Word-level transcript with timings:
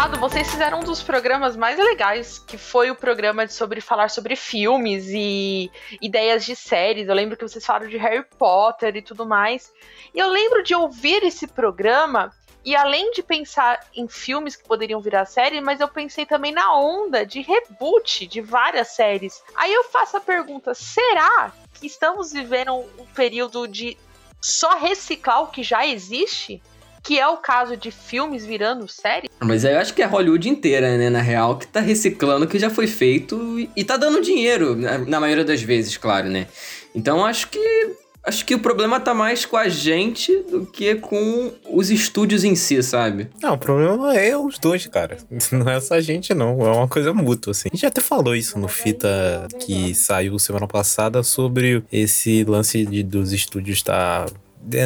passado, 0.00 0.18
vocês 0.18 0.50
fizeram 0.50 0.80
um 0.80 0.82
dos 0.82 1.02
programas 1.02 1.54
mais 1.54 1.76
legais, 1.76 2.38
que 2.38 2.56
foi 2.56 2.90
o 2.90 2.96
programa 2.96 3.46
sobre 3.48 3.82
falar 3.82 4.08
sobre 4.08 4.34
filmes 4.34 5.08
e 5.08 5.70
ideias 6.00 6.42
de 6.46 6.56
séries. 6.56 7.06
Eu 7.06 7.14
lembro 7.14 7.36
que 7.36 7.46
vocês 7.46 7.66
falaram 7.66 7.86
de 7.86 7.98
Harry 7.98 8.24
Potter 8.38 8.96
e 8.96 9.02
tudo 9.02 9.26
mais. 9.26 9.70
E 10.14 10.18
eu 10.18 10.28
lembro 10.28 10.62
de 10.62 10.74
ouvir 10.74 11.22
esse 11.22 11.46
programa 11.46 12.32
e 12.64 12.74
além 12.74 13.10
de 13.10 13.22
pensar 13.22 13.78
em 13.94 14.08
filmes 14.08 14.56
que 14.56 14.66
poderiam 14.66 15.02
virar 15.02 15.26
série, 15.26 15.60
mas 15.60 15.80
eu 15.80 15.88
pensei 15.88 16.24
também 16.24 16.52
na 16.52 16.74
onda 16.74 17.26
de 17.26 17.42
reboot 17.42 18.26
de 18.26 18.40
várias 18.40 18.88
séries. 18.88 19.42
Aí 19.54 19.70
eu 19.70 19.84
faço 19.84 20.16
a 20.16 20.20
pergunta: 20.20 20.72
será 20.72 21.52
que 21.74 21.86
estamos 21.86 22.32
vivendo 22.32 22.72
um 22.72 23.06
período 23.14 23.68
de 23.68 23.98
só 24.40 24.78
reciclar 24.78 25.42
o 25.42 25.48
que 25.48 25.62
já 25.62 25.86
existe? 25.86 26.62
Que 27.02 27.18
é 27.18 27.26
o 27.26 27.36
caso 27.36 27.76
de 27.76 27.90
filmes 27.90 28.44
virando 28.44 28.86
série? 28.88 29.28
Mas 29.40 29.64
eu 29.64 29.78
acho 29.78 29.94
que 29.94 30.02
é 30.02 30.06
Hollywood 30.06 30.48
inteira, 30.48 30.96
né, 30.96 31.08
na 31.08 31.20
real, 31.20 31.58
que 31.58 31.66
tá 31.66 31.80
reciclando 31.80 32.44
o 32.44 32.48
que 32.48 32.58
já 32.58 32.70
foi 32.70 32.86
feito 32.86 33.58
e, 33.58 33.70
e 33.76 33.84
tá 33.84 33.96
dando 33.96 34.20
dinheiro, 34.20 34.76
na, 34.76 34.98
na 34.98 35.20
maioria 35.20 35.44
das 35.44 35.62
vezes, 35.62 35.96
claro, 35.96 36.28
né? 36.28 36.46
Então 36.94 37.24
acho 37.24 37.48
que 37.48 37.96
Acho 38.22 38.44
que 38.44 38.54
o 38.54 38.58
problema 38.58 39.00
tá 39.00 39.14
mais 39.14 39.46
com 39.46 39.56
a 39.56 39.68
gente 39.68 40.36
do 40.50 40.66
que 40.66 40.94
com 40.96 41.52
os 41.70 41.90
estúdios 41.90 42.44
em 42.44 42.54
si, 42.54 42.82
sabe? 42.82 43.30
Não, 43.40 43.54
o 43.54 43.58
problema 43.58 44.14
é 44.14 44.36
os 44.36 44.58
dois, 44.58 44.86
cara. 44.86 45.16
Não 45.50 45.70
é 45.70 45.80
só 45.80 45.94
a 45.94 46.00
gente, 46.00 46.34
não. 46.34 46.60
É 46.60 46.70
uma 46.70 46.88
coisa 46.88 47.14
mútua, 47.14 47.52
assim. 47.52 47.70
A 47.72 47.74
gente 47.74 47.86
até 47.86 48.00
falou 48.00 48.34
isso 48.34 48.58
no 48.58 48.68
Fita 48.68 49.48
que 49.58 49.94
saiu 49.94 50.38
semana 50.38 50.66
passada 50.66 51.22
sobre 51.22 51.82
esse 51.90 52.44
lance 52.44 52.84
de, 52.84 53.02
dos 53.02 53.32
estúdios 53.32 53.78
estar 53.78 54.26
tá 54.26 54.32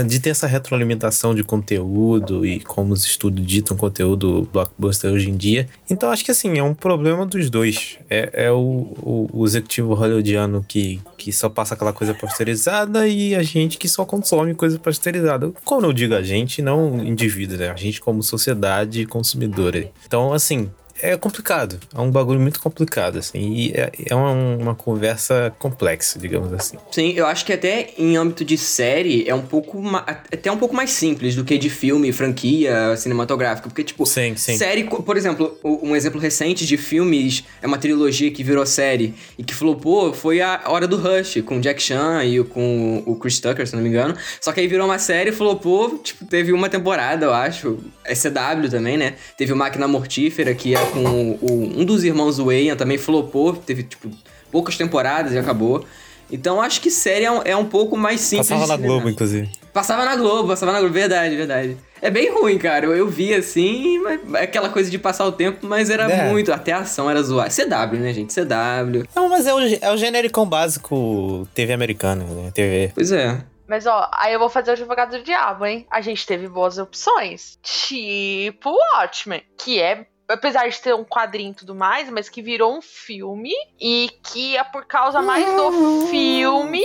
de 0.07 0.21
ter 0.21 0.31
essa 0.31 0.47
retroalimentação 0.47 1.35
de 1.35 1.45
conteúdo 1.45 2.45
e 2.45 2.61
como 2.61 2.93
os 2.93 3.05
estudos 3.05 3.45
ditam 3.45 3.77
conteúdo 3.77 4.49
blockbuster 4.53 5.13
hoje 5.13 5.31
em 5.31 5.37
dia. 5.37 5.69
Então 5.89 6.11
acho 6.11 6.25
que 6.25 6.31
assim, 6.31 6.59
é 6.59 6.63
um 6.63 6.75
problema 6.75 7.27
dos 7.27 7.51
dois. 7.51 7.99
É, 8.09 8.47
é 8.47 8.51
o, 8.51 8.57
o, 8.57 9.31
o, 9.33 9.45
executivo 9.45 9.95
hollywoodiano 9.95 10.65
que, 10.67 11.01
que 11.17 11.33
só 11.33 11.49
passa 11.49 11.75
aquela 11.75 11.93
coisa 11.93 12.15
pasteurizada 12.15 13.07
e 13.07 13.35
a 13.35 13.43
gente 13.43 13.79
que 13.79 13.89
só 13.89 14.05
consome 14.05 14.55
coisa 14.55 14.79
pasteurizada. 14.79 15.53
Como 15.65 15.87
eu 15.87 15.93
digo 15.93 16.15
a 16.15 16.23
gente, 16.23 16.63
não 16.63 17.05
indivíduo, 17.05 17.57
né? 17.59 17.71
A 17.71 17.77
gente 17.77 18.01
como 18.01 18.23
sociedade 18.23 19.07
consumidora. 19.07 19.91
Então, 20.07 20.33
assim, 20.33 20.71
é 21.05 21.17
complicado. 21.17 21.79
É 21.95 22.01
um 22.01 22.11
bagulho 22.11 22.41
muito 22.41 22.59
complicado, 22.61 23.19
assim. 23.19 23.39
E 23.39 23.73
é, 23.73 23.93
é 24.11 24.15
uma, 24.15 24.31
uma, 24.31 24.75
conversa 24.75 25.55
complexa, 25.59 26.19
digamos 26.19 26.53
assim. 26.53 26.79
Sim, 26.91 27.13
eu 27.15 27.27
acho 27.27 27.45
que 27.45 27.53
até 27.53 27.91
em 27.99 28.17
âmbito 28.17 28.45
de 28.45 28.57
série 28.57 29.29
é 29.29 29.35
um 29.35 29.43
pouco 29.43 29.83
até 29.97 30.51
um 30.51 30.57
pouco 30.57 30.75
mais 30.75 30.91
simples 30.91 31.35
do 31.35 31.45
que 31.45 31.59
de 31.59 31.69
filme, 31.69 32.11
franquia 32.13 32.97
cinematográfica. 32.97 33.69
Porque, 33.69 33.85
tipo, 33.85 34.07
sim, 34.07 34.35
sim. 34.37 34.57
série, 34.57 34.85
por 34.85 35.17
exemplo, 35.17 35.59
um 35.63 35.95
exemplo 35.95 36.21
recente 36.21 36.67
de 36.67 36.77
filmes 36.77 37.45
é 37.61 37.67
uma 37.67 37.79
trilogia 37.79 38.31
que 38.31 38.43
virou 38.43 38.65
série 38.65 39.15
e 39.39 39.45
que 39.45 39.55
flopou 39.55 40.15
foi 40.15 40.41
a 40.41 40.63
Hora 40.67 40.87
do 40.87 40.97
Rush, 40.97 41.43
com 41.45 41.61
Jack 41.61 41.83
Chan 41.83 42.25
e 42.25 42.43
com 42.45 43.03
o 43.05 43.17
Chris 43.17 43.41
Tucker, 43.41 43.67
se 43.67 43.77
não 43.77 43.83
me 43.83 43.89
engano. 43.89 44.17
Só 44.41 44.53
que 44.53 44.61
aí 44.61 44.67
virou 44.67 44.87
uma 44.87 44.99
série, 44.99 45.33
flopou, 45.33 45.99
tipo, 45.99 46.25
teve 46.25 46.53
uma 46.53 46.69
temporada, 46.69 47.27
eu 47.27 47.35
acho. 47.35 47.79
SW 48.07 48.69
também, 48.71 48.97
né? 48.97 49.15
Teve 49.37 49.53
o 49.53 49.57
Máquina 49.57 49.89
Mortífera, 49.89 50.55
que 50.55 50.75
é 50.75 50.94
com 50.95 51.39
o, 51.43 51.81
um 51.81 51.85
dos 51.85 52.05
irmãos 52.05 52.39
Wayne 52.39 52.77
também 52.77 52.97
flopou, 52.97 53.55
teve 53.55 53.83
tipo 53.83 54.09
poucas 54.51 54.77
temporadas 54.77 55.33
e 55.33 55.39
acabou. 55.39 55.85
Então 56.31 56.63
acho 56.63 56.81
que 56.81 56.91
série 56.91 57.25
é 57.25 57.31
um, 57.31 57.43
é 57.45 57.57
um 57.57 57.67
pouco 57.67 57.97
mais 57.97 58.21
simples. 58.21 58.49
Passava 58.49 58.67
na 58.67 58.77
Globo, 58.77 59.09
inclusive. 59.09 59.51
Passava 59.73 60.05
na 60.05 60.17
Globo, 60.17 60.49
passava 60.49 60.73
na 60.73 60.79
Globo, 60.79 60.95
verdade, 60.95 61.37
verdade. 61.37 61.77
É 62.01 62.11
bem 62.11 62.33
ruim, 62.33 62.59
cara. 62.59 62.87
Eu, 62.87 62.97
eu 62.97 63.09
vi 63.09 63.35
assim, 63.35 64.01
é 64.35 64.45
aquela 64.45 64.69
coisa 64.69 64.91
de 64.91 64.99
passar 64.99 65.27
o 65.27 65.33
tempo, 65.33 65.67
mas 65.67 65.91
era 65.91 66.11
é. 66.11 66.31
muito. 66.31 66.53
Até 66.53 66.73
a 66.73 66.79
ação 66.79 67.11
era 67.11 67.23
zoada. 67.23 67.51
CW, 67.51 67.99
né, 67.99 68.13
gente? 68.13 68.35
CW. 68.35 69.09
Não, 69.15 69.29
mas 69.29 69.47
é 69.47 69.55
o, 69.55 69.59
é 69.61 69.91
o 69.91 69.97
genérico 69.97 70.45
básico 70.47 71.49
TV 71.55 71.73
americana, 71.73 72.25
né? 72.25 72.51
TV. 72.53 72.93
Pois 72.95 73.11
é. 73.11 73.43
Mas 73.67 73.87
ó, 73.87 74.11
aí 74.13 74.33
eu 74.33 74.39
vou 74.39 74.51
fazer 74.51 74.71
o 74.71 74.75
advogado 74.75 75.17
do 75.17 75.25
diabo, 75.25 75.65
hein? 75.65 75.87
A 75.91 76.01
gente 76.01 76.27
teve 76.27 76.49
boas 76.49 76.79
opções. 76.79 77.59
Tipo 77.63 78.77
Watchmen, 78.97 79.43
que 79.57 79.81
é 79.81 80.07
apesar 80.29 80.69
de 80.69 80.81
ter 80.81 80.95
um 80.95 81.05
quadrinho 81.05 81.53
e 81.53 81.55
tudo 81.55 81.75
mais, 81.75 82.09
mas 82.11 82.29
que 82.29 82.43
virou 82.43 82.77
um 82.77 82.83
filme 82.83 83.53
e 83.81 84.11
que 84.23 84.57
é 84.57 84.65
por 84.65 84.87
causa 84.87 85.21
mais 85.23 85.45
do 85.45 85.63
uhum. 85.63 86.07
filme 86.09 86.83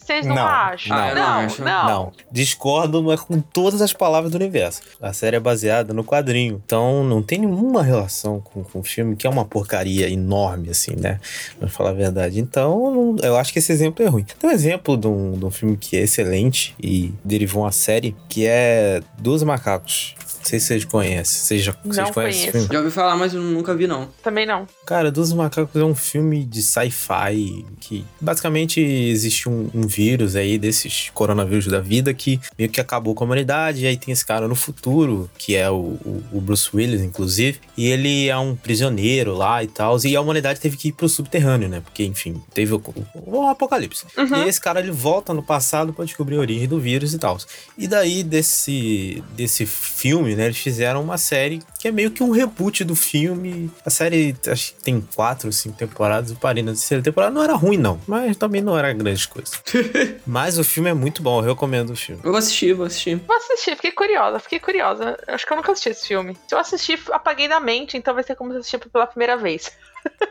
vocês 0.00 0.26
não, 0.26 0.34
não, 0.34 0.42
acham? 0.44 0.96
Não, 0.96 1.14
não, 1.14 1.42
não, 1.42 1.58
não. 1.58 1.88
não. 1.88 2.12
Discordo 2.32 3.02
mas 3.02 3.20
com 3.20 3.40
todas 3.40 3.80
as 3.80 3.92
palavras 3.92 4.32
do 4.32 4.34
universo. 4.34 4.82
A 5.00 5.12
série 5.12 5.36
é 5.36 5.40
baseada 5.40 5.94
no 5.94 6.02
quadrinho. 6.02 6.60
Então 6.64 7.04
não 7.04 7.22
tem 7.22 7.38
nenhuma 7.38 7.82
relação 7.82 8.40
com, 8.40 8.64
com 8.64 8.80
o 8.80 8.82
filme, 8.82 9.14
que 9.14 9.26
é 9.26 9.30
uma 9.30 9.44
porcaria 9.44 10.10
enorme, 10.10 10.70
assim, 10.70 10.96
né? 10.96 11.20
Pra 11.58 11.68
falar 11.68 11.90
a 11.90 11.94
verdade. 11.94 12.40
Então, 12.40 13.16
eu 13.22 13.36
acho 13.36 13.52
que 13.52 13.60
esse 13.60 13.70
exemplo 13.70 14.04
é 14.04 14.08
ruim. 14.08 14.24
Tem 14.24 14.50
um 14.50 14.52
exemplo 14.52 14.96
de 14.96 15.06
um, 15.06 15.38
de 15.38 15.44
um 15.44 15.50
filme 15.50 15.76
que 15.76 15.96
é 15.96 16.00
excelente 16.00 16.74
e 16.82 17.14
derivou 17.24 17.62
uma 17.62 17.72
série, 17.72 18.16
que 18.28 18.46
é 18.46 19.00
Dos 19.18 19.42
Macacos 19.42 20.16
sei 20.48 20.58
se 20.58 20.66
vocês 20.66 20.84
conhecem. 20.84 21.40
Vocês 21.40 21.62
já 21.62 21.74
vocês 21.84 22.10
conhecem 22.10 22.50
filme? 22.50 22.68
Já 22.70 22.78
ouvi 22.78 22.90
falar, 22.90 23.16
mas 23.16 23.34
eu 23.34 23.42
nunca 23.42 23.74
vi, 23.74 23.86
não. 23.86 24.08
Também 24.22 24.46
não. 24.46 24.66
Cara, 24.86 25.10
Dos 25.10 25.32
Macacos 25.32 25.80
é 25.80 25.84
um 25.84 25.94
filme 25.94 26.44
de 26.44 26.62
sci-fi 26.62 27.64
que 27.80 28.04
basicamente 28.20 28.80
existe 28.80 29.48
um, 29.48 29.70
um, 29.74 29.86
vírus 29.86 30.36
aí 30.36 30.58
desses 30.58 31.10
coronavírus 31.14 31.66
da 31.66 31.80
vida 31.80 32.12
que 32.12 32.40
meio 32.58 32.70
que 32.70 32.80
acabou 32.80 33.14
com 33.14 33.24
a 33.24 33.26
humanidade. 33.26 33.84
E 33.84 33.86
aí 33.86 33.96
tem 33.96 34.12
esse 34.12 34.24
cara 34.24 34.48
no 34.48 34.54
futuro, 34.54 35.30
que 35.36 35.54
é 35.54 35.70
o, 35.70 35.74
o, 35.74 36.24
o 36.32 36.40
Bruce 36.40 36.70
Willis, 36.74 37.02
inclusive. 37.02 37.60
E 37.76 37.86
ele 37.86 38.28
é 38.28 38.36
um 38.36 38.56
prisioneiro 38.56 39.34
lá 39.34 39.62
e 39.62 39.66
tal. 39.66 39.98
E 40.04 40.16
a 40.16 40.20
humanidade 40.20 40.60
teve 40.60 40.76
que 40.76 40.88
ir 40.88 40.92
pro 40.92 41.08
subterrâneo, 41.08 41.68
né? 41.68 41.80
Porque, 41.80 42.04
enfim, 42.04 42.40
teve 42.54 42.74
o, 42.74 42.82
o, 43.14 43.38
o 43.38 43.46
apocalipse. 43.46 44.04
Uhum. 44.16 44.44
E 44.44 44.48
esse 44.48 44.60
cara 44.60 44.80
ele 44.80 44.90
volta 44.90 45.34
no 45.34 45.42
passado 45.42 45.92
para 45.92 46.04
descobrir 46.04 46.36
a 46.36 46.40
origem 46.40 46.66
do 46.66 46.80
vírus 46.80 47.12
e 47.12 47.18
tal. 47.18 47.38
E 47.76 47.86
daí 47.86 48.22
desse, 48.22 49.22
desse 49.36 49.66
filme, 49.66 50.34
né? 50.38 50.46
Eles 50.46 50.58
fizeram 50.58 51.02
uma 51.02 51.18
série 51.18 51.60
que 51.78 51.88
é 51.88 51.92
meio 51.92 52.12
que 52.12 52.22
um 52.22 52.30
reboot 52.30 52.84
do 52.84 52.94
filme. 52.94 53.70
A 53.84 53.90
série, 53.90 54.36
acho 54.46 54.72
que 54.74 54.82
tem 54.82 55.00
quatro, 55.00 55.52
cinco 55.52 55.76
temporadas. 55.76 56.30
Eu 56.30 56.36
parei 56.36 56.62
na 56.62 56.70
terceira 56.70 57.02
temporada. 57.02 57.34
Não 57.34 57.42
era 57.42 57.54
ruim, 57.54 57.76
não. 57.76 58.00
Mas 58.06 58.36
também 58.36 58.62
não 58.62 58.78
era 58.78 58.92
grande 58.92 59.26
coisa. 59.26 59.50
mas 60.24 60.58
o 60.58 60.64
filme 60.64 60.88
é 60.88 60.94
muito 60.94 61.22
bom. 61.22 61.40
Eu 61.40 61.48
recomendo 61.48 61.90
o 61.90 61.96
filme. 61.96 62.22
Eu 62.24 62.30
vou 62.30 62.38
assistir, 62.38 62.72
vou 62.72 62.86
assistir. 62.86 63.16
Vou 63.16 63.36
assistir. 63.36 63.74
Fiquei 63.74 63.92
curiosa. 63.92 64.38
Fiquei 64.38 64.60
curiosa. 64.60 65.18
Acho 65.26 65.44
que 65.44 65.52
eu 65.52 65.56
nunca 65.56 65.72
assisti 65.72 65.90
esse 65.90 66.06
filme. 66.06 66.36
Se 66.46 66.54
eu 66.54 66.58
assistir, 66.58 67.00
apaguei 67.10 67.48
da 67.48 67.58
mente. 67.58 67.96
Então 67.96 68.14
vai 68.14 68.22
ser 68.22 68.36
como 68.36 68.52
se 68.52 68.58
assistir 68.58 68.78
pela 68.78 69.06
primeira 69.06 69.36
vez. 69.36 69.72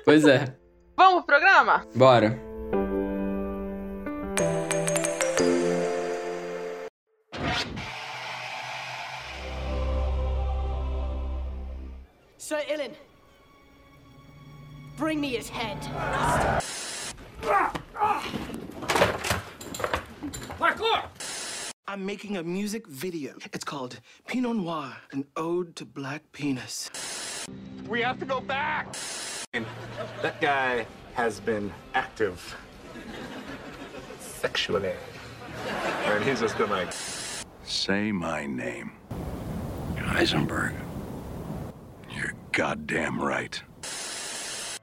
Pois 0.06 0.25
é. 0.25 0.56
Vamos 0.95 1.25
pro 1.25 1.38
programa? 1.38 1.85
Bora. 1.94 2.46
Sir 12.47 12.63
Ilin, 12.69 12.93
bring 14.95 15.19
me 15.19 15.31
his 15.35 15.49
head. 15.49 15.77
Parkour! 20.57 21.03
I'm 21.89 22.05
making 22.05 22.37
a 22.37 22.43
music 22.43 22.87
video. 22.87 23.33
It's 23.51 23.65
called 23.65 23.99
Pinot 24.27 24.55
Noir, 24.55 24.95
an 25.11 25.25
ode 25.35 25.75
to 25.75 25.83
black 25.83 26.23
penis. 26.31 26.89
We 27.85 28.01
have 28.01 28.17
to 28.19 28.25
go 28.25 28.39
back! 28.39 28.95
That 30.21 30.39
guy 30.39 30.85
has 31.15 31.41
been 31.41 31.73
active 31.95 32.55
sexually. 34.21 34.93
And 36.05 36.23
he's 36.23 36.39
just 36.39 36.57
been 36.57 36.69
like, 36.69 36.93
say 37.65 38.13
my 38.13 38.45
name. 38.45 38.93
Heisenberg. 39.97 40.87
Goddamn 42.55 43.19
right. 43.19 43.63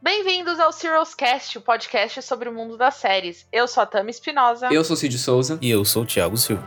Bem-vindos 0.00 0.60
ao 0.60 0.72
Serials 0.72 1.14
Cast, 1.14 1.58
o 1.58 1.60
podcast 1.60 2.22
sobre 2.22 2.48
o 2.48 2.52
mundo 2.52 2.76
das 2.76 2.94
séries. 2.94 3.46
Eu 3.52 3.66
sou 3.66 3.82
a 3.82 3.86
Tami 3.86 4.10
Espinosa. 4.10 4.68
Eu 4.72 4.84
sou 4.84 4.96
Cid 4.96 5.18
Souza. 5.18 5.58
E 5.60 5.70
eu 5.70 5.84
sou 5.84 6.02
o 6.02 6.06
Thiago 6.06 6.36
Silva. 6.36 6.62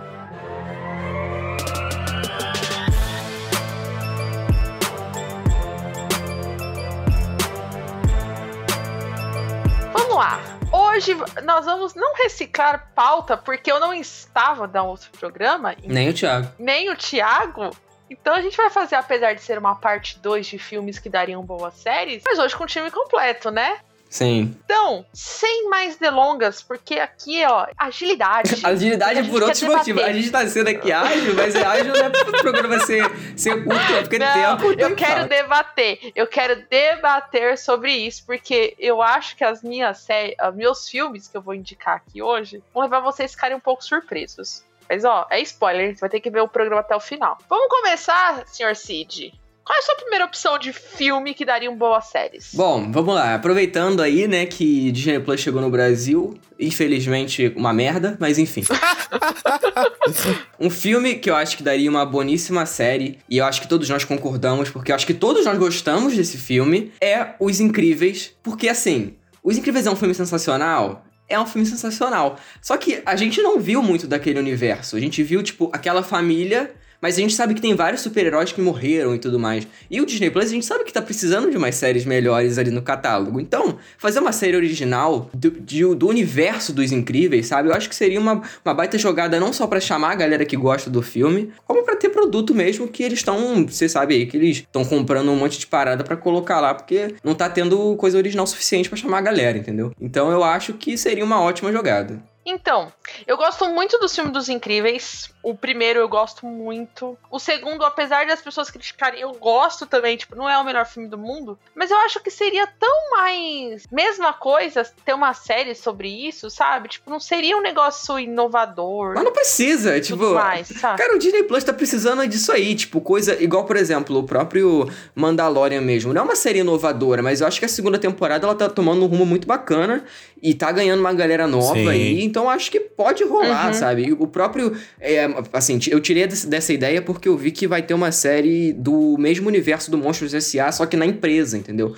Vamos 9.93 10.15
lá. 10.15 10.39
Hoje 10.71 11.15
nós 11.43 11.65
vamos 11.65 11.93
não 11.95 12.15
reciclar 12.15 12.91
pauta, 12.93 13.37
porque 13.37 13.71
eu 13.71 13.79
não 13.79 13.93
estava 13.93 14.67
no 14.67 14.85
outro 14.87 15.09
programa. 15.11 15.75
Nem 15.83 16.09
o 16.09 16.13
Thiago. 16.13 16.51
Nem 16.59 16.89
o 16.89 16.95
Thiago. 16.95 17.71
Então 18.09 18.33
a 18.33 18.41
gente 18.41 18.55
vai 18.55 18.69
fazer, 18.69 18.95
apesar 18.95 19.33
de 19.33 19.41
ser 19.41 19.57
uma 19.57 19.75
parte 19.75 20.19
2 20.19 20.45
de 20.45 20.59
filmes 20.59 20.99
que 20.99 21.09
dariam 21.09 21.43
boas 21.43 21.73
séries, 21.75 22.23
mas 22.25 22.39
hoje 22.39 22.55
com 22.55 22.63
o 22.63 22.67
time 22.67 22.89
completo, 22.91 23.51
né? 23.51 23.79
Sim. 24.09 24.55
Então, 24.63 25.05
sem 25.13 25.69
mais 25.69 25.97
delongas, 25.97 26.61
porque 26.61 26.95
aqui, 26.95 27.43
ó, 27.45 27.67
agilidade. 27.77 28.61
Agilidade 28.65 29.29
por 29.29 29.43
outros 29.43 29.61
motivos. 29.63 30.03
A 30.03 30.13
gente 30.13 30.31
tá 30.31 30.47
sendo 30.47 30.69
aqui 30.69 30.91
ágil, 30.91 31.35
mas 31.35 31.55
é 31.55 31.65
ágil 31.65 31.93
não 31.93 32.05
é 32.05 32.09
porque 32.09 32.37
o 32.37 32.41
programa 32.41 32.79
ser, 32.79 33.03
ser 33.37 33.63
curto, 33.63 33.93
é 33.93 34.01
porque 34.01 34.19
Não, 34.19 34.57
tempo. 34.57 34.71
eu 34.79 34.95
quero 34.95 35.27
debater. 35.27 36.11
Eu 36.15 36.27
quero 36.27 36.63
debater 36.69 37.57
sobre 37.57 37.91
isso, 37.91 38.23
porque 38.25 38.75
eu 38.79 39.01
acho 39.01 39.35
que 39.35 39.43
as 39.43 39.61
minhas 39.61 39.99
séries, 39.99 40.35
os 40.47 40.55
meus 40.55 40.89
filmes 40.89 41.27
que 41.27 41.35
eu 41.35 41.41
vou 41.41 41.53
indicar 41.53 41.97
aqui 41.97 42.21
hoje, 42.21 42.63
vão 42.73 42.83
levar 42.83 43.01
vocês 43.01 43.31
a 43.31 43.33
ficarem 43.33 43.57
um 43.57 43.61
pouco 43.61 43.83
surpresos. 43.83 44.63
Mas 44.89 45.03
ó, 45.03 45.27
é 45.29 45.41
spoiler, 45.41 45.95
você 45.95 46.01
vai 46.01 46.09
ter 46.09 46.19
que 46.19 46.29
ver 46.29 46.41
o 46.41 46.47
programa 46.47 46.81
até 46.81 46.95
o 46.95 46.99
final. 46.99 47.37
Vamos 47.49 47.67
começar, 47.69 48.45
senhor 48.47 48.75
Cid. 48.75 49.33
Qual 49.67 49.75
é 49.75 49.79
a 49.79 49.81
sua 49.81 49.95
primeira 49.95 50.23
opção 50.23 50.57
de 50.57 50.71
filme 50.71 51.33
que 51.33 51.43
dariam 51.43 51.75
boas 51.75 52.05
séries? 52.05 52.51
Bom, 52.53 52.89
vamos 52.89 53.13
lá. 53.13 53.35
Aproveitando 53.35 54.01
aí, 54.01 54.25
né, 54.25 54.45
que 54.45 54.89
Disney 54.93 55.19
Plus 55.19 55.41
chegou 55.41 55.61
no 55.61 55.69
Brasil, 55.69 56.39
infelizmente 56.57 57.51
uma 57.53 57.73
merda, 57.73 58.15
mas 58.17 58.39
enfim. 58.39 58.63
um 60.57 60.69
filme 60.69 61.15
que 61.15 61.29
eu 61.29 61.35
acho 61.35 61.57
que 61.57 61.63
daria 61.63 61.89
uma 61.89 62.05
boníssima 62.05 62.65
série, 62.65 63.19
e 63.29 63.39
eu 63.39 63.45
acho 63.45 63.59
que 63.59 63.67
todos 63.67 63.89
nós 63.89 64.05
concordamos, 64.05 64.69
porque 64.69 64.89
eu 64.89 64.95
acho 64.95 65.05
que 65.05 65.13
todos 65.13 65.43
nós 65.43 65.57
gostamos 65.57 66.15
desse 66.15 66.37
filme, 66.37 66.93
é 67.01 67.33
Os 67.37 67.59
Incríveis. 67.59 68.33
Porque 68.41 68.69
assim, 68.69 69.17
Os 69.43 69.57
Incríveis 69.57 69.85
é 69.85 69.91
um 69.91 69.97
filme 69.97 70.13
sensacional. 70.13 71.03
É 71.29 71.39
um 71.39 71.45
filme 71.45 71.65
sensacional. 71.65 72.39
Só 72.61 72.77
que 72.77 73.01
a 73.05 73.15
gente 73.15 73.41
não 73.41 73.59
viu 73.59 73.81
muito 73.83 74.07
daquele 74.07 74.39
universo. 74.39 74.95
A 74.95 74.99
gente 74.99 75.21
viu, 75.23 75.43
tipo, 75.43 75.69
aquela 75.73 76.01
família 76.03 76.71
mas 77.01 77.17
a 77.17 77.21
gente 77.21 77.33
sabe 77.33 77.53
que 77.53 77.61
tem 77.61 77.75
vários 77.75 78.01
super-heróis 78.01 78.51
que 78.51 78.61
morreram 78.61 79.13
e 79.15 79.19
tudo 79.19 79.37
mais. 79.39 79.67
E 79.89 80.01
o 80.01 80.05
Disney 80.05 80.29
Plus, 80.29 80.45
a 80.45 80.49
gente 80.53 80.65
sabe 80.65 80.83
que 80.83 80.91
tá 80.93 81.01
precisando 81.01 81.49
de 81.51 81.57
umas 81.57 81.75
séries 81.75 82.05
melhores 82.05 82.57
ali 82.57 82.71
no 82.71 82.81
catálogo. 82.81 83.39
Então, 83.39 83.77
fazer 83.97 84.19
uma 84.19 84.31
série 84.31 84.55
original 84.55 85.29
do, 85.33 85.51
de- 85.51 85.95
do 85.95 86.07
universo 86.07 86.73
dos 86.73 86.91
Incríveis, 86.91 87.47
sabe? 87.47 87.69
Eu 87.69 87.73
acho 87.73 87.87
que 87.89 87.95
seria 87.95 88.19
uma, 88.19 88.41
uma 88.65 88.73
baita 88.73 88.97
jogada 88.97 89.39
não 89.39 89.53
só 89.53 89.67
pra 89.67 89.79
chamar 89.79 90.11
a 90.11 90.15
galera 90.15 90.45
que 90.45 90.55
gosta 90.57 90.89
do 90.89 91.01
filme, 91.01 91.51
como 91.65 91.83
pra 91.83 91.95
ter 91.95 92.09
produto 92.09 92.53
mesmo 92.55 92.87
que 92.87 93.03
eles 93.03 93.19
estão, 93.19 93.65
você 93.65 93.87
sabe 93.87 94.15
aí, 94.15 94.25
que 94.25 94.37
eles 94.37 94.57
estão 94.57 94.83
comprando 94.83 95.29
um 95.31 95.35
monte 95.35 95.59
de 95.59 95.67
parada 95.67 96.03
pra 96.03 96.15
colocar 96.17 96.59
lá, 96.59 96.73
porque 96.73 97.15
não 97.23 97.35
tá 97.35 97.49
tendo 97.49 97.95
coisa 97.97 98.17
original 98.17 98.47
suficiente 98.47 98.89
pra 98.89 98.97
chamar 98.97 99.19
a 99.19 99.21
galera, 99.21 99.57
entendeu? 99.57 99.91
Então 100.01 100.31
eu 100.31 100.43
acho 100.43 100.73
que 100.73 100.97
seria 100.97 101.23
uma 101.23 101.41
ótima 101.41 101.71
jogada. 101.71 102.19
Então, 102.49 102.93
eu 103.27 103.35
gosto 103.35 103.67
muito 103.67 103.99
do 103.99 104.07
filme 104.07 104.31
dos 104.31 104.47
Incríveis. 104.47 105.29
O 105.43 105.53
primeiro 105.53 105.99
eu 105.99 106.07
gosto 106.07 106.45
muito. 106.45 107.17
O 107.29 107.39
segundo, 107.39 107.83
apesar 107.83 108.25
das 108.25 108.41
pessoas 108.41 108.71
criticarem, 108.71 109.19
eu 109.19 109.33
gosto 109.33 109.85
também. 109.85 110.15
Tipo, 110.15 110.33
não 110.33 110.49
é 110.49 110.57
o 110.57 110.63
melhor 110.63 110.85
filme 110.85 111.09
do 111.09 111.17
mundo. 111.17 111.59
Mas 111.75 111.91
eu 111.91 111.97
acho 111.97 112.21
que 112.21 112.31
seria 112.31 112.65
tão 112.79 113.11
mais. 113.11 113.83
Mesma 113.91 114.31
coisa 114.31 114.89
ter 115.03 115.13
uma 115.13 115.33
série 115.33 115.75
sobre 115.75 116.07
isso, 116.07 116.49
sabe? 116.49 116.87
Tipo, 116.87 117.09
não 117.09 117.19
seria 117.19 117.57
um 117.57 117.61
negócio 117.61 118.17
inovador. 118.17 119.15
Mas 119.15 119.25
não 119.25 119.33
precisa, 119.33 119.99
tipo. 119.99 120.33
mais, 120.33 120.69
sabe? 120.69 120.97
Cara, 120.97 121.15
o 121.15 121.19
Disney 121.19 121.43
Plus 121.43 121.65
tá 121.65 121.73
precisando 121.73 122.25
disso 122.27 122.53
aí, 122.53 122.75
tipo, 122.75 123.01
coisa 123.01 123.41
igual, 123.43 123.65
por 123.65 123.75
exemplo, 123.75 124.17
o 124.17 124.23
próprio 124.23 124.89
Mandalorian 125.13 125.81
mesmo. 125.81 126.13
Não 126.13 126.21
é 126.21 126.23
uma 126.23 126.35
série 126.35 126.59
inovadora, 126.59 127.21
mas 127.21 127.41
eu 127.41 127.47
acho 127.47 127.59
que 127.59 127.65
a 127.65 127.69
segunda 127.69 127.99
temporada 127.99 128.47
ela 128.47 128.55
tá 128.55 128.69
tomando 128.69 129.03
um 129.03 129.07
rumo 129.07 129.25
muito 129.25 129.45
bacana 129.45 130.05
e 130.41 130.53
tá 130.53 130.71
ganhando 130.71 130.99
uma 130.99 131.13
galera 131.13 131.47
nova 131.47 131.73
Sim. 131.73 131.89
aí, 131.89 132.23
então 132.23 132.36
acho 132.49 132.69
que 132.69 132.79
pode 132.79 133.23
rolar, 133.23 133.67
Uhum. 133.67 133.73
sabe? 133.73 134.11
O 134.19 134.27
próprio, 134.27 134.75
é, 134.99 135.27
assim, 135.53 135.79
eu 135.89 136.01
tirei 136.01 136.27
dessa 136.27 136.73
ideia 136.73 137.01
porque 137.01 137.29
eu 137.29 137.37
vi 137.37 137.51
que 137.51 137.65
vai 137.67 137.81
ter 137.81 137.93
uma 137.93 138.11
série 138.11 138.73
do 138.73 139.15
mesmo 139.17 139.47
universo 139.47 139.89
do 139.89 139.97
Monstros 139.97 140.33
S.A., 140.33 140.71
só 140.73 140.85
que 140.85 140.97
na 140.97 141.05
empresa, 141.05 141.57
entendeu? 141.57 141.95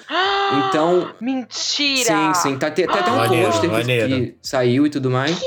Então, 0.69 1.11
Mentira! 1.19 2.05
sim, 2.05 2.33
sim, 2.35 2.57
tá, 2.57 2.69
te- 2.69 2.85
tá 2.85 2.99
até 2.99 3.11
um 3.11 3.43
pôster 3.45 3.69
que, 3.69 4.07
que 4.07 4.35
saiu 4.41 4.85
e 4.85 4.89
tudo 4.89 5.09
mais. 5.09 5.39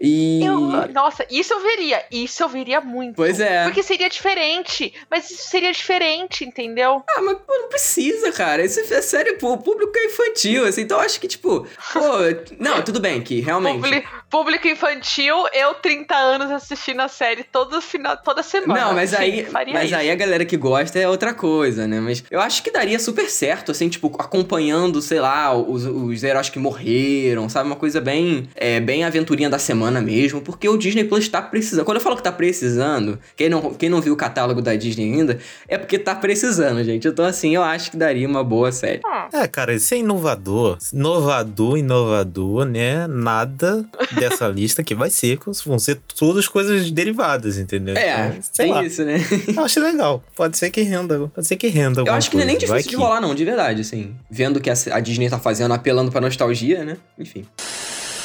E... 0.00 0.42
Eu- 0.42 0.58
nossa, 0.92 1.26
isso 1.30 1.52
eu 1.52 1.60
veria. 1.60 2.02
Isso 2.10 2.42
eu 2.42 2.48
veria 2.48 2.80
muito. 2.80 3.16
Pois 3.16 3.38
é. 3.38 3.64
Porque 3.64 3.82
seria 3.82 4.08
diferente. 4.08 4.94
Mas 5.10 5.30
isso 5.30 5.48
seria 5.48 5.70
diferente, 5.72 6.44
entendeu? 6.44 7.02
Ah, 7.08 7.20
mas 7.20 7.36
pô, 7.46 7.52
não 7.58 7.68
precisa, 7.68 8.32
cara. 8.32 8.64
Isso 8.64 8.80
é 8.80 9.02
sério, 9.02 9.36
pô, 9.36 9.52
o 9.52 9.58
público 9.58 9.92
é 9.96 10.06
infantil, 10.06 10.64
assim, 10.64 10.82
então 10.82 10.98
eu 10.98 11.04
acho 11.04 11.20
que, 11.20 11.28
tipo, 11.28 11.66
pô, 11.92 12.00
não, 12.58 12.80
tudo 12.82 12.98
bem, 13.00 13.20
que 13.20 13.40
realmente. 13.40 13.80
Publi- 13.82 14.04
público 14.30 14.68
infantil, 14.68 15.36
eu 15.52 15.74
30 15.74 16.14
anos 16.14 16.50
assistindo 16.50 17.00
a 17.00 17.08
série 17.08 17.44
todo 17.44 17.80
final, 17.82 18.16
toda 18.16 18.42
semana. 18.42 18.80
Não, 18.86 18.94
mas 18.94 19.12
aí, 19.12 19.46
mas 19.50 19.68
isso. 19.86 19.96
aí 19.96 20.10
a 20.10 20.14
galera 20.14 20.44
que 20.44 20.56
gosta 20.56 20.98
é 20.98 21.08
outra 21.08 21.34
coisa, 21.34 21.86
né? 21.86 22.00
Mas 22.00 22.24
eu 22.30 22.40
acho 22.40 22.62
que 22.62 22.70
daria 22.70 22.98
super 22.98 23.28
certo, 23.28 23.70
assim, 23.72 23.88
tipo, 23.88 24.06
acompanhando, 24.18 25.02
sei 25.02 25.20
lá, 25.20 25.54
os, 25.54 25.84
os 25.84 26.22
heróis 26.22 26.48
que 26.48 26.58
morreram, 26.58 27.48
sabe? 27.48 27.66
Uma 27.66 27.76
coisa 27.76 28.00
bem, 28.00 28.48
é, 28.54 28.80
bem 28.80 29.04
aventurinha 29.04 29.50
da 29.50 29.58
semana 29.58 29.89
mesmo, 29.98 30.42
porque 30.42 30.68
o 30.68 30.76
Disney 30.76 31.04
Plus 31.04 31.26
tá 31.26 31.40
precisando. 31.40 31.86
Quando 31.86 31.96
eu 31.96 32.02
falo 32.02 32.16
que 32.16 32.22
tá 32.22 32.30
precisando, 32.30 33.18
quem 33.34 33.48
não, 33.48 33.72
quem 33.72 33.88
não 33.88 34.02
viu 34.02 34.12
o 34.12 34.16
catálogo 34.16 34.60
da 34.60 34.76
Disney 34.76 35.10
ainda, 35.14 35.38
é 35.66 35.78
porque 35.78 35.98
tá 35.98 36.14
precisando, 36.14 36.84
gente. 36.84 37.08
Então, 37.08 37.24
assim, 37.24 37.54
eu 37.54 37.62
acho 37.62 37.90
que 37.90 37.96
daria 37.96 38.28
uma 38.28 38.44
boa 38.44 38.70
série. 38.70 39.00
É, 39.32 39.48
cara, 39.48 39.72
isso 39.72 39.94
é 39.94 39.96
inovador. 39.96 40.76
Inovador, 40.92 41.78
inovador, 41.78 42.66
né? 42.66 43.06
Nada 43.06 43.86
dessa 44.12 44.46
lista 44.52 44.82
que 44.82 44.94
vai 44.94 45.08
ser, 45.08 45.38
vão 45.64 45.78
ser 45.78 45.98
todas 46.18 46.46
coisas 46.46 46.90
derivadas, 46.90 47.56
entendeu? 47.56 47.96
É, 47.96 48.26
Então, 48.28 48.42
sei 48.52 48.66
tem 48.66 48.74
lá. 48.74 48.84
isso, 48.84 49.02
né? 49.04 49.16
Eu 49.56 49.64
acho 49.64 49.80
legal. 49.80 50.22
Pode 50.36 50.58
ser 50.58 50.68
que 50.70 50.82
renda. 50.82 51.30
Pode 51.34 51.46
ser 51.46 51.56
que 51.56 51.68
renda. 51.68 52.02
Eu 52.02 52.12
acho 52.12 52.28
que 52.30 52.36
não 52.36 52.42
é 52.42 52.46
nem 52.46 52.56
coisa. 52.56 52.66
Vai 52.72 52.78
difícil 52.80 52.98
de 52.98 53.02
que- 53.02 53.08
rolar, 53.08 53.20
não, 53.20 53.34
de 53.34 53.44
verdade, 53.44 53.80
assim. 53.80 54.14
Vendo 54.30 54.60
que 54.60 54.68
a, 54.68 54.74
a 54.92 55.00
Disney 55.00 55.30
tá 55.30 55.38
fazendo, 55.38 55.72
apelando 55.72 56.10
pra 56.10 56.20
nostalgia, 56.20 56.84
né? 56.84 56.96
Enfim. 57.18 57.44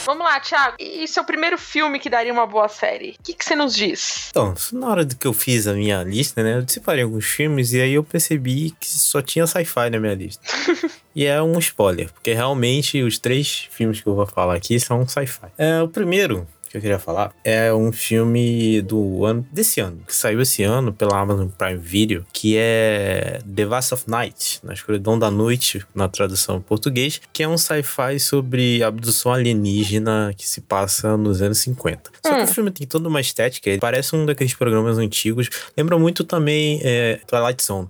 Vamos 0.05 0.23
lá, 0.23 0.39
Thiago. 0.39 0.75
E 0.79 1.07
seu 1.07 1.23
primeiro 1.23 1.57
filme 1.57 1.99
que 1.99 2.09
daria 2.09 2.31
uma 2.31 2.45
boa 2.45 2.67
série? 2.67 3.15
O 3.19 3.23
que, 3.23 3.33
que 3.33 3.43
você 3.43 3.55
nos 3.55 3.73
diz? 3.73 4.27
Então, 4.29 4.53
na 4.73 4.87
hora 4.87 5.05
que 5.05 5.25
eu 5.25 5.33
fiz 5.33 5.65
a 5.65 5.73
minha 5.73 6.03
lista, 6.03 6.43
né? 6.43 6.59
Eu 6.59 6.67
separei 6.67 7.03
alguns 7.03 7.25
filmes 7.25 7.73
e 7.73 7.81
aí 7.81 7.93
eu 7.95 8.03
percebi 8.03 8.75
que 8.79 8.87
só 8.87 9.19
tinha 9.19 9.47
sci-fi 9.47 9.89
na 9.89 9.99
minha 9.99 10.13
lista. 10.13 10.43
e 11.15 11.25
é 11.25 11.41
um 11.41 11.57
spoiler, 11.57 12.13
porque 12.13 12.33
realmente 12.33 13.01
os 13.01 13.17
três 13.17 13.67
filmes 13.71 13.99
que 13.99 14.07
eu 14.07 14.13
vou 14.13 14.27
falar 14.27 14.55
aqui 14.55 14.79
são 14.79 15.07
sci-fi. 15.07 15.47
É, 15.57 15.81
o 15.81 15.87
primeiro 15.87 16.47
que 16.75 16.77
eu 16.77 16.81
queria 16.81 16.99
falar 16.99 17.33
é 17.43 17.73
um 17.73 17.91
filme 17.91 18.81
do 18.81 19.25
ano 19.25 19.47
desse 19.51 19.79
ano, 19.79 20.01
que 20.05 20.13
saiu 20.13 20.41
esse 20.41 20.61
ano 20.63 20.91
pela 20.91 21.17
Amazon 21.17 21.47
Prime 21.47 21.77
Video, 21.77 22.25
que 22.33 22.57
é 22.57 23.39
The 23.55 23.65
Vast 23.65 23.93
of 23.93 24.03
Night, 24.09 24.59
na 24.61 24.73
escuridão 24.73 25.17
da 25.17 25.31
noite, 25.31 25.85
na 25.93 26.09
tradução 26.09 26.57
em 26.57 26.61
português, 26.61 27.21
que 27.31 27.43
é 27.43 27.47
um 27.47 27.57
sci-fi 27.57 28.19
sobre 28.19 28.83
abdução 28.83 29.31
alienígena 29.31 30.33
que 30.35 30.47
se 30.47 30.61
passa 30.61 31.15
nos 31.15 31.41
anos 31.41 31.59
50. 31.59 32.11
Só 32.25 32.35
que 32.35 32.43
o 32.43 32.47
filme 32.47 32.71
tem 32.71 32.85
toda 32.85 33.07
uma 33.07 33.21
estética, 33.21 33.69
ele 33.69 33.79
parece 33.79 34.15
um 34.15 34.25
daqueles 34.25 34.53
programas 34.53 34.97
antigos, 34.97 35.49
lembra 35.77 35.97
muito 35.97 36.23
também 36.23 36.81
é, 36.83 37.21
Twilight 37.25 37.63
Zone. 37.63 37.87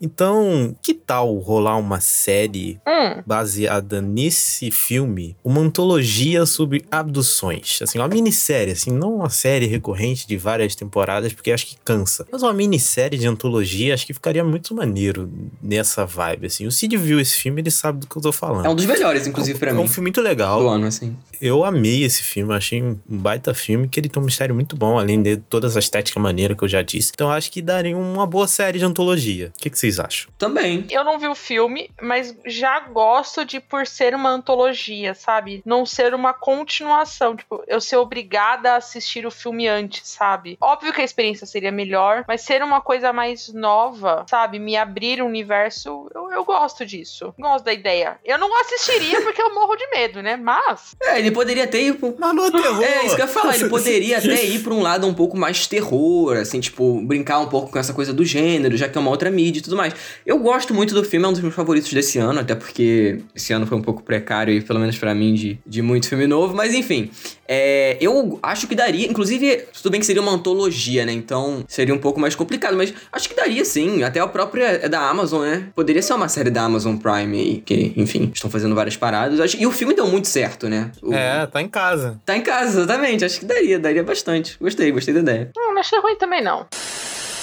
Então, 0.00 0.74
que 0.82 0.92
tal 0.94 1.34
rolar 1.38 1.76
uma 1.78 2.00
série 2.00 2.78
Hum, 2.86 3.22
baseada 3.26 4.00
nesse 4.00 4.70
filme, 4.70 5.36
uma 5.42 5.60
antologia 5.60 6.44
sobre 6.46 6.84
abduções. 6.90 7.78
Assim, 7.82 7.98
uma 7.98 8.08
minissérie, 8.08 8.72
assim, 8.72 8.90
não 8.90 9.16
uma 9.16 9.30
série 9.30 9.66
recorrente 9.66 10.26
de 10.26 10.36
várias 10.36 10.74
temporadas, 10.74 11.32
porque 11.32 11.50
acho 11.52 11.66
que 11.66 11.76
cansa. 11.84 12.26
Mas 12.30 12.42
uma 12.42 12.52
minissérie 12.52 13.18
de 13.18 13.26
antologia, 13.26 13.94
acho 13.94 14.06
que 14.06 14.12
ficaria 14.14 14.44
muito 14.44 14.74
maneiro 14.74 15.30
nessa 15.62 16.04
vibe, 16.04 16.46
assim. 16.46 16.66
O 16.66 16.70
Cid 16.72 16.96
viu 16.96 17.18
esse 17.20 17.36
filme, 17.36 17.60
ele 17.62 17.70
sabe 17.70 18.00
do 18.00 18.06
que 18.06 18.16
eu 18.16 18.22
tô 18.22 18.32
falando. 18.32 18.66
É 18.66 18.68
um 18.68 18.74
dos 18.74 18.86
melhores, 18.86 19.26
inclusive, 19.26 19.58
pra 19.58 19.70
É 19.70 19.74
mim. 19.74 19.80
um 19.80 19.88
filme 19.88 20.06
muito 20.08 20.20
legal. 20.20 20.60
Do 20.60 20.68
ano, 20.68 20.86
assim. 20.86 21.16
Eu 21.40 21.64
amei 21.64 22.04
esse 22.04 22.22
filme, 22.22 22.54
achei 22.54 22.82
um 22.82 22.98
baita 23.06 23.54
filme, 23.54 23.88
que 23.88 23.98
ele 24.00 24.08
tem 24.08 24.22
um 24.22 24.26
mistério 24.26 24.54
muito 24.54 24.76
bom, 24.76 24.98
além 24.98 25.22
de 25.22 25.36
toda 25.36 25.66
essa 25.66 25.78
estética 25.78 26.18
maneira 26.18 26.54
que 26.54 26.64
eu 26.64 26.68
já 26.68 26.82
disse. 26.82 27.12
Então 27.14 27.30
acho 27.30 27.50
que 27.50 27.62
daria 27.62 27.96
uma 27.96 28.26
boa 28.26 28.46
série 28.46 28.78
de 28.78 28.84
antologia. 28.84 29.52
O 29.56 29.60
que, 29.60 29.70
que 29.70 29.78
vocês 29.78 29.98
acham? 29.98 30.30
Também. 30.38 30.86
eu 30.90 31.04
não 31.04 31.18
vi 31.18 31.28
o 31.28 31.34
filme, 31.34 31.90
mas 32.00 32.36
já 32.46 32.80
gosto 32.80 33.44
de 33.44 33.60
por 33.60 33.86
ser 33.86 34.14
uma 34.14 34.30
antologia, 34.30 35.14
sabe? 35.14 35.62
Não 35.64 35.84
ser 35.84 36.14
uma 36.14 36.32
continuação. 36.32 37.36
Tipo, 37.36 37.62
eu 37.66 37.80
ser 37.80 37.96
obrigada 37.96 38.72
a 38.72 38.76
assistir 38.76 39.26
o 39.26 39.30
filme 39.30 39.68
antes, 39.68 40.08
sabe? 40.08 40.56
Óbvio 40.60 40.92
que 40.92 41.00
a 41.00 41.04
experiência 41.04 41.46
seria 41.46 41.72
melhor, 41.72 42.24
mas 42.26 42.42
ser 42.42 42.62
uma 42.62 42.80
coisa 42.80 43.12
mais 43.12 43.52
nova, 43.52 44.24
sabe? 44.28 44.58
Me 44.58 44.76
abrir 44.76 45.22
o 45.22 45.26
universo, 45.26 46.10
eu, 46.14 46.30
eu 46.32 46.44
gosto 46.44 46.84
disso. 46.84 47.34
Gosto 47.38 47.64
da 47.64 47.72
ideia. 47.72 48.18
Eu 48.24 48.38
não 48.38 48.58
assistiria 48.60 49.20
porque 49.22 49.40
eu 49.40 49.54
morro 49.54 49.76
de 49.76 49.86
medo, 49.88 50.22
né? 50.22 50.36
Mas. 50.36 50.96
É, 51.02 51.20
ele 51.26 51.34
poderia 51.34 51.64
até 51.64 51.80
ir 51.80 51.94
pro... 51.94 52.14
Mas 52.18 52.34
não 52.34 52.46
é 52.46 52.50
terror. 52.50 52.82
É, 52.82 53.06
isso 53.06 53.14
que 53.16 53.22
eu 53.22 53.26
ia 53.26 53.32
falar, 53.32 53.54
ele 53.56 53.68
poderia 53.70 54.18
até 54.18 54.44
ir 54.44 54.60
pra 54.60 54.72
um 54.74 54.80
lado 54.82 55.06
um 55.06 55.14
pouco 55.14 55.36
mais 55.36 55.66
terror, 55.66 56.36
assim, 56.36 56.60
tipo, 56.60 57.00
brincar 57.02 57.40
um 57.40 57.46
pouco 57.46 57.70
com 57.70 57.78
essa 57.78 57.92
coisa 57.92 58.12
do 58.12 58.24
gênero, 58.24 58.76
já 58.76 58.88
que 58.88 58.96
é 58.96 59.00
uma 59.00 59.10
outra 59.10 59.30
mídia 59.30 59.60
e 59.60 59.62
tudo 59.62 59.76
mais. 59.76 59.94
Eu 60.24 60.38
gosto 60.38 60.72
muito 60.74 60.94
do 60.94 61.04
filme, 61.04 61.26
é 61.26 61.28
um 61.28 61.32
dos 61.32 61.40
meus 61.40 61.54
favoritos 61.54 61.92
desse 61.92 62.18
ano, 62.18 62.40
até 62.40 62.54
porque 62.54 63.18
esse 63.34 63.52
ano 63.52 63.66
foi 63.66 63.76
um 63.76 63.82
pouco 63.82 64.02
precário, 64.02 64.52
e 64.54 64.60
pelo 64.60 64.78
menos 64.80 64.96
pra 64.98 65.14
mim, 65.14 65.34
de, 65.34 65.58
de 65.66 65.82
muito 65.82 66.08
filme 66.08 66.26
novo, 66.26 66.54
mas 66.54 66.74
enfim. 66.74 67.10
É, 67.48 67.96
eu 68.00 68.38
acho 68.42 68.66
que 68.66 68.74
daria, 68.74 69.06
inclusive, 69.06 69.64
tudo 69.72 69.90
bem 69.92 70.00
que 70.00 70.06
seria 70.06 70.20
uma 70.20 70.32
antologia, 70.32 71.06
né? 71.06 71.12
Então 71.12 71.64
seria 71.68 71.94
um 71.94 71.98
pouco 71.98 72.18
mais 72.18 72.34
complicado, 72.34 72.76
mas 72.76 72.92
acho 73.12 73.28
que 73.28 73.36
daria 73.36 73.64
sim. 73.64 74.02
Até 74.02 74.18
a 74.18 74.26
própria 74.26 74.64
é 74.82 74.88
da 74.88 75.00
Amazon, 75.08 75.42
né? 75.42 75.68
Poderia 75.74 76.02
ser 76.02 76.14
uma 76.14 76.28
série 76.28 76.50
da 76.50 76.62
Amazon 76.62 76.96
Prime 76.96 77.38
aí, 77.38 77.62
que, 77.64 77.92
enfim, 77.96 78.30
estão 78.34 78.50
fazendo 78.50 78.74
várias 78.74 78.96
paradas. 78.96 79.38
Acho- 79.38 79.56
E 79.60 79.66
o 79.66 79.70
filme 79.70 79.94
deu 79.94 80.06
muito 80.08 80.26
certo, 80.26 80.68
né? 80.68 80.90
O- 81.00 81.14
É, 81.18 81.46
tá 81.46 81.60
em 81.62 81.68
casa. 81.68 82.20
Tá 82.24 82.36
em 82.36 82.42
casa, 82.42 82.80
exatamente. 82.80 83.24
Acho 83.24 83.40
que 83.40 83.46
daria, 83.46 83.78
daria 83.78 84.02
bastante. 84.04 84.56
Gostei, 84.60 84.90
gostei 84.92 85.14
da 85.14 85.20
ideia. 85.20 85.50
Hum, 85.56 85.72
não 85.72 85.78
achei 85.80 85.98
ruim 85.98 86.16
também, 86.16 86.42
não. 86.42 86.66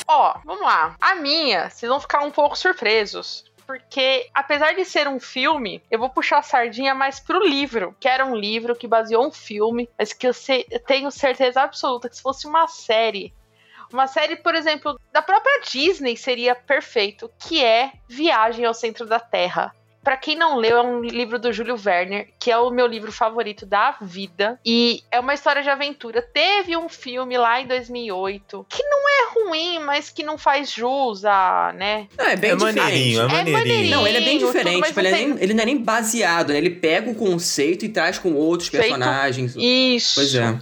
Ó, 0.07 0.35
vamos 0.45 0.61
lá. 0.63 0.95
A 0.99 1.15
minha, 1.15 1.69
vocês 1.69 1.89
vão 1.89 1.99
ficar 1.99 2.21
um 2.23 2.31
pouco 2.31 2.57
surpresos. 2.57 3.45
Porque, 3.65 4.27
apesar 4.33 4.73
de 4.75 4.83
ser 4.83 5.07
um 5.07 5.19
filme, 5.21 5.81
eu 5.89 5.97
vou 5.97 6.09
puxar 6.09 6.39
a 6.39 6.41
sardinha 6.43 6.93
mais 6.93 7.19
pro 7.21 7.39
livro. 7.45 7.95
Que 7.99 8.09
era 8.09 8.25
um 8.25 8.35
livro 8.35 8.75
que 8.75 8.87
baseou 8.87 9.25
um 9.25 9.31
filme, 9.31 9.89
mas 9.97 10.11
que 10.11 10.27
eu, 10.27 10.33
sei- 10.33 10.65
eu 10.69 10.79
tenho 10.79 11.09
certeza 11.09 11.61
absoluta 11.61 12.09
que 12.09 12.15
se 12.17 12.21
fosse 12.21 12.45
uma 12.45 12.67
série. 12.67 13.33
Uma 13.91 14.07
série, 14.07 14.35
por 14.35 14.53
exemplo, 14.55 14.99
da 15.13 15.21
própria 15.21 15.61
Disney 15.61 16.17
seria 16.17 16.55
perfeito, 16.55 17.29
que 17.39 17.63
é 17.63 17.91
Viagem 18.09 18.65
ao 18.65 18.73
Centro 18.73 19.05
da 19.05 19.19
Terra. 19.19 19.73
Pra 20.03 20.17
quem 20.17 20.35
não 20.35 20.57
leu, 20.57 20.77
é 20.77 20.81
um 20.81 20.99
livro 21.01 21.39
do 21.39 21.53
Júlio 21.53 21.79
Werner, 21.83 22.27
que 22.37 22.51
é 22.51 22.57
o 22.57 22.69
meu 22.69 22.85
livro 22.85 23.11
favorito 23.11 23.65
da 23.65 23.95
vida. 24.01 24.59
E 24.65 25.01
é 25.09 25.19
uma 25.19 25.33
história 25.33 25.63
de 25.63 25.69
aventura. 25.69 26.21
Teve 26.21 26.75
um 26.75 26.89
filme 26.89 27.37
lá 27.37 27.61
em 27.61 27.67
2008, 27.67 28.65
que 28.69 28.83
não 28.83 28.99
é 29.09 29.33
ruim, 29.33 29.79
mas 29.79 30.09
que 30.09 30.21
não 30.23 30.37
faz 30.37 30.71
jus 30.71 31.23
a, 31.23 31.73
né? 31.75 32.07
Não, 32.17 32.25
é 32.25 32.35
bem 32.35 32.51
é 32.51 32.55
diferente. 32.55 32.79
maneirinho, 32.81 33.21
é 33.21 33.23
É 33.23 33.27
maneirinho. 33.27 33.89
Não, 33.91 34.07
ele 34.07 34.17
é 34.17 34.21
bem 34.21 34.39
Tudo, 34.39 34.47
diferente. 34.51 34.79
mas 34.79 34.87
tipo, 34.89 34.99
ele, 34.99 35.09
não 35.09 35.15
é 35.15 35.19
tem- 35.19 35.29
nem- 35.29 35.43
ele 35.43 35.53
não 35.53 35.61
é 35.61 35.65
nem 35.65 35.77
baseado, 35.77 36.49
né? 36.51 36.57
Ele 36.57 36.69
pega 36.71 37.09
o 37.09 37.15
conceito 37.15 37.85
e 37.85 37.89
traz 37.89 38.19
com 38.19 38.33
outros 38.33 38.67
Feito- 38.69 38.83
personagens. 38.83 39.55
Isso. 39.57 40.15
Pois 40.15 40.35
é. 40.35 40.59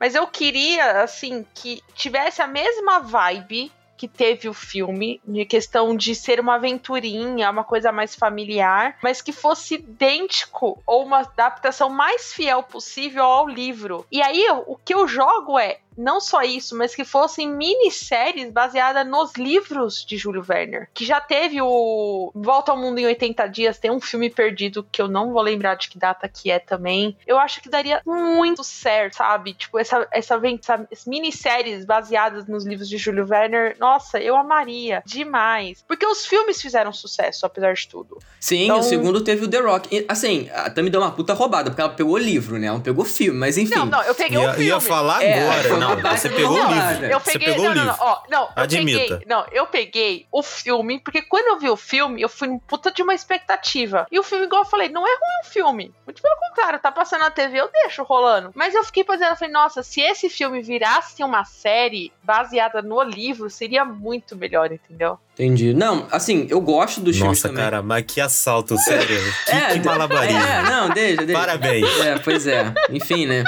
Mas 0.00 0.14
eu 0.14 0.26
queria, 0.26 1.02
assim, 1.02 1.44
que 1.54 1.80
tivesse 1.94 2.40
a 2.42 2.46
mesma 2.46 3.00
vibe 3.00 3.70
que 4.02 4.08
teve 4.08 4.48
o 4.48 4.52
filme, 4.52 5.20
de 5.24 5.44
questão 5.44 5.96
de 5.96 6.12
ser 6.12 6.40
uma 6.40 6.56
aventurinha, 6.56 7.48
uma 7.48 7.62
coisa 7.62 7.92
mais 7.92 8.16
familiar, 8.16 8.98
mas 9.00 9.22
que 9.22 9.30
fosse 9.30 9.76
idêntico 9.76 10.82
ou 10.84 11.04
uma 11.04 11.20
adaptação 11.20 11.88
mais 11.88 12.32
fiel 12.32 12.64
possível 12.64 13.22
ao 13.22 13.46
livro. 13.46 14.04
E 14.10 14.20
aí, 14.20 14.44
o 14.66 14.74
que 14.74 14.92
eu 14.92 15.06
jogo 15.06 15.56
é 15.56 15.78
não 15.96 16.20
só 16.20 16.42
isso, 16.42 16.76
mas 16.76 16.94
que 16.94 17.04
fossem 17.04 17.48
minisséries 17.48 18.50
baseadas 18.50 19.06
nos 19.06 19.32
livros 19.34 20.04
de 20.04 20.16
Júlio 20.16 20.44
Werner. 20.48 20.88
Que 20.94 21.04
já 21.04 21.20
teve 21.20 21.60
o 21.60 22.30
Volta 22.34 22.72
ao 22.72 22.78
Mundo 22.78 22.98
em 22.98 23.06
80 23.06 23.46
Dias, 23.48 23.78
tem 23.78 23.90
um 23.90 24.00
filme 24.00 24.30
perdido 24.30 24.86
que 24.90 25.00
eu 25.02 25.08
não 25.08 25.32
vou 25.32 25.42
lembrar 25.42 25.74
de 25.76 25.88
que 25.88 25.98
data 25.98 26.28
que 26.28 26.50
é 26.50 26.58
também. 26.58 27.16
Eu 27.26 27.38
acho 27.38 27.60
que 27.60 27.68
daria 27.68 28.00
muito 28.06 28.62
certo, 28.64 29.16
sabe? 29.16 29.54
Tipo, 29.54 29.78
essa, 29.78 30.06
essa, 30.12 30.40
essa, 30.42 30.86
essas 30.90 31.06
minisséries 31.06 31.84
baseadas 31.84 32.46
nos 32.46 32.64
livros 32.64 32.88
de 32.88 32.96
Júlio 32.96 33.26
Werner, 33.28 33.76
nossa, 33.78 34.20
eu 34.20 34.36
amaria 34.36 35.02
demais. 35.04 35.84
Porque 35.86 36.06
os 36.06 36.26
filmes 36.26 36.60
fizeram 36.60 36.92
sucesso, 36.92 37.44
apesar 37.46 37.72
de 37.74 37.88
tudo. 37.88 38.18
Sim, 38.40 38.64
Então- 38.64 38.78
o 38.80 38.82
segundo 38.82 39.22
teve 39.22 39.44
o 39.44 39.48
The 39.48 39.58
Rock. 39.58 39.88
E, 39.94 40.04
assim, 40.08 40.48
a 40.52 40.70
Tami 40.70 40.90
deu 40.90 41.00
uma 41.00 41.10
puta 41.12 41.32
roubada, 41.34 41.70
porque 41.70 41.80
ela 41.80 41.90
pegou 41.92 42.14
o 42.14 42.18
livro, 42.18 42.58
né? 42.58 42.66
Ela 42.66 42.76
não 42.76 42.82
pegou 42.82 43.04
o 43.04 43.08
filme, 43.08 43.38
mas 43.38 43.56
enfim. 43.58 43.74
Não, 43.74 43.86
não, 43.86 44.02
eu 44.02 44.14
peguei 44.14 44.38
o 44.38 44.42
Ia, 44.42 44.50
filme. 44.52 44.66
ia 44.66 44.80
falar 44.80 45.22
É, 45.22 45.48
agora. 45.48 45.68
Não, 45.88 46.16
você 46.16 46.28
pegou 46.28 46.52
o 46.52 46.68
livro. 46.72 47.06
Eu 47.06 47.20
Você 47.20 47.32
peguei, 47.32 47.48
pegou 47.54 47.64
não, 47.64 47.72
o 47.72 47.74
não, 47.74 47.82
livro. 47.84 47.98
não, 47.98 48.06
ó, 48.06 48.22
não, 48.28 48.42
eu 48.56 48.62
Admita. 48.62 48.98
peguei, 48.98 49.26
não, 49.26 49.46
eu 49.52 49.66
peguei 49.66 50.26
o 50.30 50.42
filme, 50.42 50.98
porque 51.00 51.22
quando 51.22 51.48
eu 51.48 51.58
vi 51.58 51.68
o 51.68 51.76
filme, 51.76 52.20
eu 52.20 52.28
fui 52.28 52.48
um 52.48 52.58
puta 52.58 52.90
de 52.90 53.02
uma 53.02 53.14
expectativa. 53.14 54.06
E 54.10 54.18
o 54.18 54.22
filme, 54.22 54.46
igual 54.46 54.62
eu 54.62 54.68
falei, 54.68 54.88
não 54.88 55.06
é 55.06 55.10
ruim 55.10 55.40
o 55.42 55.46
filme. 55.48 55.94
Muito 56.06 56.22
pelo 56.22 56.36
contrário, 56.36 56.78
tá 56.78 56.90
passando 56.92 57.20
na 57.20 57.30
TV, 57.30 57.60
eu 57.60 57.70
deixo 57.70 58.02
rolando. 58.02 58.50
Mas 58.54 58.74
eu 58.74 58.84
fiquei 58.84 59.04
pensando, 59.04 59.30
eu 59.30 59.36
falei, 59.36 59.52
nossa, 59.52 59.82
se 59.82 60.00
esse 60.00 60.28
filme 60.28 60.60
virasse 60.62 61.22
uma 61.22 61.44
série 61.44 62.12
baseada 62.22 62.82
no 62.82 63.02
livro, 63.02 63.48
seria 63.50 63.84
muito 63.84 64.36
melhor, 64.36 64.70
entendeu? 64.72 65.18
Entendi. 65.34 65.72
Não, 65.72 66.06
assim, 66.10 66.46
eu 66.50 66.60
gosto 66.60 67.00
dos 67.00 67.16
filmes 67.16 67.38
Nossa, 67.38 67.48
também. 67.48 67.64
cara, 67.64 67.82
mas 67.82 68.04
que 68.06 68.20
assalto, 68.20 68.76
sério. 68.78 69.06
Que, 69.46 69.50
É, 69.50 69.72
que 69.72 69.78
de- 69.78 69.86
malabarismo. 69.86 70.38
É, 70.40 70.62
não, 70.70 70.90
deixa, 70.90 71.24
deixa. 71.24 71.40
Parabéns. 71.40 72.00
É, 72.00 72.18
pois 72.18 72.46
é. 72.46 72.72
Enfim, 72.90 73.26
né? 73.26 73.42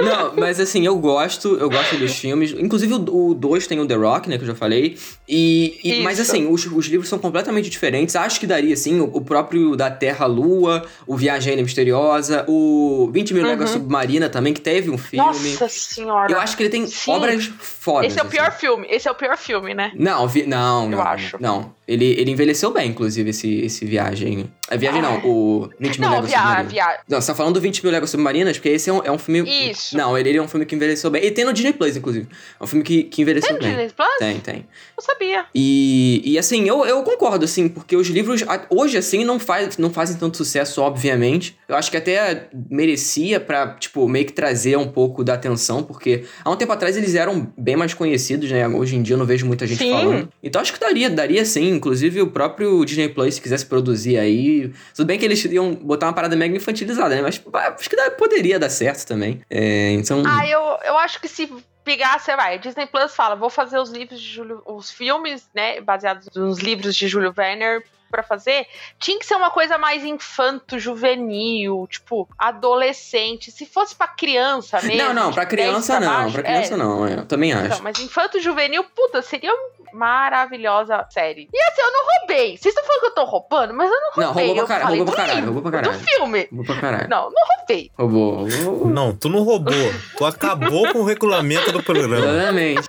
Não, 0.00 0.32
mas 0.36 0.60
assim, 0.60 0.86
eu 0.86 0.96
gosto, 0.96 1.56
eu 1.56 1.68
gosto 1.68 1.96
dos 1.96 2.12
filmes. 2.14 2.52
Inclusive 2.52 2.94
o 2.94 3.34
2 3.34 3.66
tem 3.66 3.80
o 3.80 3.86
The 3.86 3.94
Rock, 3.96 4.28
né, 4.28 4.38
que 4.38 4.44
eu 4.44 4.46
já 4.48 4.54
falei. 4.54 4.96
E, 5.28 5.80
e- 5.82 6.02
mas 6.04 6.20
assim, 6.20 6.46
os, 6.48 6.64
os 6.66 6.86
livros 6.86 7.08
são 7.08 7.18
completamente 7.18 7.68
diferentes. 7.68 8.14
Acho 8.14 8.38
que 8.38 8.46
daria, 8.46 8.72
assim, 8.74 9.00
o, 9.00 9.10
o 9.12 9.20
próprio 9.20 9.74
da 9.74 9.90
Terra 9.90 10.24
à 10.24 10.28
Lua, 10.28 10.86
o 11.04 11.16
Viagem 11.16 11.56
Misteriosa, 11.62 12.44
o 12.48 13.10
20 13.12 13.34
mil 13.34 13.42
Uhum. 13.42 13.48
Léguas 13.50 13.70
Submarina 13.70 14.28
também, 14.28 14.54
que 14.54 14.60
teve 14.60 14.88
um 14.88 14.96
filme. 14.96 15.26
Nossa 15.26 15.68
senhora. 15.68 16.32
eu 16.32 16.38
acho 16.38 16.56
que 16.56 16.62
ele 16.62 16.70
tem 16.70 16.86
Sim. 16.86 17.10
obras 17.10 17.50
fodas. 17.58 18.12
Esse 18.12 18.20
é 18.20 18.22
o 18.22 18.26
pior 18.26 18.48
assim. 18.48 18.58
filme, 18.60 18.86
esse 18.88 19.08
é 19.08 19.10
o 19.10 19.14
pior 19.16 19.36
filme, 19.36 19.74
né? 19.74 19.90
Não, 19.96 20.28
vi- 20.28 20.46
não, 20.46 20.85
não. 20.90 21.02
acho. 21.02 21.40
Não. 21.40 21.75
Ele, 21.86 22.04
ele 22.18 22.32
envelheceu 22.32 22.72
bem, 22.72 22.90
inclusive, 22.90 23.30
esse, 23.30 23.60
esse 23.60 23.84
Viagem. 23.84 24.50
A 24.68 24.76
viagem 24.76 25.00
não, 25.00 25.12
Ai. 25.14 25.22
o 25.24 25.68
20 25.78 26.00
mil 26.00 26.08
Não, 26.08 26.14
Léguas 26.16 26.30
via, 26.30 26.38
Submarinas. 26.40 26.72
via, 26.72 26.98
Não, 27.08 27.20
você 27.20 27.26
tá 27.28 27.34
falando 27.36 27.54
do 27.54 27.60
20 27.60 27.82
mil 27.84 27.92
Léguas 27.92 28.10
Submarinas, 28.10 28.56
porque 28.56 28.70
esse 28.70 28.90
é 28.90 28.92
um, 28.92 29.00
é 29.04 29.12
um 29.12 29.18
filme. 29.18 29.48
Isso. 29.70 29.96
Não, 29.96 30.18
ele, 30.18 30.30
ele 30.30 30.38
é 30.38 30.42
um 30.42 30.48
filme 30.48 30.66
que 30.66 30.74
envelheceu 30.74 31.08
bem. 31.08 31.24
E 31.24 31.30
tem 31.30 31.44
no 31.44 31.52
Disney 31.52 31.72
Plus, 31.72 31.96
inclusive. 31.96 32.26
É 32.58 32.64
um 32.64 32.66
filme 32.66 32.84
que, 32.84 33.04
que 33.04 33.22
envelheceu 33.22 33.50
Tem 33.50 33.56
no 33.56 33.62
bem. 33.62 33.86
Disney 33.86 33.92
Plus? 33.96 34.18
Tem, 34.18 34.40
tem. 34.40 34.66
Eu 34.98 35.02
sabia. 35.04 35.44
E, 35.54 36.20
e 36.24 36.36
assim, 36.36 36.68
eu, 36.68 36.84
eu 36.84 37.00
concordo, 37.04 37.44
assim, 37.44 37.68
porque 37.68 37.94
os 37.94 38.08
livros, 38.08 38.42
hoje, 38.68 38.98
assim, 38.98 39.24
não, 39.24 39.38
faz, 39.38 39.78
não 39.78 39.90
fazem 39.90 40.16
tanto 40.16 40.36
sucesso, 40.36 40.82
obviamente. 40.82 41.56
Eu 41.68 41.76
acho 41.76 41.88
que 41.88 41.96
até 41.96 42.48
merecia 42.68 43.38
pra, 43.38 43.68
tipo, 43.78 44.08
meio 44.08 44.26
que 44.26 44.32
trazer 44.32 44.76
um 44.76 44.88
pouco 44.88 45.22
da 45.22 45.34
atenção, 45.34 45.84
porque 45.84 46.24
há 46.44 46.50
um 46.50 46.56
tempo 46.56 46.72
atrás 46.72 46.96
eles 46.96 47.14
eram 47.14 47.52
bem 47.56 47.76
mais 47.76 47.94
conhecidos, 47.94 48.50
né? 48.50 48.66
Hoje 48.66 48.96
em 48.96 49.02
dia 49.02 49.14
eu 49.14 49.18
não 49.18 49.26
vejo 49.26 49.46
muita 49.46 49.64
gente 49.66 49.78
Sim. 49.78 49.92
falando. 49.92 50.28
Então 50.42 50.60
acho 50.60 50.72
que 50.72 50.80
daria, 50.80 51.08
daria 51.08 51.44
sim. 51.44 51.75
Inclusive 51.76 52.22
o 52.22 52.30
próprio 52.30 52.84
Disney 52.84 53.08
Plus, 53.08 53.34
se 53.36 53.40
quisesse 53.40 53.66
produzir 53.66 54.18
aí. 54.18 54.72
Tudo 54.94 55.06
bem 55.06 55.18
que 55.18 55.24
eles 55.24 55.44
iam 55.44 55.74
botar 55.74 56.06
uma 56.06 56.12
parada 56.12 56.34
mega 56.34 56.56
infantilizada, 56.56 57.14
né? 57.14 57.22
Mas 57.22 57.40
acho 57.78 57.90
que 57.90 57.96
poderia 58.18 58.58
dar 58.58 58.70
certo 58.70 59.06
também. 59.06 59.40
É, 59.48 59.92
então. 59.92 60.22
Ah, 60.26 60.46
eu, 60.46 60.60
eu 60.84 60.98
acho 60.98 61.20
que 61.20 61.28
se 61.28 61.50
pegasse, 61.84 62.34
vai, 62.34 62.58
Disney 62.58 62.86
Plus 62.86 63.14
fala, 63.14 63.36
vou 63.36 63.48
fazer 63.48 63.78
os 63.78 63.90
livros 63.90 64.20
de 64.20 64.28
Júlio, 64.28 64.60
os 64.66 64.90
filmes, 64.90 65.48
né, 65.54 65.80
baseados 65.80 66.28
nos 66.34 66.58
livros 66.58 66.96
de 66.96 67.06
Júlio 67.06 67.32
Werner 67.38 67.84
pra 68.16 68.22
fazer, 68.22 68.66
tinha 68.98 69.18
que 69.18 69.26
ser 69.26 69.34
uma 69.34 69.50
coisa 69.50 69.76
mais 69.76 70.02
infanto, 70.04 70.78
juvenil, 70.78 71.86
tipo, 71.90 72.26
adolescente. 72.38 73.50
Se 73.50 73.66
fosse 73.66 73.94
pra 73.94 74.08
criança 74.08 74.80
mesmo. 74.80 74.96
não, 74.96 75.14
não, 75.14 75.30
10 75.30 75.48
criança 75.48 76.00
não. 76.00 76.08
baixo, 76.08 76.32
Pra 76.32 76.42
criança 76.42 76.74
é. 76.74 76.76
não, 76.76 77.08
eu 77.08 77.26
também 77.26 77.52
acho. 77.52 77.68
Não, 77.68 77.82
mas 77.82 77.98
infanto 78.00 78.40
juvenil, 78.40 78.84
puta, 78.84 79.20
seria 79.22 79.52
uma 79.52 79.76
maravilhosa 79.92 81.06
série. 81.10 81.48
E 81.52 81.62
assim, 81.62 81.80
eu 81.82 81.92
não 81.92 82.04
roubei. 82.20 82.56
Vocês 82.56 82.74
estão 82.74 82.84
falando 82.84 83.00
que 83.00 83.06
eu 83.06 83.14
tô 83.14 83.24
roubando, 83.24 83.74
mas 83.74 83.90
eu 83.90 84.00
não 84.00 84.10
Não, 84.16 84.24
roubei. 84.26 84.46
roubou 84.46 84.62
eu 84.62 84.66
falei 84.66 84.86
roubou 84.98 85.04
pra 85.04 85.12
do 85.12 85.16
caralho, 85.16 85.34
livro, 85.36 85.52
roubou 85.52 85.70
pra 85.70 85.80
caralho. 85.82 85.98
Do 85.98 86.04
filme. 86.04 86.48
Vou 86.52 86.64
pra 86.64 86.80
caralho. 86.80 87.08
Não, 87.08 87.30
não 87.30 87.42
roubei. 87.58 87.90
Roubou. 87.98 88.48
roubou. 88.48 88.86
Não, 88.90 89.16
tu 89.16 89.28
não 89.28 89.42
roubou. 89.42 89.74
Tu 90.16 90.24
acabou 90.24 90.92
com 90.92 91.00
o 91.00 91.04
regulamento 91.04 91.70
do 91.72 91.82
programa. 91.82 92.16
Exatamente. 92.16 92.88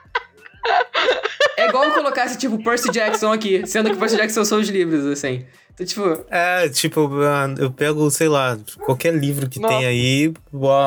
É 1.57 1.67
igual 1.67 1.85
eu 1.85 1.93
colocasse, 1.93 2.37
tipo, 2.37 2.61
Percy 2.63 2.91
Jackson 2.91 3.31
aqui, 3.31 3.65
sendo 3.65 3.89
que 3.89 3.95
Percy 3.97 4.15
Jackson 4.17 4.45
são 4.45 4.59
os 4.59 4.69
livros, 4.69 5.05
assim. 5.07 5.45
Então, 5.73 5.85
tipo, 5.85 6.25
É, 6.29 6.69
tipo, 6.69 7.09
eu 7.59 7.71
pego, 7.71 8.09
sei 8.11 8.27
lá, 8.27 8.57
qualquer 8.85 9.13
livro 9.13 9.47
que 9.49 9.59
Não. 9.59 9.69
tem 9.69 9.85
aí, 9.85 10.33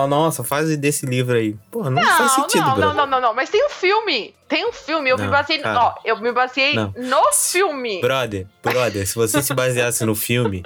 nossa, 0.08 0.42
faz 0.44 0.76
desse 0.76 1.06
livro 1.06 1.36
aí. 1.36 1.56
Pô, 1.70 1.84
não, 1.84 1.92
Não, 2.02 2.16
faz 2.18 2.32
sentido, 2.32 2.62
não, 2.66 2.74
bro. 2.74 2.84
não, 2.86 2.94
não, 2.94 3.06
não, 3.06 3.20
não. 3.20 3.34
Mas 3.34 3.50
tem 3.50 3.64
um 3.66 3.70
filme. 3.70 4.34
Tem 4.48 4.66
um 4.68 4.72
filme. 4.72 5.10
Eu 5.10 5.16
me 5.16 5.24
Não, 5.24 5.30
baseei. 5.30 5.58
cara. 5.58 5.80
Ó, 5.80 5.94
eu 6.04 6.20
me 6.20 6.32
baseei 6.32 6.74
Não. 6.74 6.92
no 6.96 7.32
filme. 7.32 8.00
Brother, 8.00 8.46
brother, 8.62 9.06
se 9.06 9.14
você 9.14 9.40
se 9.42 9.54
baseasse 9.54 10.04
no 10.04 10.14
filme, 10.16 10.62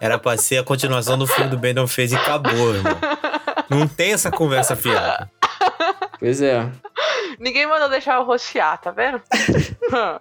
era 0.00 0.18
pra 0.18 0.36
ser 0.36 0.58
a 0.58 0.62
continuação 0.64 1.18
do 1.18 1.26
filme 1.26 1.50
do 1.50 1.58
Brandon 1.58 1.86
fez 1.88 2.12
e 2.12 2.16
acabou, 2.16 2.74
irmão. 2.74 2.96
Não 3.68 3.88
tem 3.88 4.12
essa 4.12 4.30
conversa 4.30 4.76
fiada. 4.76 5.28
Pois 6.18 6.40
é. 6.42 6.68
Ninguém 7.38 7.66
mandou 7.66 7.88
deixar 7.88 8.16
eu 8.16 8.24
rostear, 8.24 8.80
tá 8.80 8.90
vendo? 8.90 9.20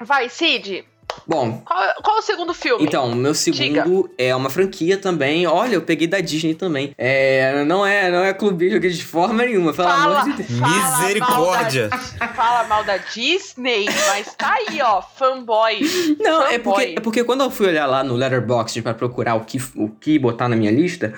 Vai, 0.00 0.28
Cid. 0.28 0.84
Bom, 1.26 1.60
Qual, 1.66 1.94
qual 2.02 2.16
é 2.16 2.18
o 2.20 2.22
segundo 2.22 2.54
filme? 2.54 2.84
Então, 2.84 3.10
o 3.10 3.14
meu 3.14 3.34
segundo 3.34 4.10
é 4.16 4.34
uma 4.34 4.48
franquia 4.48 4.96
também. 4.96 5.46
Olha, 5.46 5.74
eu 5.74 5.82
peguei 5.82 6.06
da 6.06 6.20
Disney 6.20 6.54
também. 6.54 6.94
É, 6.96 7.64
não 7.64 7.84
é, 7.84 8.10
não 8.10 8.22
é 8.24 8.32
clubismo 8.32 8.78
aqui 8.78 8.88
de 8.88 9.04
forma 9.04 9.42
nenhuma, 9.44 9.72
pelo 9.74 9.88
Fala, 9.88 10.20
amor 10.20 10.36
de 10.36 10.42
Deus. 10.42 10.58
fala 10.60 10.98
Misericórdia. 11.00 11.88
mal 11.90 11.98
da- 12.18 12.28
fala 12.28 12.64
mal 12.68 12.84
da 12.84 12.96
Disney, 12.98 13.86
mas 14.06 14.34
tá 14.36 14.54
aí, 14.54 14.80
ó, 14.80 15.02
fanboy. 15.02 15.80
Não, 16.20 16.42
é 16.46 16.52
Fanboy. 16.52 16.60
porque, 16.62 16.94
é 16.96 17.00
porque 17.00 17.24
quando 17.24 17.42
eu 17.42 17.50
fui 17.50 17.66
olhar 17.66 17.86
lá 17.86 18.02
no 18.04 18.14
Letterboxd 18.14 18.80
pra 18.82 18.94
procurar 18.94 19.34
o 19.34 19.44
que, 19.44 19.58
o 19.76 19.88
que 19.90 20.18
botar 20.18 20.48
na 20.48 20.56
minha 20.56 20.70
lista, 20.70 21.12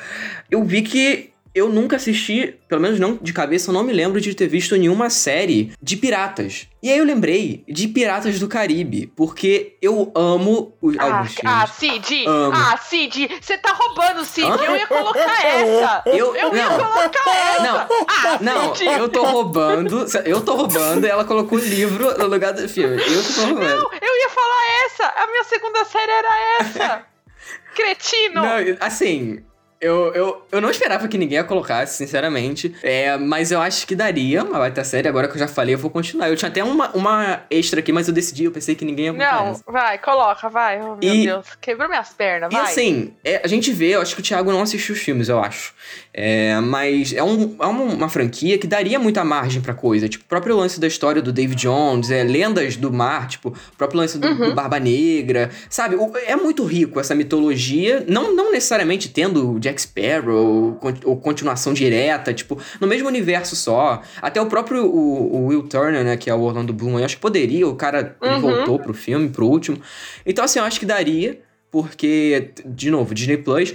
eu 0.50 0.64
vi 0.64 0.82
que 0.82 1.30
eu 1.54 1.68
nunca 1.68 1.96
assisti, 1.96 2.56
pelo 2.68 2.80
menos 2.80 3.00
não 3.00 3.16
de 3.20 3.32
cabeça, 3.32 3.70
eu 3.70 3.74
não 3.74 3.82
me 3.82 3.92
lembro 3.92 4.20
de 4.20 4.34
ter 4.34 4.46
visto 4.46 4.76
nenhuma 4.76 5.10
série 5.10 5.72
de 5.82 5.96
piratas. 5.96 6.68
E 6.82 6.90
aí 6.90 6.96
eu 6.98 7.04
lembrei 7.04 7.62
de 7.68 7.88
Piratas 7.88 8.38
do 8.38 8.48
Caribe, 8.48 9.12
porque 9.14 9.76
eu 9.82 10.10
amo 10.14 10.74
os, 10.80 10.96
Ah, 10.98 11.04
alguns 11.18 11.34
ah. 11.44 11.66
Cid, 11.66 12.24
Amo. 12.26 12.52
ah, 12.56 12.76
Cid, 12.78 13.28
você 13.40 13.58
tá 13.58 13.72
roubando, 13.72 14.24
Cid. 14.24 14.46
Hã? 14.48 14.56
Eu 14.64 14.76
ia 14.76 14.86
colocar 14.86 15.20
essa. 15.46 16.02
Eu- 16.06 16.34
eu 16.34 16.54
ia 16.56 16.68
não. 16.70 16.78
colocar 16.78 17.30
essa. 17.52 17.62
Não, 17.62 17.88
ah, 18.08 18.38
Não, 18.40 18.74
Cid. 18.74 18.90
eu 18.98 19.08
tô 19.10 19.24
roubando. 19.26 20.06
Eu 20.24 20.40
tô 20.40 20.54
roubando 20.54 21.06
e 21.06 21.10
ela 21.10 21.24
colocou 21.24 21.58
o 21.58 21.60
livro 21.60 22.16
no 22.16 22.26
lugar 22.28 22.52
do 22.54 22.66
filme. 22.66 22.96
Eu 22.96 23.22
que 23.22 23.34
tô 23.34 23.40
roubando. 23.42 23.60
Não, 23.60 23.90
eu 23.92 24.16
ia 24.22 24.28
falar 24.30 24.86
essa. 24.86 25.04
A 25.22 25.26
minha 25.26 25.44
segunda 25.44 25.84
série 25.84 26.12
era 26.12 26.28
essa. 26.60 27.06
Cretino. 27.76 28.34
Não, 28.42 28.76
assim. 28.80 29.44
Eu, 29.80 30.12
eu, 30.12 30.46
eu 30.52 30.60
não 30.60 30.68
esperava 30.70 31.08
que 31.08 31.16
ninguém 31.16 31.38
ia 31.38 31.44
colocar, 31.44 31.86
sinceramente. 31.86 32.74
É, 32.82 33.16
mas 33.16 33.50
eu 33.50 33.60
acho 33.62 33.86
que 33.86 33.96
daria 33.96 34.44
uma 34.44 34.58
baita 34.58 34.84
série. 34.84 35.08
Agora 35.08 35.26
que 35.26 35.34
eu 35.34 35.38
já 35.38 35.48
falei, 35.48 35.74
eu 35.74 35.78
vou 35.78 35.90
continuar. 35.90 36.28
Eu 36.28 36.36
tinha 36.36 36.50
até 36.50 36.62
uma, 36.62 36.90
uma 36.90 37.42
extra 37.50 37.80
aqui, 37.80 37.90
mas 37.90 38.06
eu 38.06 38.12
decidi, 38.12 38.44
eu 38.44 38.52
pensei 38.52 38.74
que 38.74 38.84
ninguém 38.84 39.06
ia 39.06 39.12
botar 39.14 39.32
Não, 39.42 39.46
essa. 39.52 39.64
vai, 39.66 39.96
coloca, 39.98 40.48
vai. 40.50 40.80
Oh, 40.82 40.96
meu 40.96 41.14
E- 41.14 41.24
Deus, 41.24 41.46
quebrou 41.60 41.88
minhas 41.88 42.10
pernas, 42.10 42.52
E 42.52 42.56
vai. 42.56 42.62
assim, 42.70 43.14
é, 43.24 43.40
a 43.42 43.48
gente 43.48 43.72
vê, 43.72 43.94
eu 43.94 44.02
acho 44.02 44.14
que 44.14 44.20
o 44.20 44.24
Thiago 44.24 44.52
não 44.52 44.60
assistiu 44.60 44.94
os 44.94 45.00
filmes, 45.00 45.30
eu 45.30 45.42
acho. 45.42 45.74
É, 46.12 46.58
mas 46.60 47.12
é, 47.12 47.22
um, 47.22 47.54
é 47.60 47.66
uma, 47.66 47.84
uma 47.84 48.08
franquia 48.08 48.58
que 48.58 48.66
daria 48.66 48.98
muita 48.98 49.22
margem 49.24 49.62
pra 49.62 49.72
coisa. 49.72 50.08
Tipo, 50.08 50.24
o 50.24 50.28
próprio 50.28 50.56
lance 50.56 50.80
da 50.80 50.88
história 50.88 51.22
do 51.22 51.32
David 51.32 51.60
Jones, 51.62 52.10
é, 52.10 52.24
lendas 52.24 52.74
do 52.76 52.92
mar, 52.92 53.28
tipo, 53.28 53.50
o 53.50 53.76
próprio 53.78 54.00
lance 54.00 54.18
do, 54.18 54.26
Uhum. 54.26 54.48
do 54.50 54.54
Barba 54.54 54.80
Negra. 54.80 55.50
Sabe, 55.68 55.94
o- 55.94 56.10
é 56.26 56.34
muito 56.34 56.64
rico 56.64 56.98
essa 56.98 57.14
mitologia, 57.14 58.04
não, 58.08 58.34
não 58.34 58.50
necessariamente 58.50 59.08
tendo 59.08 59.52
o 59.52 59.60
Jack 59.60 59.80
Sparrow 59.80 60.78
ou, 60.82 60.94
ou 61.04 61.16
continuação 61.16 61.72
direta, 61.72 62.34
tipo, 62.34 62.58
no 62.80 62.88
mesmo 62.88 63.06
universo 63.06 63.54
só. 63.54 64.02
Até 64.20 64.40
o 64.42 64.46
próprio 64.46 64.84
o, 64.86 65.36
o 65.36 65.46
Will 65.46 65.62
Turner, 65.62 66.02
né, 66.04 66.16
que 66.16 66.28
é 66.28 66.34
o 66.34 66.40
Orlando 66.40 66.72
Bloom, 66.72 66.98
eu 66.98 67.04
acho 67.04 67.16
que 67.16 67.22
poderia, 67.22 67.68
o 67.68 67.76
cara 67.76 68.16
Uhum. 68.20 68.40
voltou 68.40 68.78
pro 68.80 68.92
filme, 68.92 69.28
pro 69.28 69.46
último. 69.46 69.78
Então, 70.26 70.44
assim, 70.44 70.58
eu 70.58 70.64
acho 70.64 70.80
que 70.80 70.86
daria 70.86 71.38
porque, 71.70 72.50
de 72.66 72.90
novo, 72.90 73.14
Disney 73.14 73.36
Plus. 73.36 73.72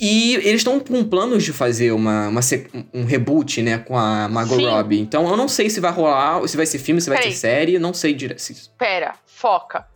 E 0.00 0.34
eles 0.36 0.56
estão 0.60 0.78
com 0.80 1.04
planos 1.04 1.44
de 1.44 1.52
fazer 1.52 1.92
uma, 1.92 2.28
uma 2.28 2.40
um 2.92 3.04
reboot, 3.04 3.62
né, 3.62 3.78
com 3.78 3.96
a 3.98 4.28
Margot 4.28 4.56
Sim. 4.56 4.66
Robbie. 4.66 5.00
Então 5.00 5.28
eu 5.28 5.36
não 5.36 5.48
sei 5.48 5.70
se 5.70 5.80
vai 5.80 5.92
rolar, 5.92 6.46
se 6.48 6.56
vai 6.56 6.66
ser 6.66 6.78
filme, 6.78 7.00
se 7.00 7.08
vai 7.08 7.18
Peraí. 7.18 7.32
ser 7.32 7.38
série, 7.38 7.78
não 7.78 7.94
sei 7.94 8.12
direto. 8.14 8.38
se- 8.40 8.68
Pera, 8.78 9.14
foca. 9.26 9.86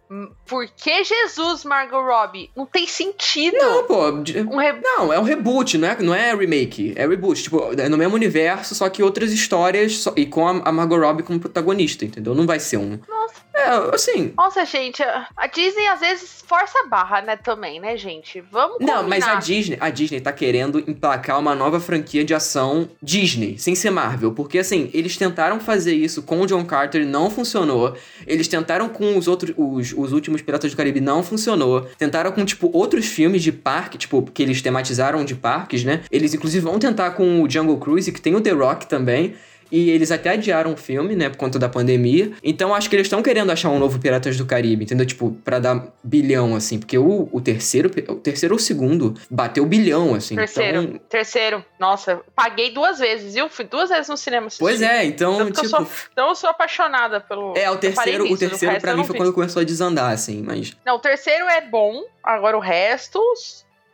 Por 0.47 0.67
que 0.75 1.05
Jesus, 1.05 1.65
Margot 1.65 2.01
Robbie? 2.01 2.51
Não 2.57 2.65
tem 2.65 2.87
sentido. 2.87 3.59
Não, 3.59 3.85
pô. 3.85 4.09
Um 4.09 4.57
re... 4.57 4.73
Não, 4.83 5.13
é 5.13 5.19
um 5.21 5.23
reboot, 5.23 5.77
não 5.77 5.87
é, 5.89 5.97
não 6.03 6.15
é 6.15 6.35
remake. 6.35 6.95
É 6.97 7.07
reboot. 7.07 7.43
Tipo, 7.43 7.79
é 7.79 7.91
no 7.91 7.99
mesmo 7.99 8.15
universo, 8.15 8.75
só 8.75 8.89
que 8.89 9.03
outras 9.03 9.33
histórias 9.33 9.99
só- 9.99 10.15
e 10.17 10.25
com 10.25 10.49
a, 10.49 10.63
a 10.65 10.73
Margot 10.73 10.97
Robbie 10.99 11.23
como 11.23 11.39
protagonista, 11.39 12.07
entendeu? 12.07 12.35
Não 12.35 12.47
vai 12.47 12.59
ser 12.59 12.79
um. 12.79 12.99
Nossa. 13.07 13.35
É, 13.59 13.95
assim. 13.95 14.33
Nossa, 14.37 14.65
gente, 14.65 15.03
a 15.03 15.47
Disney 15.47 15.87
às 15.89 16.01
vezes 16.01 16.45
força 16.47 16.79
a 16.81 16.87
barra, 16.87 17.21
né, 17.21 17.37
também, 17.37 17.81
né, 17.81 17.97
gente? 17.97 18.41
Vamos 18.51 18.79
Não, 18.81 19.03
mas 19.03 19.25
a 19.25 19.35
combinar. 19.35 19.41
Disney, 19.41 19.77
a 19.81 19.91
Disney 19.91 20.21
tá 20.21 20.33
querendo 20.33 20.79
emplacar 20.89 21.39
uma 21.39 21.55
nova 21.55 21.79
franquia 21.81 22.25
de 22.25 22.35
ação 22.35 22.89
Disney, 23.03 23.59
sem 23.59 23.75
ser 23.75 23.91
Marvel. 23.91 24.33
Porque, 24.33 24.59
assim, 24.59 24.91
eles 24.95 25.17
tentaram 25.17 25.61
fazer 25.61 25.95
isso 25.95 26.23
com 26.23 26.41
o 26.41 26.47
John 26.47 26.65
Carter 26.65 27.03
e 27.03 27.05
não 27.05 27.31
funcionou. 27.31 27.97
Eles 28.27 28.49
tentaram 28.49 28.89
com 28.89 29.17
os 29.17 29.29
outros, 29.29 29.55
os, 29.57 29.93
os 29.93 30.13
últimos 30.13 30.41
Piratas 30.41 30.71
do 30.71 30.77
Caribe, 30.77 31.01
não 31.01 31.23
funcionou. 31.23 31.83
Tentaram 31.99 32.33
com, 32.33 32.45
tipo, 32.45 32.71
outros 32.73 33.07
filmes 33.07 33.43
de 33.43 33.53
parque, 33.53 33.99
tipo, 33.99 34.23
que 34.23 34.43
eles 34.43 34.63
tematizaram 34.63 35.25
de 35.25 35.35
parques, 35.35 35.85
né? 35.85 36.03
Eles, 36.11 36.33
inclusive, 36.33 36.65
vão 36.65 36.79
tentar 36.79 37.11
com 37.11 37.43
o 37.43 37.51
Jungle 37.51 37.79
Cruise, 37.79 38.11
que 38.11 38.21
tem 38.21 38.35
o 38.35 38.41
The 38.41 38.51
Rock 38.51 38.87
também. 38.87 39.35
E 39.71 39.91
eles 39.91 40.11
até 40.11 40.31
adiaram 40.31 40.73
o 40.73 40.77
filme, 40.77 41.15
né, 41.15 41.29
por 41.29 41.37
conta 41.37 41.59
da 41.59 41.69
pandemia. 41.69 42.33
Então 42.43 42.75
acho 42.75 42.89
que 42.89 42.97
eles 42.97 43.07
estão 43.07 43.23
querendo 43.23 43.51
achar 43.51 43.69
um 43.71 43.79
novo 43.79 43.99
Piratas 43.99 44.37
do 44.37 44.47
Caribe, 44.47 44.85
entendeu? 44.85 45.05
Tipo, 45.07 45.33
pra 45.45 45.59
dar 45.59 45.87
bilhão, 46.03 46.55
assim. 46.57 46.79
Porque 46.79 46.97
o, 46.99 47.29
o 47.33 47.41
terceiro, 47.41 47.91
o 48.09 48.15
terceiro 48.17 48.55
ou 48.55 48.59
o 48.59 48.63
segundo 48.63 49.15
bateu 49.31 49.65
bilhão, 49.67 50.15
assim. 50.15 50.37
Terceiro, 50.37 50.83
Então, 50.83 51.01
terceiro. 51.09 51.65
Nossa, 51.79 52.21
paguei 52.35 52.71
duas 52.71 52.99
vezes, 52.99 53.35
viu? 53.35 53.49
Fui 53.49 53.65
duas 53.65 53.91
vezes 53.91 54.09
no 54.09 54.17
cinema 54.17 54.49
pois 54.59 54.81
é, 54.83 55.05
então, 55.05 55.37
Tanto 55.39 55.53
que 55.53 55.59
eu 55.61 55.65
tipo. 55.65 55.77
sou- 55.77 55.87
Então 56.13 56.29
eu 56.29 56.35
sou 56.35 56.51
apaixonada 56.51 57.21
pelo. 57.21 57.57
É, 57.57 57.71
o 57.71 57.77
terceiro, 57.77 58.25
nisso, 58.25 58.35
o 58.35 58.39
terceiro 58.39 58.75
eu 58.75 58.97
mim 58.97 59.05
foi 59.05 59.17
quando 59.17 59.33
começou 59.33 59.61
a 59.61 59.65
desandar, 59.65 60.13
assim, 60.13 60.43
mas. 60.43 60.77
Não, 60.85 60.97
o 60.97 60.99
terceiro 60.99 61.45
é 61.49 61.61
bom, 61.61 62.03
agora 62.23 62.57
o 62.57 62.61
resto. 62.61 63.21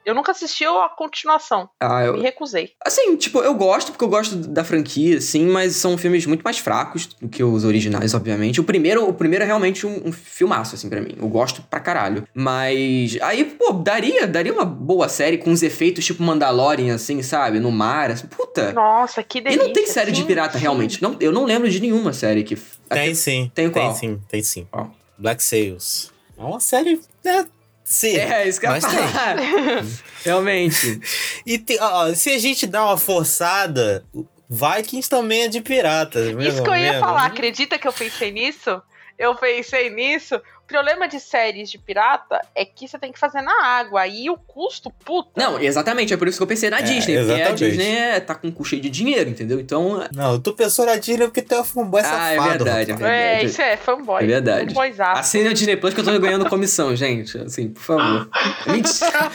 Eu 0.04 0.14
nunca 0.14 0.32
assisti 0.32 0.64
a 0.64 0.88
continuação. 0.88 1.68
Ah, 1.80 2.00
Me 2.00 2.06
eu, 2.06 2.20
recusei. 2.20 2.70
assim, 2.84 3.16
tipo, 3.16 3.38
eu 3.40 3.54
gosto 3.54 3.92
porque 3.92 4.04
eu 4.04 4.08
gosto 4.08 4.36
da 4.36 4.62
franquia, 4.64 5.18
assim, 5.18 5.46
mas 5.46 5.76
são 5.76 5.96
filmes 5.96 6.26
muito 6.26 6.42
mais 6.42 6.58
fracos 6.58 7.06
do 7.06 7.28
que 7.28 7.42
os 7.42 7.64
originais, 7.64 8.12
obviamente. 8.14 8.60
O 8.60 8.64
primeiro, 8.64 9.08
o 9.08 9.14
primeiro 9.14 9.44
é 9.44 9.46
realmente 9.46 9.86
um, 9.86 10.08
um 10.08 10.12
filmaço, 10.12 10.74
assim, 10.74 10.88
pra 10.88 11.00
mim. 11.00 11.14
Eu 11.18 11.28
gosto 11.28 11.62
pra 11.62 11.80
caralho. 11.80 12.26
Mas 12.34 13.16
aí, 13.22 13.44
pô, 13.44 13.72
daria, 13.72 14.26
daria 14.26 14.52
uma 14.52 14.64
boa 14.64 15.08
série 15.08 15.38
com 15.38 15.50
uns 15.50 15.62
efeitos 15.62 16.04
tipo 16.04 16.22
Mandalorian, 16.22 16.94
assim, 16.94 17.22
sabe? 17.22 17.58
No 17.60 17.72
mar, 17.72 18.10
assim, 18.10 18.26
puta. 18.26 18.72
Nossa, 18.72 19.22
que 19.22 19.38
E 19.38 19.42
delícia. 19.42 19.64
não 19.64 19.72
tem 19.72 19.86
série 19.86 20.12
de 20.12 20.20
sim, 20.20 20.26
pirata, 20.26 20.54
sim. 20.58 20.62
realmente. 20.62 21.02
Não, 21.02 21.16
eu 21.20 21.32
não 21.32 21.44
lembro 21.44 21.68
de 21.70 21.80
nenhuma 21.80 22.12
série 22.12 22.42
que. 22.44 22.56
Tem 22.88 23.14
sim. 23.14 23.50
Tem 23.54 23.70
Tem 23.70 23.82
qual? 23.82 23.94
sim, 23.94 24.20
tem 24.28 24.42
sim. 24.42 24.66
Qual? 24.70 24.90
Black 25.16 25.42
Sails. 25.42 26.12
É 26.36 26.42
uma 26.42 26.60
série, 26.60 27.00
né? 27.24 27.46
Sim. 27.84 28.16
É, 28.16 28.48
isso 28.48 28.58
que 28.58 28.66
eu 28.66 28.70
Mas 28.70 28.84
falar. 28.84 29.36
Realmente. 30.24 31.00
E 31.44 31.58
tem- 31.58 31.78
ó, 31.80 32.14
se 32.14 32.30
a 32.30 32.38
gente 32.38 32.66
dá 32.66 32.82
uma 32.82 32.96
forçada, 32.96 34.04
Vikings 34.48 35.08
também 35.08 35.42
é 35.42 35.48
de 35.48 35.60
piratas. 35.60 36.28
Isso 36.28 36.62
que 36.62 36.70
eu 36.70 36.76
ia 36.76 36.98
falar, 36.98 37.26
acredita 37.26 37.78
que 37.78 37.86
eu 37.86 37.92
pensei 37.92 38.32
nisso? 38.32 38.82
Eu 39.18 39.34
pensei 39.34 39.90
nisso. 39.90 40.40
O 40.64 40.66
problema 40.66 41.06
de 41.06 41.20
séries 41.20 41.70
de 41.70 41.76
pirata 41.78 42.40
é 42.54 42.64
que 42.64 42.88
você 42.88 42.98
tem 42.98 43.12
que 43.12 43.18
fazer 43.18 43.42
na 43.42 43.64
água. 43.64 44.00
Aí 44.00 44.30
o 44.30 44.36
custo, 44.36 44.90
puta. 45.04 45.28
Não, 45.36 45.60
exatamente, 45.60 46.14
é 46.14 46.16
por 46.16 46.26
isso 46.26 46.38
que 46.38 46.42
eu 46.42 46.46
pensei 46.46 46.70
na 46.70 46.78
É, 46.78 46.82
Disney. 46.82 47.16
Porque 47.18 47.32
a 47.32 47.36
exatamente. 47.36 47.64
Disney 47.68 47.96
é, 47.96 48.20
tá 48.20 48.34
com 48.34 48.48
um 48.48 48.64
cheio 48.64 48.80
de 48.80 48.88
dinheiro, 48.88 49.28
entendeu? 49.28 49.60
Então. 49.60 50.02
Não, 50.12 50.40
tu 50.40 50.54
pensou 50.54 50.86
na 50.86 50.96
Disney 50.96 51.26
porque 51.26 51.42
tu 51.42 51.54
é 51.54 51.60
um 51.60 51.64
fanboy 51.64 52.00
Ah, 52.02 52.32
é 52.32 52.36
safado. 52.36 52.64
verdade, 52.64 52.92
rapaz. 52.92 53.10
é 53.12 53.34
É, 53.34 53.44
isso 53.44 53.60
é 53.62 53.76
fanboy. 53.76 54.24
É 54.24 54.26
verdade. 54.26 54.66
Fanboyzaço. 54.68 55.20
Assine 55.20 55.48
a 55.48 55.52
Disney 55.52 55.76
Plus 55.76 55.92
que 55.94 56.00
eu 56.00 56.04
tô 56.04 56.18
ganhando 56.18 56.48
comissão, 56.48 56.96
gente. 56.96 57.36
Assim, 57.38 57.68
por 57.68 57.82
favor. 57.82 58.28
Mentira. 58.66 59.30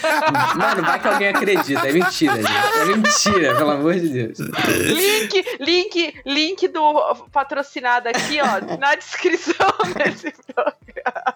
Mano, 0.58 0.82
vai 0.84 1.00
que 1.00 1.08
alguém 1.08 1.28
acredita. 1.30 1.88
É 1.88 1.92
mentira, 1.94 2.36
gente. 2.36 2.82
É 2.82 2.86
mentira, 2.86 3.56
pelo 3.56 3.70
amor 3.72 3.94
de 3.94 4.10
Deus. 4.10 4.40
Link, 4.40 5.46
link, 5.60 6.14
link 6.26 6.68
do 6.70 7.16
patrocinado 7.32 8.10
aqui, 8.10 8.40
ó, 8.42 8.78
na 8.78 8.96
descrição 8.96 9.68
desse 9.96 10.34
programa. 10.54 11.29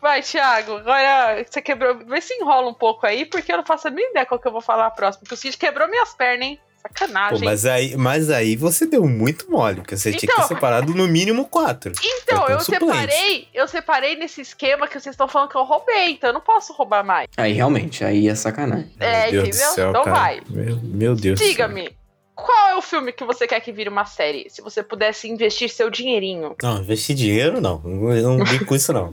Vai, 0.00 0.22
Thiago, 0.22 0.76
agora 0.76 1.44
você 1.48 1.60
quebrou. 1.62 1.98
Vê 2.06 2.20
se 2.20 2.34
enrola 2.34 2.68
um 2.68 2.74
pouco 2.74 3.06
aí, 3.06 3.24
porque 3.24 3.50
eu 3.52 3.56
não 3.56 3.64
faço 3.66 3.88
a 3.88 3.90
mínima 3.90 4.10
ideia 4.10 4.26
qual 4.26 4.38
que 4.40 4.46
eu 4.46 4.52
vou 4.52 4.60
falar 4.60 4.90
próximo. 4.90 5.22
Porque 5.24 5.34
o 5.34 5.36
Cid 5.36 5.56
quebrou 5.56 5.88
minhas 5.88 6.14
pernas, 6.14 6.46
hein? 6.46 6.60
Sacanagem. 6.82 7.38
Pô, 7.40 7.44
mas, 7.46 7.66
aí, 7.66 7.96
mas 7.96 8.30
aí 8.30 8.54
você 8.54 8.86
deu 8.86 9.04
muito 9.08 9.50
mole, 9.50 9.76
porque 9.80 9.96
você 9.96 10.10
tinha 10.10 10.20
que 10.20 10.26
Então- 10.26 10.36
ter 10.46 10.54
separado 10.54 10.94
no 10.94 11.08
mínimo 11.08 11.46
quatro. 11.48 11.92
Então, 12.00 12.46
eu 12.46 12.60
suplente. 12.60 12.84
separei, 13.10 13.48
eu 13.52 13.66
separei 13.66 14.14
nesse 14.16 14.40
esquema 14.42 14.86
que 14.86 14.92
vocês 15.00 15.14
estão 15.14 15.26
falando 15.26 15.48
que 15.48 15.56
eu 15.56 15.64
roubei, 15.64 16.10
então 16.12 16.30
eu 16.30 16.34
não 16.34 16.40
posso 16.40 16.72
roubar 16.74 17.02
mais. 17.02 17.26
Aí, 17.36 17.54
realmente, 17.54 18.04
aí 18.04 18.28
é 18.28 18.34
sacanagem. 18.36 18.94
É, 19.00 19.32
Meu 19.32 19.42
Deus 19.42 19.48
entendeu? 19.48 19.68
do 19.70 19.74
céu, 19.74 19.90
Então 19.90 20.04
cara. 20.04 20.16
vai. 20.16 20.40
Meu, 20.48 20.76
meu 20.82 21.14
Deus 21.16 21.40
do 21.40 21.42
céu. 21.42 21.48
Diga-me, 21.48 21.96
qual 22.36 22.68
é 22.68 22.76
o 22.76 22.82
filme 22.82 23.12
que 23.12 23.24
você 23.24 23.46
quer 23.46 23.58
que 23.60 23.72
vire 23.72 23.88
uma 23.88 24.04
série? 24.04 24.46
Se 24.50 24.60
você 24.60 24.82
pudesse 24.82 25.26
investir 25.26 25.70
seu 25.70 25.88
dinheirinho. 25.88 26.54
Não, 26.62 26.78
investir 26.78 27.16
dinheiro 27.16 27.60
não. 27.62 27.80
Eu 28.14 28.36
não 28.36 28.44
brinco 28.44 28.66
com 28.66 28.76
isso, 28.76 28.92
não. 28.92 29.12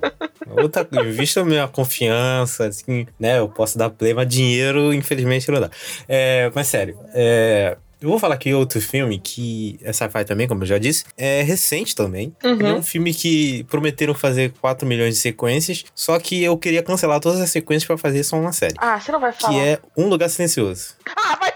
Outra, 0.61 0.85
vista 1.05 1.39
a 1.39 1.45
minha 1.45 1.67
confiança, 1.67 2.67
assim, 2.67 3.07
né? 3.17 3.39
Eu 3.39 3.47
posso 3.47 3.77
dar 3.77 3.89
play, 3.89 4.13
mas 4.13 4.27
dinheiro, 4.27 4.93
infelizmente, 4.93 5.49
não 5.49 5.61
dá. 5.61 5.69
É, 6.07 6.51
mas 6.53 6.67
sério, 6.67 6.99
é, 7.13 7.77
eu 8.03 8.09
vou 8.09 8.19
falar 8.19 8.35
aqui 8.35 8.53
outro 8.53 8.81
filme 8.81 9.17
que 9.17 9.79
é 9.81 9.93
sci-fi 9.93 10.25
também, 10.25 10.45
como 10.45 10.63
eu 10.63 10.67
já 10.67 10.77
disse. 10.77 11.05
É 11.17 11.41
recente 11.41 11.95
também. 11.95 12.35
Ele 12.43 12.67
é 12.67 12.73
um 12.73 12.83
filme 12.83 13.13
que 13.13 13.63
prometeram 13.63 14.13
fazer 14.13 14.51
4 14.59 14.85
milhões 14.85 15.15
de 15.15 15.21
sequências, 15.21 15.85
só 15.95 16.19
que 16.19 16.43
eu 16.43 16.57
queria 16.57 16.83
cancelar 16.83 17.21
todas 17.21 17.39
as 17.39 17.49
sequências 17.49 17.87
pra 17.87 17.97
fazer 17.97 18.25
só 18.25 18.35
uma 18.37 18.51
série. 18.51 18.73
Ah, 18.77 18.99
você 18.99 19.09
não 19.09 19.21
vai 19.21 19.31
falar. 19.31 19.53
Que 19.53 19.59
é 19.61 19.79
Um 19.95 20.09
Lugar 20.09 20.29
Silencioso. 20.29 20.95
Ah, 21.15 21.37
vai 21.37 21.52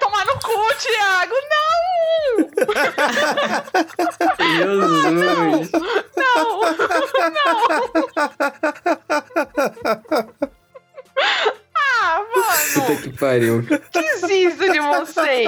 cu, 0.58 0.66
Thiago! 0.82 1.38
Não! 1.54 1.68
Jesus! 4.40 5.72
Não! 6.18 6.48
Não! 12.90 13.12
pariu. 13.14 13.62
Desisto 13.62 14.72
de 14.72 14.80
vocês. 14.80 15.48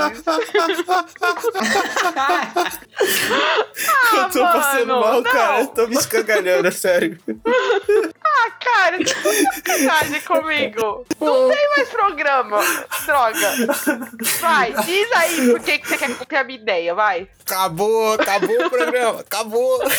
Ah, 3.87 4.15
eu 4.15 4.29
tô 4.29 4.39
passando 4.41 4.87
mano, 4.87 5.01
mal, 5.01 5.21
não. 5.21 5.23
cara. 5.23 5.61
Eu 5.61 5.67
tô 5.67 5.87
me 5.87 5.95
escangalhando, 5.95 6.67
é 6.67 6.71
sério. 6.71 7.17
Ah, 8.23 8.51
cara, 8.59 8.97
que 9.03 9.09
sacanagem 9.09 10.21
comigo. 10.21 11.05
Não 11.19 11.49
tem 11.49 11.69
mais 11.75 11.89
programa. 11.89 12.59
Droga. 13.05 13.49
Vai, 14.39 14.73
diz 14.83 15.11
aí 15.13 15.51
por 15.51 15.59
que, 15.61 15.79
que 15.79 15.87
você 15.87 15.97
quer 15.97 16.17
copiar 16.17 16.41
a 16.43 16.45
minha 16.45 16.59
ideia, 16.59 16.95
vai. 16.95 17.27
Acabou, 17.41 18.13
acabou 18.13 18.65
o 18.65 18.69
programa, 18.69 19.19
acabou. 19.21 19.79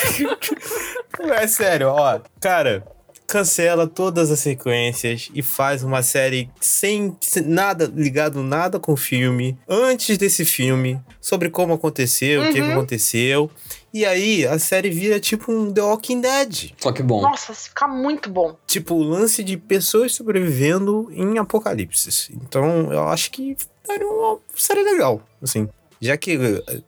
É 1.21 1.45
sério, 1.45 1.89
ó. 1.89 2.19
Cara, 2.39 2.83
cancela 3.31 3.87
todas 3.87 4.29
as 4.29 4.39
sequências 4.39 5.29
e 5.33 5.41
faz 5.41 5.83
uma 5.83 6.03
série 6.03 6.49
sem, 6.59 7.15
sem 7.21 7.43
nada 7.43 7.89
ligado 7.95 8.43
nada 8.43 8.77
com 8.77 8.91
o 8.91 8.97
filme, 8.97 9.57
antes 9.69 10.17
desse 10.17 10.43
filme, 10.43 10.99
sobre 11.21 11.49
como 11.49 11.73
aconteceu, 11.73 12.43
o 12.43 12.51
que, 12.51 12.59
Uhum. 12.61 12.71
aconteceu. 12.73 13.49
E 13.93 14.05
aí 14.05 14.45
a 14.45 14.59
série 14.59 14.89
vira 14.89 15.17
tipo 15.19 15.49
um 15.51 15.71
The 15.71 15.81
Walking 15.81 16.19
Dead. 16.19 16.71
Só 16.77 16.91
que 16.91 17.01
bom. 17.01 17.21
Nossa, 17.21 17.53
fica 17.53 17.87
muito 17.87 18.29
bom. 18.29 18.55
Tipo, 18.67 18.95
o 18.95 19.03
lance 19.03 19.43
de 19.43 19.55
pessoas 19.55 20.13
sobrevivendo 20.13 21.09
em 21.13 21.37
apocalipses. 21.37 22.29
Então, 22.33 22.91
eu 22.91 23.07
acho 23.07 23.31
que 23.31 23.55
daria 23.87 24.07
uma 24.07 24.39
série 24.55 24.83
legal, 24.83 25.21
assim. 25.41 25.69
Já 26.01 26.17
que 26.17 26.37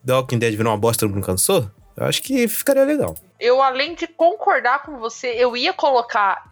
The 0.05 0.13
Walking 0.13 0.39
Dead 0.39 0.55
virou 0.55 0.71
uma 0.73 0.77
bosta 0.77 1.07
no 1.07 1.21
cansou, 1.21 1.69
eu 1.95 2.05
acho 2.05 2.21
que 2.21 2.47
ficaria 2.47 2.83
legal. 2.83 3.15
Eu, 3.39 3.61
além 3.61 3.95
de 3.95 4.07
concordar 4.07 4.83
com 4.83 4.97
você, 4.97 5.27
eu 5.37 5.55
ia 5.55 5.73
colocar 5.73 6.51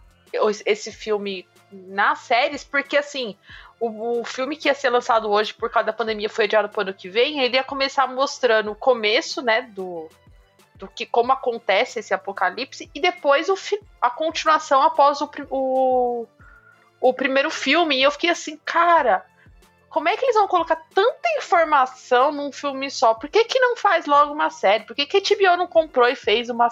esse 0.64 0.92
filme 0.92 1.46
nas 1.70 2.20
séries, 2.20 2.64
porque 2.64 2.96
assim, 2.96 3.36
o, 3.80 4.20
o 4.20 4.24
filme 4.24 4.56
que 4.56 4.68
ia 4.68 4.74
ser 4.74 4.90
lançado 4.90 5.30
hoje 5.30 5.52
por 5.52 5.70
causa 5.70 5.86
da 5.86 5.92
pandemia 5.92 6.28
foi 6.28 6.44
adiado 6.44 6.68
para 6.68 6.78
o 6.78 6.82
ano 6.82 6.94
que 6.94 7.08
vem, 7.08 7.40
ele 7.40 7.56
ia 7.56 7.64
começar 7.64 8.06
mostrando 8.06 8.70
o 8.70 8.76
começo, 8.76 9.42
né, 9.42 9.62
do, 9.62 10.08
do 10.76 10.86
que 10.86 11.06
como 11.06 11.32
acontece 11.32 11.98
esse 11.98 12.14
apocalipse 12.14 12.90
e 12.94 13.00
depois 13.00 13.48
o, 13.48 13.56
a 14.00 14.10
continuação 14.10 14.82
após 14.82 15.20
o, 15.20 15.30
o, 15.50 16.26
o 17.00 17.14
primeiro 17.14 17.50
filme. 17.50 17.96
E 17.96 18.02
eu 18.02 18.10
fiquei 18.10 18.30
assim, 18.30 18.56
cara, 18.64 19.24
como 19.92 20.08
é 20.08 20.16
que 20.16 20.24
eles 20.24 20.34
vão 20.34 20.48
colocar 20.48 20.76
tanta 20.94 21.28
informação 21.38 22.32
num 22.32 22.50
filme 22.50 22.90
só? 22.90 23.12
Por 23.14 23.28
que, 23.28 23.44
que 23.44 23.58
não 23.60 23.76
faz 23.76 24.06
logo 24.06 24.32
uma 24.32 24.48
série? 24.50 24.84
Por 24.84 24.96
que, 24.96 25.04
que 25.06 25.16
a 25.18 25.20
HBO 25.20 25.56
não 25.58 25.66
comprou 25.66 26.08
e 26.08 26.16
fez 26.16 26.48
uma 26.48 26.68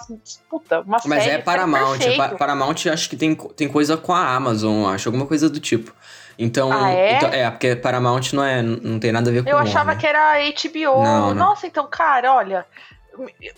puta, 0.49 0.81
uma 0.81 0.97
Mas 1.05 1.23
série? 1.23 1.35
é 1.35 1.37
Paramount. 1.37 1.93
Ficaria 1.93 2.13
é 2.13 2.17
Pa- 2.17 2.23
perfeito. 2.23 2.39
Paramount 2.39 2.75
acho 2.91 3.09
que 3.09 3.15
tem, 3.15 3.35
tem 3.35 3.67
coisa 3.67 3.95
com 3.95 4.13
a 4.13 4.35
Amazon, 4.35 4.91
acho, 4.93 5.07
alguma 5.07 5.25
coisa 5.27 5.49
do 5.49 5.59
tipo. 5.59 5.93
Então, 6.39 6.71
Ah, 6.73 6.89
é? 6.91 7.13
então- 7.17 7.29
é, 7.29 7.51
porque 7.51 7.75
Paramount 7.75 8.33
não, 8.33 8.43
é, 8.43 8.61
não 8.63 8.99
tem 8.99 9.11
nada 9.11 9.29
a 9.29 9.33
ver 9.33 9.43
com 9.43 9.49
Eu 9.49 9.57
achava 9.59 9.91
Warner. 9.91 9.99
que 9.99 10.07
era 10.07 10.39
HBO. 10.39 11.03
Não, 11.03 11.27
não. 11.29 11.35
Nossa, 11.35 11.67
então, 11.67 11.85
cara, 11.87 12.33
olha. 12.33 12.65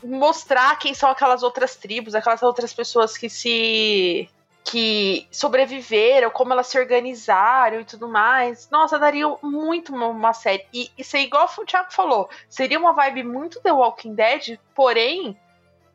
Mostrar 0.04 0.78
quem 0.80 0.94
são 0.94 1.10
aquelas 1.10 1.44
outras 1.44 1.76
tribos, 1.76 2.16
aquelas 2.16 2.42
outras 2.44 2.74
pessoas 2.74 3.16
que 3.18 3.30
se. 3.30 4.28
Que 4.64 5.28
sobreviveram, 5.30 6.30
como 6.30 6.54
elas 6.54 6.68
se 6.68 6.80
organizaram 6.80 7.82
e 7.82 7.86
tudo 7.86 8.08
mais. 8.08 8.70
Nossa, 8.70 8.98
daria 8.98 9.28
muito 9.42 9.94
uma, 9.94 10.08
uma 10.08 10.34
série. 10.34 10.66
E 10.74 10.90
isso 10.98 11.18
é 11.18 11.22
igual 11.22 11.50
o 11.58 11.66
Thiago 11.66 11.92
falou. 11.92 12.30
Seria 12.50 12.80
uma 12.80 12.94
vibe 12.94 13.24
muito 13.24 13.62
The 13.62 13.72
Walking 13.72 14.16
Dead, 14.16 14.58
porém, 14.74 15.38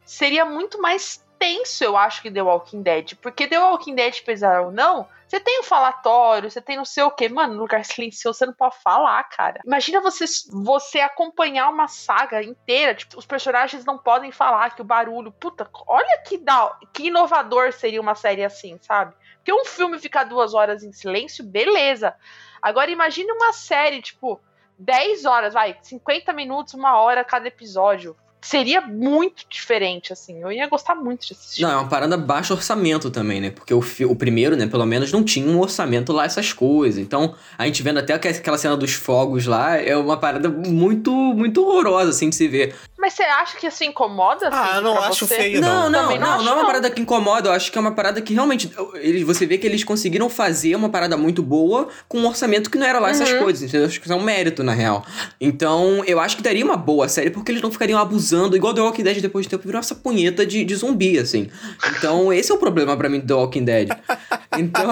seria 0.04 0.44
muito 0.44 0.80
mais 0.80 1.24
tenso, 1.38 1.84
eu 1.84 1.96
acho, 1.96 2.20
que 2.20 2.30
The 2.30 2.42
Walking 2.42 2.82
Dead. 2.82 3.14
Porque 3.22 3.46
The 3.46 3.58
Walking 3.58 3.94
Dead, 3.94 4.18
apesar 4.22 4.60
ou 4.60 4.70
não, 4.70 5.08
você 5.28 5.38
tem 5.38 5.60
o 5.60 5.62
falatório, 5.62 6.50
você 6.50 6.60
tem 6.60 6.76
não 6.76 6.86
sei 6.86 7.02
o 7.02 7.10
quê. 7.10 7.28
Mano, 7.28 7.58
lugar 7.58 7.84
silencioso, 7.86 8.38
você 8.38 8.46
não 8.46 8.54
pode 8.54 8.78
falar, 8.82 9.22
cara. 9.24 9.60
Imagina 9.64 10.00
você, 10.00 10.24
você 10.50 11.00
acompanhar 11.00 11.68
uma 11.68 11.86
saga 11.86 12.42
inteira. 12.42 12.94
Tipo, 12.94 13.18
os 13.18 13.26
personagens 13.26 13.84
não 13.84 13.98
podem 13.98 14.32
falar, 14.32 14.74
que 14.74 14.80
o 14.80 14.84
barulho. 14.84 15.30
Puta, 15.30 15.68
olha 15.86 16.22
que, 16.26 16.38
da, 16.38 16.74
que 16.92 17.08
inovador 17.08 17.72
seria 17.72 18.00
uma 18.00 18.14
série 18.14 18.42
assim, 18.42 18.78
sabe? 18.80 19.14
Porque 19.36 19.52
um 19.52 19.66
filme 19.66 19.98
ficar 19.98 20.24
duas 20.24 20.54
horas 20.54 20.82
em 20.82 20.92
silêncio, 20.92 21.44
beleza. 21.44 22.14
Agora 22.62 22.90
imagine 22.90 23.30
uma 23.30 23.52
série, 23.52 24.00
tipo, 24.00 24.40
10 24.78 25.24
horas, 25.26 25.54
vai, 25.54 25.76
50 25.82 26.32
minutos, 26.32 26.74
uma 26.74 26.98
hora 26.98 27.24
cada 27.24 27.48
episódio. 27.48 28.16
Seria 28.40 28.80
muito 28.80 29.44
diferente, 29.50 30.12
assim. 30.12 30.40
Eu 30.40 30.52
ia 30.52 30.66
gostar 30.68 30.94
muito 30.94 31.26
de 31.26 31.32
assistir. 31.32 31.62
Não, 31.62 31.70
é 31.70 31.76
uma 31.76 31.88
parada 31.88 32.16
baixo 32.16 32.54
orçamento 32.54 33.10
também, 33.10 33.40
né? 33.40 33.50
Porque 33.50 33.74
o, 33.74 33.82
o 34.08 34.16
primeiro, 34.16 34.56
né, 34.56 34.66
pelo 34.66 34.86
menos, 34.86 35.10
não 35.12 35.24
tinha 35.24 35.46
um 35.46 35.58
orçamento 35.60 36.12
lá, 36.12 36.24
essas 36.24 36.52
coisas. 36.52 37.00
Então, 37.00 37.34
a 37.58 37.66
gente 37.66 37.82
vendo 37.82 37.98
até 37.98 38.14
aqu- 38.14 38.28
aquela 38.28 38.56
cena 38.56 38.76
dos 38.76 38.92
fogos 38.92 39.44
lá, 39.46 39.76
é 39.76 39.96
uma 39.96 40.16
parada 40.16 40.48
muito, 40.48 41.12
muito 41.12 41.62
horrorosa, 41.66 42.10
assim, 42.10 42.30
de 42.30 42.36
se 42.36 42.46
ver. 42.46 42.74
Mas 43.00 43.12
você 43.14 43.22
acha 43.22 43.56
que 43.56 43.66
isso 43.68 43.84
incomoda? 43.84 44.48
Ah, 44.50 44.64
assim, 44.64 44.74
eu 44.76 44.82
não 44.82 44.98
acho 45.00 45.24
você? 45.24 45.36
feio, 45.36 45.60
Não, 45.60 45.88
não, 45.88 45.90
não, 45.90 46.10
não 46.10 46.18
não, 46.18 46.32
acho, 46.34 46.48
é 46.48 46.52
uma 46.52 46.56
não. 46.56 46.66
parada 46.66 46.90
que 46.90 47.00
incomoda. 47.00 47.48
Eu 47.48 47.52
acho 47.52 47.70
que 47.70 47.78
é 47.78 47.80
uma 47.80 47.92
parada 47.92 48.20
que 48.20 48.34
realmente. 48.34 48.70
Eles, 48.94 49.22
você 49.22 49.46
vê 49.46 49.56
que 49.56 49.66
eles 49.66 49.84
conseguiram 49.84 50.28
fazer 50.28 50.74
uma 50.74 50.88
parada 50.88 51.16
muito 51.16 51.40
boa 51.40 51.88
com 52.08 52.18
um 52.18 52.26
orçamento 52.26 52.68
que 52.68 52.76
não 52.76 52.84
era 52.86 52.98
lá 52.98 53.10
essas 53.10 53.30
Uhum. 53.30 53.38
coisas. 53.38 53.62
Entendeu? 53.68 53.86
Acho 53.86 54.00
que 54.00 54.06
isso 54.06 54.12
é 54.12 54.16
um 54.16 54.22
mérito, 54.22 54.64
na 54.64 54.72
real. 54.72 55.06
Então, 55.40 56.02
eu 56.06 56.18
acho 56.18 56.36
que 56.36 56.42
daria 56.42 56.64
uma 56.64 56.76
boa 56.76 57.08
série, 57.08 57.30
porque 57.30 57.52
eles 57.52 57.62
não 57.62 57.70
ficariam 57.70 58.00
abusando, 58.00 58.56
igual 58.56 58.74
The 58.74 58.80
Walking 58.80 59.04
Dead 59.04 59.20
depois 59.20 59.46
de 59.46 59.50
tempo 59.50 59.64
virou 59.64 59.78
essa 59.78 59.94
punheta 59.94 60.44
de, 60.44 60.64
de 60.64 60.74
zumbi, 60.74 61.18
assim. 61.18 61.48
Então, 61.96 62.32
esse 62.32 62.50
é 62.50 62.54
o 62.54 62.58
problema 62.58 62.96
pra 62.96 63.08
mim 63.08 63.20
do 63.20 63.26
The 63.28 63.34
Walking 63.34 63.64
Dead. 63.64 63.88
Então. 64.58 64.88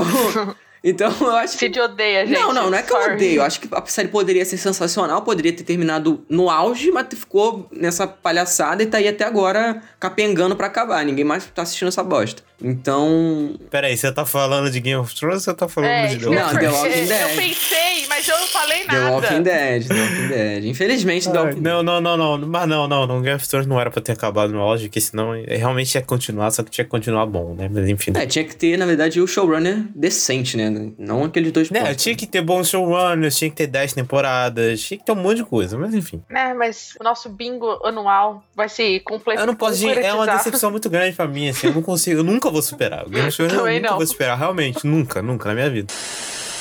Então, 0.88 1.12
eu 1.20 1.34
acho 1.34 1.54
que. 1.54 1.66
Cid 1.66 1.80
odeia, 1.80 2.24
gente. 2.24 2.38
Não, 2.38 2.52
não, 2.52 2.70
não 2.70 2.78
é 2.78 2.80
que 2.80 2.92
eu 2.92 2.96
odeio. 2.96 3.40
Eu 3.40 3.42
acho 3.42 3.58
que 3.58 3.68
a 3.72 3.84
série 3.86 4.06
poderia 4.06 4.44
ser 4.44 4.56
sensacional, 4.56 5.20
poderia 5.22 5.52
ter 5.52 5.64
terminado 5.64 6.24
no 6.28 6.48
auge, 6.48 6.92
mas 6.92 7.08
ficou 7.10 7.68
nessa 7.72 8.06
palhaçada 8.06 8.84
e 8.84 8.86
tá 8.86 8.98
aí 8.98 9.08
até 9.08 9.24
agora 9.24 9.82
capengando 9.98 10.54
pra 10.54 10.68
acabar. 10.68 11.04
Ninguém 11.04 11.24
mais 11.24 11.44
tá 11.46 11.62
assistindo 11.62 11.88
essa 11.88 12.04
bosta. 12.04 12.44
Então. 12.62 13.54
Peraí, 13.70 13.96
você 13.96 14.10
tá 14.12 14.24
falando 14.24 14.70
de 14.70 14.80
Game 14.80 15.00
of 15.00 15.14
Thrones 15.14 15.46
ou 15.46 15.52
você 15.52 15.54
tá 15.54 15.68
falando 15.68 15.90
É, 15.90 16.06
de 16.08 16.14
The 16.16 16.20
que 16.20 16.26
eu 16.26 16.32
Não, 16.32 16.40
Walking 16.42 16.58
The 16.58 16.66
pensei. 16.66 16.80
Walking 16.82 17.06
Dead. 17.06 17.20
Eu 17.30 17.36
pensei, 17.36 18.06
mas 18.08 18.28
eu 18.28 18.38
não 18.38 18.46
falei 18.46 18.78
The 18.84 18.92
nada. 18.92 19.10
Walking 19.10 19.42
Dead, 19.42 19.86
The 19.88 19.94
Walking 19.94 20.28
Dead. 20.28 20.64
Infelizmente, 20.64 21.30
The 21.30 21.38
Walking 21.38 21.62
Dead. 21.62 21.62
não, 21.62 21.82
não, 21.82 22.00
não, 22.00 22.16
não. 22.38 22.48
Mas 22.48 22.68
não, 22.68 22.88
não, 22.88 23.06
não. 23.06 23.20
Game 23.22 23.36
of 23.36 23.48
Thrones 23.48 23.66
não 23.66 23.80
era 23.80 23.90
pra 23.90 24.00
ter 24.02 24.12
acabado 24.12 24.52
no 24.52 24.60
auge, 24.60 24.88
que 24.88 25.00
senão 25.00 25.34
é, 25.34 25.56
realmente 25.56 25.94
ia 25.94 26.02
continuar, 26.02 26.50
só 26.50 26.62
que 26.62 26.70
tinha 26.70 26.84
que 26.84 26.90
continuar 26.90 27.26
bom, 27.26 27.54
né? 27.54 27.68
Mas 27.72 27.88
enfim. 27.88 28.12
É, 28.14 28.26
tinha 28.26 28.44
que 28.44 28.56
ter, 28.56 28.76
na 28.78 28.86
verdade, 28.86 29.20
o 29.20 29.26
showrunner 29.26 29.84
decente, 29.94 30.56
né? 30.56 30.70
Não 30.98 31.24
aqueles 31.24 31.52
dois 31.52 31.70
Né, 31.70 31.80
pontos. 31.80 32.02
tinha 32.02 32.14
que 32.16 32.26
ter 32.26 32.40
bons 32.42 32.68
showrunners, 32.68 33.36
tinha 33.36 33.50
que 33.50 33.56
ter 33.56 33.66
10 33.66 33.92
temporadas, 33.92 34.80
tinha 34.82 34.98
que 34.98 35.04
ter 35.04 35.12
um 35.12 35.16
monte 35.16 35.38
de 35.38 35.44
coisa, 35.44 35.76
mas 35.78 35.94
enfim. 35.94 36.22
É, 36.30 36.54
mas 36.54 36.94
o 37.00 37.04
nosso 37.04 37.28
bingo 37.28 37.66
anual 37.84 38.42
vai 38.54 38.68
se 38.68 39.00
completar. 39.00 39.42
Eu 39.42 39.46
não 39.46 39.54
posso, 39.54 39.86
é 39.88 40.12
uma 40.14 40.26
decepção 40.26 40.70
muito 40.70 40.88
grande 40.88 41.14
pra 41.14 41.26
mim, 41.26 41.48
assim, 41.48 41.66
eu 41.68 41.74
não 41.74 41.82
consigo, 41.82 42.20
eu 42.20 42.24
nunca 42.24 42.45
vou 42.52 42.62
superar. 42.62 43.06
O 43.06 43.10
Game 43.10 43.30
Thrones 43.30 43.52
eu 43.52 43.58
Também 43.58 43.76
nunca 43.80 43.90
não. 43.90 43.96
vou 43.98 44.06
superar, 44.06 44.38
realmente, 44.38 44.86
nunca, 44.86 45.22
nunca 45.22 45.48
na 45.48 45.54
minha 45.54 45.70
vida. 45.70 45.92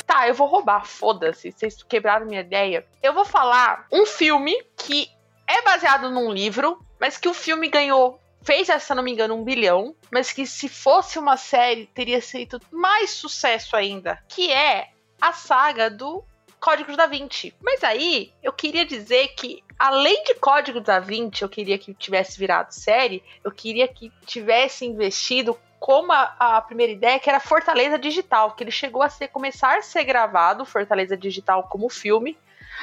Tá, 0.05 0.27
eu 0.27 0.33
vou 0.33 0.47
roubar, 0.47 0.85
foda-se. 0.85 1.51
Vocês 1.51 1.81
quebraram 1.83 2.25
minha 2.25 2.41
ideia. 2.41 2.85
Eu 3.01 3.13
vou 3.13 3.25
falar 3.25 3.87
um 3.91 4.05
filme 4.05 4.55
que 4.77 5.09
é 5.47 5.61
baseado 5.63 6.09
num 6.11 6.31
livro, 6.31 6.79
mas 6.99 7.17
que 7.17 7.27
o 7.27 7.33
filme 7.33 7.67
ganhou. 7.69 8.19
Fez, 8.43 8.67
se 8.67 8.93
não 8.93 9.01
me 9.01 9.11
engano, 9.11 9.33
um 9.33 9.43
bilhão, 9.43 9.95
mas 10.11 10.31
que 10.31 10.45
se 10.45 10.69
fosse 10.69 11.17
uma 11.17 11.35
série 11.35 11.87
teria 11.87 12.21
sido 12.21 12.61
mais 12.71 13.09
sucesso 13.09 13.75
ainda. 13.75 14.19
Que 14.27 14.51
é 14.51 14.89
a 15.19 15.33
saga 15.33 15.89
do 15.89 16.23
Código 16.59 16.95
da 16.95 17.07
Vinci. 17.07 17.55
Mas 17.61 17.83
aí 17.83 18.31
eu 18.43 18.53
queria 18.53 18.85
dizer 18.85 19.29
que, 19.29 19.63
além 19.79 20.23
de 20.23 20.35
Código 20.35 20.79
da 20.79 20.99
Vinci, 20.99 21.41
eu 21.41 21.49
queria 21.49 21.77
que 21.77 21.93
tivesse 21.95 22.37
virado 22.39 22.71
série, 22.71 23.23
eu 23.43 23.51
queria 23.51 23.87
que 23.87 24.11
tivesse 24.27 24.85
investido 24.85 25.57
como 25.85 26.11
a, 26.11 26.35
a 26.39 26.61
primeira 26.61 26.93
ideia, 26.93 27.19
que 27.19 27.29
era 27.29 27.39
Fortaleza 27.39 27.99
Digital, 27.99 28.53
que 28.53 28.63
ele 28.63 28.71
chegou 28.71 29.03
a 29.03 29.09
ser, 29.09 29.27
começar 29.27 29.77
a 29.77 29.83
ser 29.83 30.03
gravado, 30.03 30.65
Fortaleza 30.65 31.15
Digital, 31.15 31.61
como 31.69 31.89
filme, 31.89 32.35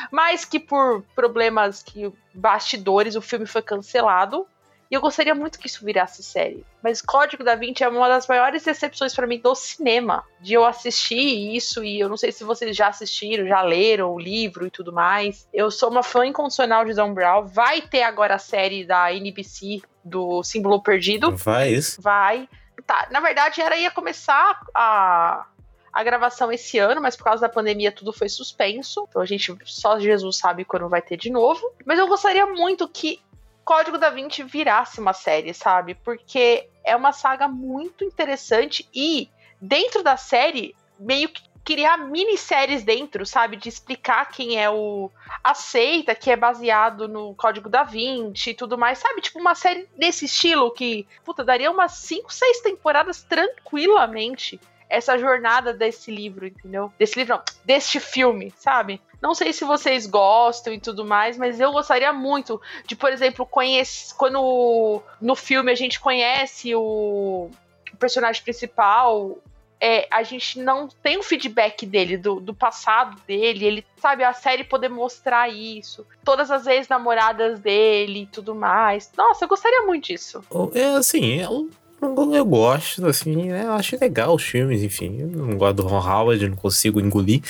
mas 0.09 0.45
que 0.45 0.61
por 0.61 1.03
problemas 1.13 1.83
que 1.83 2.13
bastidores 2.33 3.17
o 3.17 3.21
filme 3.21 3.45
foi 3.45 3.61
cancelado. 3.61 4.47
E 4.89 4.95
eu 4.95 5.01
gostaria 5.01 5.35
muito 5.35 5.59
que 5.59 5.67
isso 5.67 5.85
virasse 5.85 6.23
série. 6.23 6.65
Mas 6.81 7.03
Código 7.03 7.43
da 7.43 7.57
Vinci 7.57 7.83
é 7.83 7.89
uma 7.89 8.07
das 8.07 8.29
maiores 8.29 8.63
decepções 8.63 9.13
para 9.13 9.27
mim 9.27 9.41
do 9.41 9.53
cinema. 9.57 10.23
De 10.41 10.55
eu 10.55 10.65
assistir 10.65 11.57
isso 11.57 11.83
e 11.83 11.99
eu 11.99 12.09
não 12.09 12.17
sei 12.17 12.31
se 12.31 12.45
vocês 12.45 12.77
já 12.77 12.87
assistiram, 12.87 13.49
já 13.49 13.63
leram 13.63 14.15
o 14.15 14.21
livro 14.21 14.65
e 14.65 14.71
tudo 14.71 14.93
mais. 14.93 15.49
Eu 15.53 15.73
sou 15.73 15.91
uma 15.91 16.05
fã 16.05 16.25
incondicional 16.25 16.85
de 16.85 16.95
Dan 16.95 17.13
Brown. 17.13 17.47
Vai 17.47 17.81
ter 17.81 18.05
agora 18.05 18.37
a 18.37 18.39
série 18.39 18.85
da 18.85 19.13
NBC 19.13 19.83
do 20.05 20.45
Símbolo 20.45 20.81
Perdido. 20.81 21.37
Vai 21.37 21.73
isso. 21.73 22.01
Vai. 22.01 22.49
Tá, 22.87 23.09
na 23.11 23.21
verdade 23.21 23.61
era 23.61 23.77
ia 23.77 23.91
começar 23.91 24.61
a, 24.75 25.47
a 25.93 26.03
gravação 26.03 26.51
esse 26.51 26.79
ano, 26.79 27.01
mas 27.01 27.17
por 27.17 27.25
causa 27.25 27.43
da 27.43 27.49
pandemia 27.49 27.93
tudo 27.93 28.13
foi 28.13 28.29
suspenso. 28.29 29.07
Então 29.09 29.23
a 29.23 29.27
gente 29.27 29.57
só 29.65 29.99
Jesus 29.99 30.39
sabe 30.39 30.65
quando 30.65 30.89
vai 30.89 31.03
ter 31.03 31.17
de 31.17 31.31
novo. 31.31 31.73
Mas 31.85 31.99
eu 31.99 32.09
gostaria 32.09 32.47
muito 32.47 32.89
que 32.89 33.21
Código 33.65 33.97
da 33.97 34.11
Vinci 34.11 34.43
virasse 34.43 35.01
uma 35.01 35.13
série, 35.13 35.55
sabe? 35.55 35.95
Porque 35.95 36.69
é 36.85 36.97
uma 36.97 37.13
saga 37.13 37.47
muito 37.47 38.05
interessante 38.05 38.89
e 38.93 39.31
dentro 39.61 40.03
da 40.03 40.17
série 40.17 40.75
meio 40.99 41.29
que 41.29 41.52
criar 41.65 41.97
minisséries 41.97 42.83
dentro, 42.83 43.25
sabe? 43.25 43.57
De 43.57 43.69
explicar 43.69 44.27
quem 44.31 44.61
é 44.61 44.69
o. 44.71 45.11
A 45.43 45.55
seita, 45.55 46.15
que 46.15 46.31
é 46.31 46.37
baseado 46.37 47.09
no 47.09 47.35
Código 47.35 47.69
da 47.69 47.83
Vinci 47.83 48.51
e 48.51 48.55
tudo 48.55 48.79
mais, 48.79 48.99
sabe? 48.99 49.21
Tipo, 49.21 49.39
uma 49.39 49.55
série 49.55 49.89
desse 49.97 50.27
estilo 50.27 50.71
que, 50.71 51.07
puta, 51.25 51.45
daria 51.45 51.71
umas 51.71 51.93
5, 51.93 52.33
6 52.33 52.61
temporadas 52.61 53.23
tranquilamente 53.23 54.61
essa 54.89 55.17
jornada 55.17 55.73
desse 55.73 56.11
livro, 56.11 56.47
entendeu? 56.47 56.93
Desse 56.99 57.19
livro, 57.19 57.37
não, 57.37 57.43
deste 57.65 57.99
filme, 57.99 58.53
sabe? 58.59 59.01
Não 59.23 59.35
sei 59.35 59.53
se 59.53 59.65
vocês 59.65 60.07
gostam 60.07 60.75
e 60.75 60.79
tudo 60.79 61.03
mais, 61.05 61.39
mas 61.39 61.59
eu 61.59 61.73
gostaria 61.73 62.13
muito 62.13 62.61
de, 62.87 62.95
por 62.95 63.11
exemplo, 63.11 63.47
conhecer. 63.47 64.15
Quando 64.17 65.03
no 65.19 65.35
filme 65.35 65.73
a 65.73 65.75
gente 65.75 65.99
conhece 65.99 66.75
o 66.75 67.51
personagem 67.99 68.43
principal, 68.43 69.39
é, 69.85 70.07
a 70.13 70.23
gente 70.23 70.61
não 70.61 70.89
tem 71.03 71.19
o 71.19 71.25
feedback 71.25 71.85
dele, 71.85 72.17
do, 72.17 72.39
do 72.39 72.55
passado 72.55 73.21
dele, 73.27 73.65
ele, 73.65 73.87
sabe, 74.01 74.23
a 74.23 74.33
série 74.33 74.63
poder 74.63 74.89
mostrar 74.89 75.49
isso, 75.53 76.07
todas 76.25 76.53
as 76.53 76.69
ex-namoradas 76.69 77.59
dele 77.59 78.23
e 78.23 78.27
tudo 78.27 78.55
mais. 78.55 79.11
Nossa, 79.19 79.45
eu 79.45 79.49
gostaria 79.49 79.83
muito 79.83 80.07
disso. 80.07 80.45
É 80.73 80.85
assim, 80.95 81.41
eu, 81.41 81.69
eu 82.01 82.45
gosto, 82.45 83.05
assim, 83.09 83.35
né? 83.49 83.65
Eu 83.65 83.73
acho 83.73 83.99
legal 84.01 84.37
os 84.37 84.45
filmes, 84.45 84.85
enfim. 84.85 85.17
Eu 85.19 85.27
não 85.27 85.59
gosto 85.59 85.79
do 85.79 85.89
Ron 85.89 86.09
Howard, 86.09 86.49
não 86.49 86.57
consigo 86.57 87.01
engolir. 87.01 87.43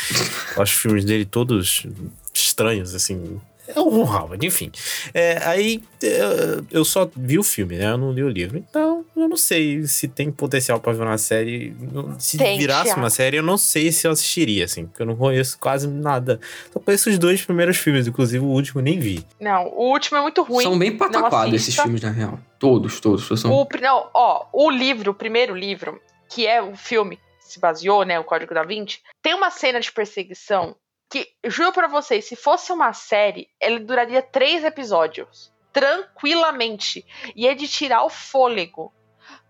Eu 0.57 0.62
acho 0.62 0.75
os 0.75 0.81
filmes 0.81 1.05
dele 1.05 1.27
todos 1.27 1.87
estranhos, 2.33 2.95
assim. 2.95 3.38
É 3.75 3.81
o 3.81 3.89
Ron 3.89 4.05
Howard, 4.05 4.47
enfim. 4.47 4.71
É, 5.15 5.39
aí 5.45 5.83
é, 6.03 6.61
eu 6.71 6.85
só 6.85 7.09
vi 7.15 7.39
o 7.39 7.43
filme, 7.43 7.77
né? 7.77 7.91
Eu 7.91 7.99
não 7.99 8.13
li 8.13 8.23
o 8.23 8.29
livro. 8.29 8.59
Então, 8.59 9.05
eu 9.17 9.29
não 9.29 9.37
sei 9.37 9.85
se 9.87 10.09
tem 10.09 10.31
potencial 10.31 10.81
pra 10.81 10.93
ver 10.93 11.03
uma 11.03 11.19
série. 11.19 11.75
Se 12.19 12.37
Tem, 12.39 12.59
virasse 12.59 12.85
Thiago. 12.85 13.01
uma 13.01 13.11
série, 13.11 13.37
eu 13.37 13.43
não 13.43 13.57
sei 13.57 13.93
se 13.93 14.07
eu 14.07 14.11
assistiria, 14.11 14.65
assim, 14.65 14.87
porque 14.87 15.03
eu 15.03 15.07
não 15.07 15.17
conheço 15.17 15.59
quase 15.59 15.89
nada. 15.89 16.41
Só 16.73 16.81
conheço 16.81 17.11
os 17.11 17.19
dois 17.19 17.45
primeiros 17.45 17.77
filmes, 17.77 18.07
inclusive 18.07 18.45
o 18.45 18.49
último 18.49 18.81
eu 18.81 18.85
nem 18.85 18.99
vi. 18.99 19.25
Não, 19.41 19.69
o 19.69 19.91
último 19.91 20.19
é 20.19 20.23
muito 20.23 20.43
ruim. 20.43 20.65
São 20.65 20.79
bem 20.79 20.97
pataquados 20.97 21.55
esses 21.55 21.75
filmes, 21.75 22.03
na 22.03 22.11
real. 22.11 22.39
Todos, 22.59 23.01
todos. 23.01 23.27
todos 23.27 23.41
são... 23.41 23.53
O, 23.53 23.67
não, 23.81 24.09
ó, 24.15 24.47
o 24.53 24.71
livro, 24.71 25.11
o 25.11 25.15
primeiro 25.15 25.55
livro, 25.55 26.01
que 26.29 26.47
é 26.47 26.63
o 26.63 26.77
filme 26.77 27.17
que 27.17 27.53
se 27.53 27.59
baseou, 27.59 28.05
né, 28.05 28.19
o 28.19 28.25
Código 28.25 28.55
da 28.55 28.63
Vinci, 28.63 29.01
tem 29.23 29.35
uma 29.35 29.51
cena 29.51 29.81
de 29.81 29.91
perseguição 29.91 30.77
que, 31.12 31.31
juro 31.44 31.72
pra 31.72 31.87
vocês, 31.87 32.25
se 32.25 32.35
fosse 32.35 32.72
uma 32.72 32.94
série, 32.94 33.51
ele 33.61 33.81
duraria 33.81 34.22
três 34.22 34.64
episódios. 34.64 35.53
Tranquilamente. 35.70 37.05
E 37.37 37.46
é 37.46 37.55
de 37.55 37.68
tirar 37.68 38.03
o 38.03 38.09
fôlego. 38.09 38.92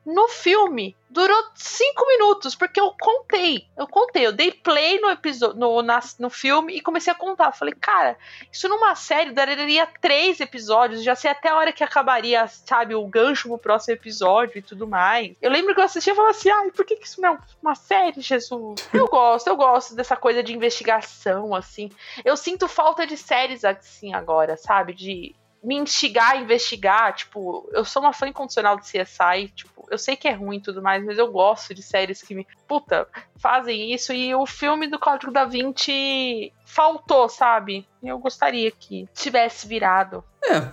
No 0.05 0.27
filme, 0.29 0.97
durou 1.09 1.45
cinco 1.55 2.05
minutos, 2.09 2.57
porque 2.57 2.81
eu 2.81 2.93
contei. 3.01 3.69
Eu 3.77 3.87
contei, 3.87 4.27
eu 4.27 4.33
dei 4.33 4.51
play 4.51 5.01
no 5.01 5.09
episódio, 5.11 5.57
no, 5.57 5.81
nas- 5.81 6.19
no 6.19 6.29
filme 6.29 6.75
e 6.77 6.81
comecei 6.81 7.12
a 7.12 7.17
contar. 7.17 7.53
Falei, 7.53 7.73
cara, 7.81 8.19
isso 8.51 8.69
numa 8.69 8.97
série 8.97 9.31
daria 9.31 9.87
três 10.01 10.41
episódios, 10.41 11.05
já 11.05 11.15
sei 11.15 11.31
até 11.31 11.51
a 11.51 11.57
hora 11.57 11.73
que 11.73 11.85
acabaria, 11.85 12.49
sabe, 12.49 12.97
o 12.97 13.07
gancho 13.07 13.47
pro 13.49 13.59
próximo 13.59 13.95
episódio 13.95 14.59
e 14.59 14.62
tudo 14.62 14.88
mais. 14.88 15.37
Eu 15.41 15.53
lembro 15.53 15.73
que 15.73 15.81
eu 15.81 15.85
assistia 15.85 16.12
e 16.12 16.17
falava 16.17 16.33
assim, 16.37 16.51
ai, 16.51 16.71
por 16.73 16.85
que, 16.85 16.97
que 16.97 17.07
isso 17.07 17.21
não 17.21 17.35
é 17.35 17.38
uma 17.62 17.75
série, 17.77 18.21
Jesus? 18.21 18.88
Eu 18.93 19.07
gosto, 19.07 19.47
eu 19.47 19.57
gosto 19.57 19.95
dessa 19.95 20.17
coisa 20.17 20.43
de 20.43 20.53
investigação, 20.53 21.55
assim. 21.55 21.91
Eu 22.25 22.37
sinto 22.37 22.67
falta 22.67 23.07
de 23.07 23.17
séries 23.17 23.65
assim 23.65 24.15
agora, 24.15 24.57
sabe? 24.57 24.93
De 24.95 25.35
me 25.62 25.77
instigar 25.77 26.33
a 26.33 26.37
investigar, 26.37 27.14
tipo, 27.14 27.68
eu 27.72 27.85
sou 27.85 28.03
uma 28.03 28.12
fã 28.12 28.27
incondicional 28.27 28.77
de 28.77 28.83
CSI, 28.83 29.48
tipo, 29.55 29.87
eu 29.90 29.96
sei 29.96 30.16
que 30.16 30.27
é 30.27 30.33
ruim 30.33 30.57
e 30.57 30.61
tudo 30.61 30.83
mais, 30.83 31.05
mas 31.05 31.18
eu 31.18 31.31
gosto 31.31 31.72
de 31.72 31.83
séries 31.83 32.20
que 32.20 32.35
me, 32.35 32.46
puta, 32.66 33.07
fazem 33.37 33.92
isso 33.92 34.12
e 34.12 34.35
o 34.35 34.44
filme 34.44 34.88
do 34.88 34.98
Código 34.98 35.33
da 35.33 35.44
Vinci 35.44 36.53
faltou, 36.64 37.29
sabe? 37.29 37.87
Eu 38.03 38.18
gostaria 38.18 38.70
que 38.70 39.09
tivesse 39.14 39.68
virado. 39.68 40.25
É. 40.44 40.72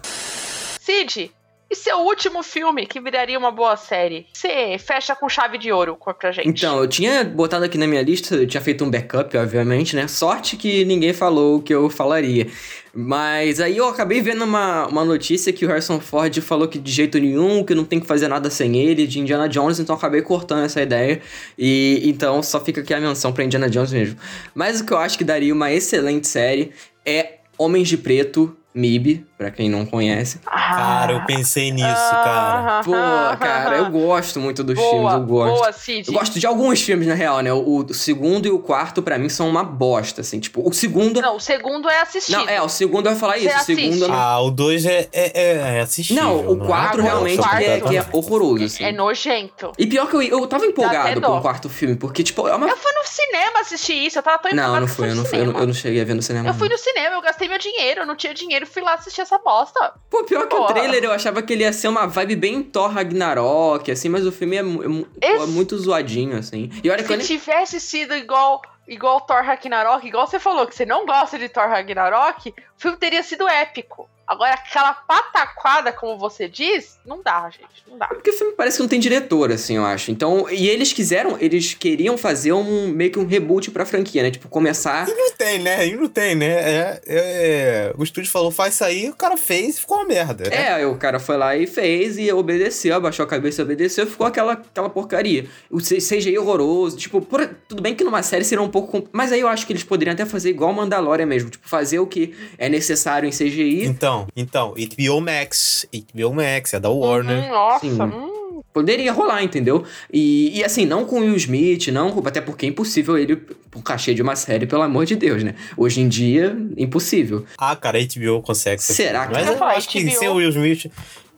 Cid, 0.80 1.32
e 1.70 1.76
seu 1.76 2.00
último 2.00 2.42
filme 2.42 2.88
que 2.88 3.00
viraria 3.00 3.38
uma 3.38 3.52
boa 3.52 3.78
série? 3.78 4.26
Você 4.34 4.78
fecha 4.80 5.16
com 5.16 5.30
chave 5.30 5.58
de 5.58 5.72
ouro 5.72 5.98
pra 6.18 6.32
gente. 6.32 6.48
Então, 6.48 6.80
eu 6.80 6.88
tinha 6.88 7.24
botado 7.24 7.64
aqui 7.66 7.78
na 7.78 7.86
minha 7.86 8.02
lista, 8.02 8.36
eu 8.36 8.48
tinha 8.48 8.62
feito 8.62 8.84
um 8.84 8.90
backup, 8.90 9.38
obviamente, 9.38 9.96
né? 9.96 10.08
Sorte 10.08 10.58
que 10.58 10.84
ninguém 10.86 11.14
falou 11.14 11.58
o 11.58 11.62
que 11.62 11.74
eu 11.74 11.90
falaria. 11.90 12.48
Mas 12.92 13.60
aí 13.60 13.78
eu 13.78 13.88
acabei 13.88 14.20
vendo 14.20 14.44
uma, 14.44 14.88
uma 14.88 15.06
notícia 15.06 15.54
que 15.54 15.64
o 15.64 15.68
Harrison 15.68 16.00
Ford 16.00 16.36
falou 16.42 16.68
que 16.68 16.80
de 16.80 16.92
jeito 16.92 17.20
nenhum, 17.20 17.64
que 17.64 17.76
não 17.76 17.86
tem 17.86 18.00
que 18.00 18.08
fazer 18.08 18.28
nada 18.28 18.50
sem 18.50 18.76
ele, 18.78 19.06
de 19.06 19.20
Indiana 19.20 19.48
Jones, 19.48 19.80
então 19.80 19.96
acabei 19.96 20.24
cortando 20.24 20.66
essa 20.66 20.82
ideia. 20.82 21.22
E 21.58 22.02
então 22.04 22.42
só 22.42 22.60
fica 22.60 22.82
aqui 22.82 22.94
a 22.94 23.00
menção 23.00 23.32
pra 23.32 23.44
Indiana 23.44 23.70
Jones 23.70 23.94
mesmo. 23.94 24.18
Mas 24.56 24.82
o 24.82 24.86
que 24.86 24.92
eu 24.92 24.98
acho 24.98 25.18
que 25.18 25.24
daria 25.24 25.54
uma 25.54 25.72
excelente 25.72 26.28
série 26.28 26.72
é 27.06 27.36
Homens 27.60 27.88
de 27.88 27.98
Preto, 27.98 28.58
MIB, 28.74 29.26
pra 29.40 29.50
quem 29.50 29.70
não 29.70 29.86
conhece. 29.86 30.38
Ah, 30.46 30.76
Cara, 30.76 31.14
eu 31.14 31.22
pensei 31.26 31.72
nisso, 31.72 31.88
cara. 32.12 32.60
aham, 32.60 32.84
Pô, 32.84 33.38
cara, 33.38 33.78
eu 33.78 33.90
gosto 33.90 34.38
muito 34.38 34.66
dos 34.66 34.78
filmes, 34.78 35.00
boa, 35.00 35.14
eu 35.14 35.22
gosto. 35.24 35.56
Boa, 35.60 35.72
Cid. 35.72 36.08
Eu 36.10 36.14
gosto 36.14 36.38
de 36.38 36.46
alguns 36.46 36.82
filmes, 36.82 37.08
na 37.08 37.14
real, 37.14 37.40
né? 37.40 37.54
O, 37.54 37.86
o 37.90 37.94
segundo 37.94 38.46
e 38.48 38.52
o 38.52 38.60
quarto, 38.60 39.02
pra 39.02 39.18
mim, 39.18 39.30
são 39.30 39.48
uma 39.48 39.64
bosta, 39.64 40.20
assim. 40.20 40.42
Tipo, 40.42 40.68
o 40.68 40.74
segundo. 40.74 41.22
Não, 41.22 41.38
o 41.38 41.40
segundo 41.40 41.90
é 41.90 42.02
assistido. 42.02 42.36
Não, 42.38 42.50
é, 42.50 42.62
o 42.62 42.68
segundo 42.68 43.10
ia 43.10 43.16
falar 43.16 43.38
Você 43.40 43.48
isso. 43.48 43.58
O 43.60 43.64
segundo. 43.64 44.12
Ah, 44.12 44.42
o 44.42 44.52
2 44.52 44.86
é, 44.86 45.08
é, 45.14 45.42
é, 45.42 45.78
é 45.78 45.80
assistível. 45.80 46.22
Não, 46.22 46.46
o 46.50 46.62
é? 46.62 46.68
4 46.68 47.00
Ah, 47.00 47.04
realmente 47.06 47.40
o 47.40 47.44
quarto- 47.44 47.58
que 47.60 47.64
é, 47.64 47.80
que 47.80 47.98
é 47.98 48.06
horroroso, 48.12 48.66
assim. 48.66 48.84
É 48.84 48.92
nojento. 48.92 49.72
E 49.78 49.88
pior 49.88 50.10
que 50.10 50.18
eu, 50.18 50.22
eu 50.22 50.48
tava 50.48 50.66
empolgado 50.66 51.22
com 51.22 51.38
o 51.38 51.42
quarto 51.42 51.70
filme, 51.70 51.96
porque, 51.96 52.24
tipo, 52.24 52.46
é 52.46 52.54
uma. 52.54 52.68
Eu 52.68 52.76
fui 52.76 52.92
no 52.92 53.08
cinema 53.08 53.62
assistir 53.62 54.06
isso, 54.06 54.20
eu 54.20 54.24
tava 54.24 54.38
tão 54.40 54.52
Não, 54.52 54.64
empolgada 54.64 54.82
não 54.82 54.88
que 54.88 54.94
foi, 54.96 55.10
eu 55.12 55.16
não, 55.16 55.24
fui, 55.24 55.40
eu, 55.40 55.46
não, 55.46 55.60
eu 55.62 55.68
não 55.68 55.74
cheguei 55.74 56.02
a 56.02 56.04
ver 56.04 56.14
no 56.14 56.22
cinema. 56.22 56.50
Eu 56.50 56.54
fui 56.54 56.68
não. 56.68 56.76
no 56.76 56.82
cinema, 56.82 57.16
eu 57.16 57.22
gastei 57.22 57.48
meu 57.48 57.58
dinheiro, 57.58 58.02
eu 58.02 58.06
não 58.06 58.18
tinha 58.18 58.34
dinheiro, 58.34 58.68
fui 58.68 58.82
lá 58.82 58.96
assistir 58.96 59.22
essa 59.36 59.38
bosta. 59.44 59.94
Pô, 60.10 60.24
pior 60.24 60.48
que 60.48 60.56
o 60.56 60.60
Porra. 60.60 60.74
trailer 60.74 61.04
eu 61.04 61.12
achava 61.12 61.42
que 61.42 61.54
ele 61.54 61.64
ia 61.64 61.72
ser 61.74 61.88
uma 61.88 62.06
vibe 62.08 62.36
bem 62.36 62.64
Thor 62.64 62.90
Ragnarok, 62.92 63.92
assim, 63.92 64.10
mas 64.10 64.26
o 64.26 64.32
filme 64.32 64.58
é, 64.58 64.62
é 64.62 65.28
é 65.32 65.36
Esse- 65.36 65.48
muito 65.48 65.78
zoadinho, 65.78 66.38
assim. 66.38 66.70
E 66.84 66.90
olha 66.90 67.04
Se 67.06 67.16
nem. 67.16 67.26
tivesse 67.26 67.80
sido 67.80 68.16
igual 68.16 68.62
igual 68.88 69.22
Thor 69.22 69.44
Ragnarok, 69.44 70.08
igual 70.08 70.26
você 70.26 70.40
falou 70.40 70.66
que 70.66 70.76
você 70.76 70.84
não 70.84 71.06
gosta 71.06 71.38
de 71.38 71.48
Thor 71.48 71.68
Ragnarok, 71.70 72.50
o 72.50 72.54
filme 72.76 72.98
teria 72.98 73.22
sido 73.22 73.48
épico. 73.48 74.10
Agora, 74.30 74.54
aquela 74.54 74.94
pataquada, 74.94 75.92
como 75.92 76.18
você 76.20 76.48
diz, 76.48 77.00
não 77.04 77.22
dá, 77.24 77.50
gente. 77.50 77.84
Não 77.90 77.98
dá. 77.98 78.06
Porque 78.06 78.30
o 78.30 78.34
filme 78.34 78.54
parece 78.54 78.78
que 78.78 78.84
não 78.84 78.88
tem 78.88 79.00
diretor, 79.00 79.52
assim, 79.52 79.76
eu 79.78 79.84
acho. 79.86 80.12
Então, 80.12 80.48
e 80.52 80.70
eles 80.70 80.94
quiseram, 80.94 81.36
eles 81.40 81.74
queriam 81.74 82.16
fazer 82.16 82.54
um 82.54 82.90
meio 82.90 83.12
que 83.12 83.18
um 83.18 83.26
reboot 83.26 83.72
pra 83.72 83.88
franquia, 83.88 84.22
né? 84.22 84.30
Tipo, 84.30 84.48
começar. 84.48 85.10
E 85.10 85.14
não 85.14 85.32
tem, 85.32 85.58
né? 85.58 85.88
E 85.88 85.96
não 85.96 86.08
tem, 86.08 86.36
né? 86.36 86.46
É, 86.48 87.02
é- 87.08 87.94
o 87.98 88.04
estúdio 88.04 88.30
falou, 88.32 88.52
faz 88.52 88.76
isso 88.76 88.84
aí, 88.84 89.10
o 89.10 89.16
cara 89.16 89.36
fez 89.36 89.78
e 89.78 89.82
ficou 89.82 89.98
uma 89.98 90.06
merda. 90.06 90.48
né? 90.50 90.80
É, 90.82 90.86
o 90.86 90.96
cara 90.96 91.20
foi 91.20 91.36
lá 91.36 91.56
e 91.58 91.66
fez 91.66 92.18
e 92.20 92.32
obedeceu, 92.32 92.96
abaixou 92.96 93.26
a 93.26 93.28
cabeça 93.28 93.62
e 93.62 93.64
obedeceu, 93.64 94.06
ficou 94.06 94.28
aquela, 94.28 94.54
aquela 94.54 94.90
porcaria. 94.92 95.48
O 95.72 95.80
CGI 95.80 96.38
horroroso, 96.38 96.98
tipo, 96.98 97.20
por- 97.20 97.50
tudo 97.68 97.82
bem 97.82 97.96
que 97.96 98.04
numa 98.04 98.22
série 98.22 98.44
seria 98.44 98.62
um 98.62 98.70
pouco. 98.70 99.08
Mas 99.12 99.32
aí 99.32 99.40
eu 99.40 99.48
acho 99.48 99.66
que 99.66 99.74
eles 99.74 99.84
poderiam 99.84 100.14
até 100.14 100.26
fazer 100.26 100.52
igual 100.52 100.72
Mandalorian 100.72 101.26
mesmo, 101.26 101.50
tipo, 101.50 101.68
fazer 101.68 101.98
o 101.98 102.06
que 102.06 102.36
é 102.60 102.70
necessário 102.70 103.28
em 103.28 103.32
CGI. 103.32 103.86
Então, 103.86 104.19
então, 104.36 104.74
HBO 104.74 105.22
Max, 105.22 105.86
HBO 105.94 106.34
Max, 106.34 106.74
é 106.74 106.80
da 106.80 106.90
Warner. 106.90 107.46
Hum, 107.46 107.50
nossa, 107.50 107.80
Sim. 107.80 108.02
hum. 108.02 108.62
Poderia 108.74 109.12
rolar, 109.12 109.42
entendeu? 109.44 109.84
E, 110.14 110.58
e 110.60 110.64
assim, 110.64 110.86
não 110.86 111.04
com 111.04 111.18
o 111.18 111.24
Will 111.24 111.36
Smith, 111.36 111.88
não, 111.88 112.12
com- 112.12 112.28
até 112.28 112.40
porque 112.40 112.66
é 112.66 112.70
impossível 112.70 113.18
ele, 113.18 113.42
o 113.76 113.82
cachê 113.82 114.14
de 114.14 114.22
uma 114.22 114.36
série, 114.36 114.68
pelo 114.68 114.84
amor 114.84 115.06
de 115.06 115.16
Deus, 115.16 115.44
né? 115.44 115.56
Hoje 115.76 116.02
em 116.02 116.08
dia, 116.08 116.56
impossível. 116.78 117.46
Ah, 117.58 117.76
cara, 117.76 117.98
a 117.98 118.02
HBO 118.02 118.42
consegue. 118.44 118.82
ser 118.82 118.94
Será 118.94 119.26
que- 119.28 119.34
Mas 119.34 119.48
Eu 119.48 119.64
acho 119.64 119.90
que 119.90 120.04
HBO. 120.04 120.12
sem 120.20 120.28
o 120.30 120.36
Will 120.36 120.50
Smith... 120.50 120.92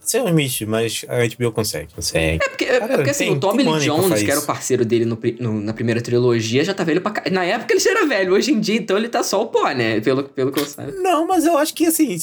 Sem 0.03 0.19
o 0.21 0.25
Will 0.25 0.39
Smith, 0.47 0.67
mas 0.67 1.05
a 1.07 1.23
HBO 1.25 1.51
consegue. 1.51 1.87
Consegue. 1.95 2.39
É 2.43 2.49
porque, 2.49 2.65
é 2.65 2.79
Cara, 2.79 2.95
porque 2.95 3.09
assim, 3.11 3.25
tem- 3.25 3.33
o 3.33 3.39
Tommy 3.39 3.63
Lee 3.63 3.79
Jones, 3.85 4.23
que 4.23 4.31
era 4.31 4.39
o 4.39 4.45
parceiro 4.45 4.83
dele 4.83 5.05
no 5.05 5.17
no- 5.39 5.61
na 5.61 5.73
primeira 5.73 6.01
trilogia, 6.01 6.63
já 6.63 6.73
tá 6.73 6.83
velho 6.83 6.99
pra 7.01 7.11
cá. 7.11 7.29
Na 7.31 7.43
época 7.45 7.73
ele 7.73 7.79
já 7.79 7.91
era 7.91 8.05
velho, 8.07 8.33
hoje 8.33 8.51
em 8.51 8.59
dia, 8.59 8.77
então 8.77 8.97
ele 8.97 9.07
tá 9.07 9.23
só 9.23 9.41
o 9.41 9.47
pó, 9.47 9.69
né? 9.71 9.99
Pelo, 10.01 10.23
pelo 10.23 10.51
que 10.51 10.59
eu 10.59 10.65
saiba. 10.65 10.91
Não, 10.93 11.27
mas 11.27 11.45
eu 11.45 11.57
acho 11.57 11.73
que 11.73 11.85
assim, 11.85 12.17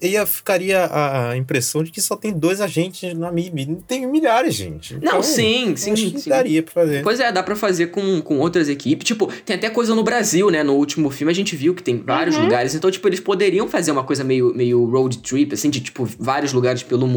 ia, 0.00 0.24
ficaria 0.24 0.86
a, 0.90 1.36
impressão 1.36 1.82
de 1.82 1.90
que 1.90 2.00
só 2.00 2.16
tem 2.16 2.32
dois 2.32 2.60
agentes 2.60 3.12
na 3.16 3.30
MIB. 3.32 3.78
Tem 3.88 4.06
milhares, 4.06 4.54
gente. 4.54 4.94
Não, 4.94 5.00
Então, 5.02 5.22
sim, 5.22 5.74
sim, 5.76 5.94
que 5.94 6.20
sim. 6.20 6.30
daria 6.30 6.62
pra 6.62 6.72
fazer. 6.72 7.02
Pois 7.02 7.18
é, 7.20 7.30
dá 7.32 7.42
pra 7.42 7.56
fazer 7.56 7.88
com, 7.88 8.20
com 8.22 8.38
outras 8.38 8.68
equipes. 8.68 9.04
Tipo, 9.06 9.26
tem 9.44 9.56
até 9.56 9.68
coisa 9.68 9.94
no 9.94 10.02
Brasil, 10.04 10.48
né? 10.50 10.62
No 10.62 10.74
último 10.74 11.10
filme 11.10 11.32
a 11.32 11.34
gente 11.34 11.56
viu 11.56 11.74
que 11.74 11.82
tem 11.82 11.98
vários 11.98 12.36
Uhum. 12.36 12.44
lugares. 12.44 12.74
Então, 12.74 12.90
tipo, 12.90 13.06
eles 13.08 13.20
poderiam 13.20 13.66
fazer 13.68 13.90
uma 13.90 14.04
coisa 14.04 14.22
meio, 14.22 14.54
meio 14.54 14.84
road 14.84 15.18
trip, 15.18 15.52
assim, 15.54 15.68
de, 15.70 15.80
tipo, 15.80 16.08
vários 16.18 16.52
lugares 16.52 16.82
pelo 16.82 17.06
mundo. 17.06 17.15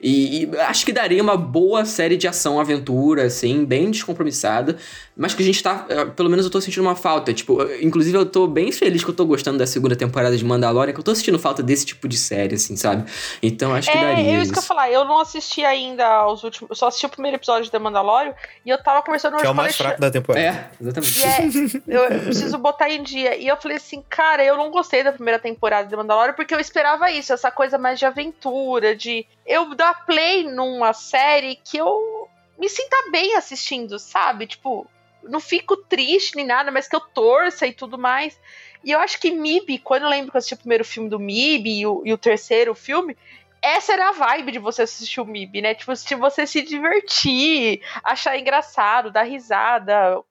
E, 0.00 0.44
e 0.44 0.56
acho 0.60 0.84
que 0.84 0.92
daria 0.92 1.22
uma 1.22 1.36
boa 1.36 1.84
série 1.84 2.16
de 2.16 2.28
ação, 2.28 2.60
aventura, 2.60 3.24
assim, 3.24 3.64
bem 3.64 3.90
descompromissada. 3.90 4.76
Mas 5.16 5.32
que 5.34 5.42
a 5.42 5.46
gente 5.46 5.62
tá. 5.62 5.86
eh, 5.88 6.04
Pelo 6.04 6.28
menos 6.28 6.44
eu 6.44 6.50
tô 6.50 6.60
sentindo 6.60 6.82
uma 6.82 6.94
falta. 6.94 7.32
Tipo, 7.32 7.62
eh, 7.62 7.78
inclusive 7.82 8.16
eu 8.16 8.26
tô 8.26 8.46
bem 8.46 8.70
feliz 8.70 9.02
que 9.02 9.08
eu 9.10 9.14
tô 9.14 9.24
gostando 9.24 9.56
da 9.58 9.66
segunda 9.66 9.96
temporada 9.96 10.36
de 10.36 10.44
Mandalorian, 10.44 10.92
que 10.92 11.00
eu 11.00 11.04
tô 11.04 11.14
sentindo 11.14 11.38
falta 11.38 11.62
desse 11.62 11.86
tipo 11.86 12.06
de 12.06 12.18
série, 12.18 12.54
assim, 12.56 12.76
sabe? 12.76 13.10
Então 13.42 13.74
acho 13.74 13.90
que 13.90 13.96
É, 13.96 14.00
daria. 14.02 14.34
eu 14.34 14.42
isso 14.42 14.52
que 14.52 14.58
eu 14.58 14.62
ia 14.62 14.66
falar. 14.66 14.90
Eu 14.90 15.06
não 15.06 15.18
assisti 15.20 15.64
ainda 15.64 16.26
os 16.26 16.44
últimos. 16.44 16.68
Eu 16.70 16.76
só 16.76 16.88
assisti 16.88 17.06
o 17.06 17.08
primeiro 17.08 17.36
episódio 17.38 17.64
de 17.64 17.70
The 17.70 17.78
Mandalorian 17.78 18.34
e 18.64 18.68
eu 18.70 18.76
tava 18.82 19.00
conversando 19.02 19.32
Que 19.36 19.38
hoje 19.38 19.46
é 19.46 19.50
o 19.50 19.54
mais 19.54 19.68
Alexandre- 19.68 19.86
fraco 19.88 20.00
da 20.02 20.10
temporada. 20.10 20.46
É, 20.46 20.70
exatamente. 20.80 21.24
É, 21.24 21.96
eu, 21.96 22.02
eu 22.12 22.20
preciso 22.20 22.58
botar 22.58 22.90
em 22.90 23.02
dia. 23.02 23.36
E 23.38 23.46
eu 23.48 23.56
falei 23.56 23.78
assim, 23.78 24.04
cara, 24.10 24.44
eu 24.44 24.56
não 24.58 24.70
gostei 24.70 25.02
da 25.02 25.12
primeira 25.12 25.38
temporada 25.38 25.88
de 25.88 25.96
Mandalorian 25.96 26.34
porque 26.34 26.54
eu 26.54 26.60
esperava 26.60 27.10
isso, 27.10 27.32
essa 27.32 27.50
coisa 27.50 27.78
mais 27.78 27.98
de 27.98 28.04
aventura, 28.04 28.94
de 28.94 29.05
eu 29.44 29.74
dar 29.74 30.06
play 30.06 30.44
numa 30.44 30.92
série 30.92 31.56
que 31.56 31.76
eu 31.76 32.28
me 32.58 32.68
sinta 32.68 32.96
bem 33.10 33.34
assistindo, 33.36 33.98
sabe? 33.98 34.46
Tipo, 34.46 34.86
não 35.22 35.40
fico 35.40 35.76
triste 35.76 36.36
nem 36.36 36.46
nada, 36.46 36.70
mas 36.70 36.88
que 36.88 36.96
eu 36.96 37.00
torça 37.00 37.66
e 37.66 37.72
tudo 37.72 37.98
mais. 37.98 38.38
E 38.84 38.92
eu 38.92 39.00
acho 39.00 39.20
que 39.20 39.30
MIB, 39.30 39.78
quando 39.78 40.04
eu 40.04 40.08
lembro 40.08 40.30
que 40.30 40.36
eu 40.36 40.38
assisti 40.38 40.54
o 40.54 40.58
primeiro 40.58 40.84
filme 40.84 41.08
do 41.08 41.18
MIB 41.18 41.80
e 41.80 41.86
o, 41.86 42.02
e 42.04 42.12
o 42.12 42.18
terceiro 42.18 42.74
filme, 42.74 43.16
essa 43.60 43.92
era 43.92 44.10
a 44.10 44.12
vibe 44.12 44.52
de 44.52 44.58
você 44.58 44.82
assistir 44.82 45.20
o 45.20 45.24
MIB, 45.24 45.60
né? 45.60 45.74
Tipo, 45.74 45.94
se 45.96 46.14
você 46.14 46.46
se 46.46 46.62
divertir, 46.62 47.82
achar 48.04 48.38
engraçado, 48.38 49.10
dar 49.10 49.24
risada, 49.24 50.22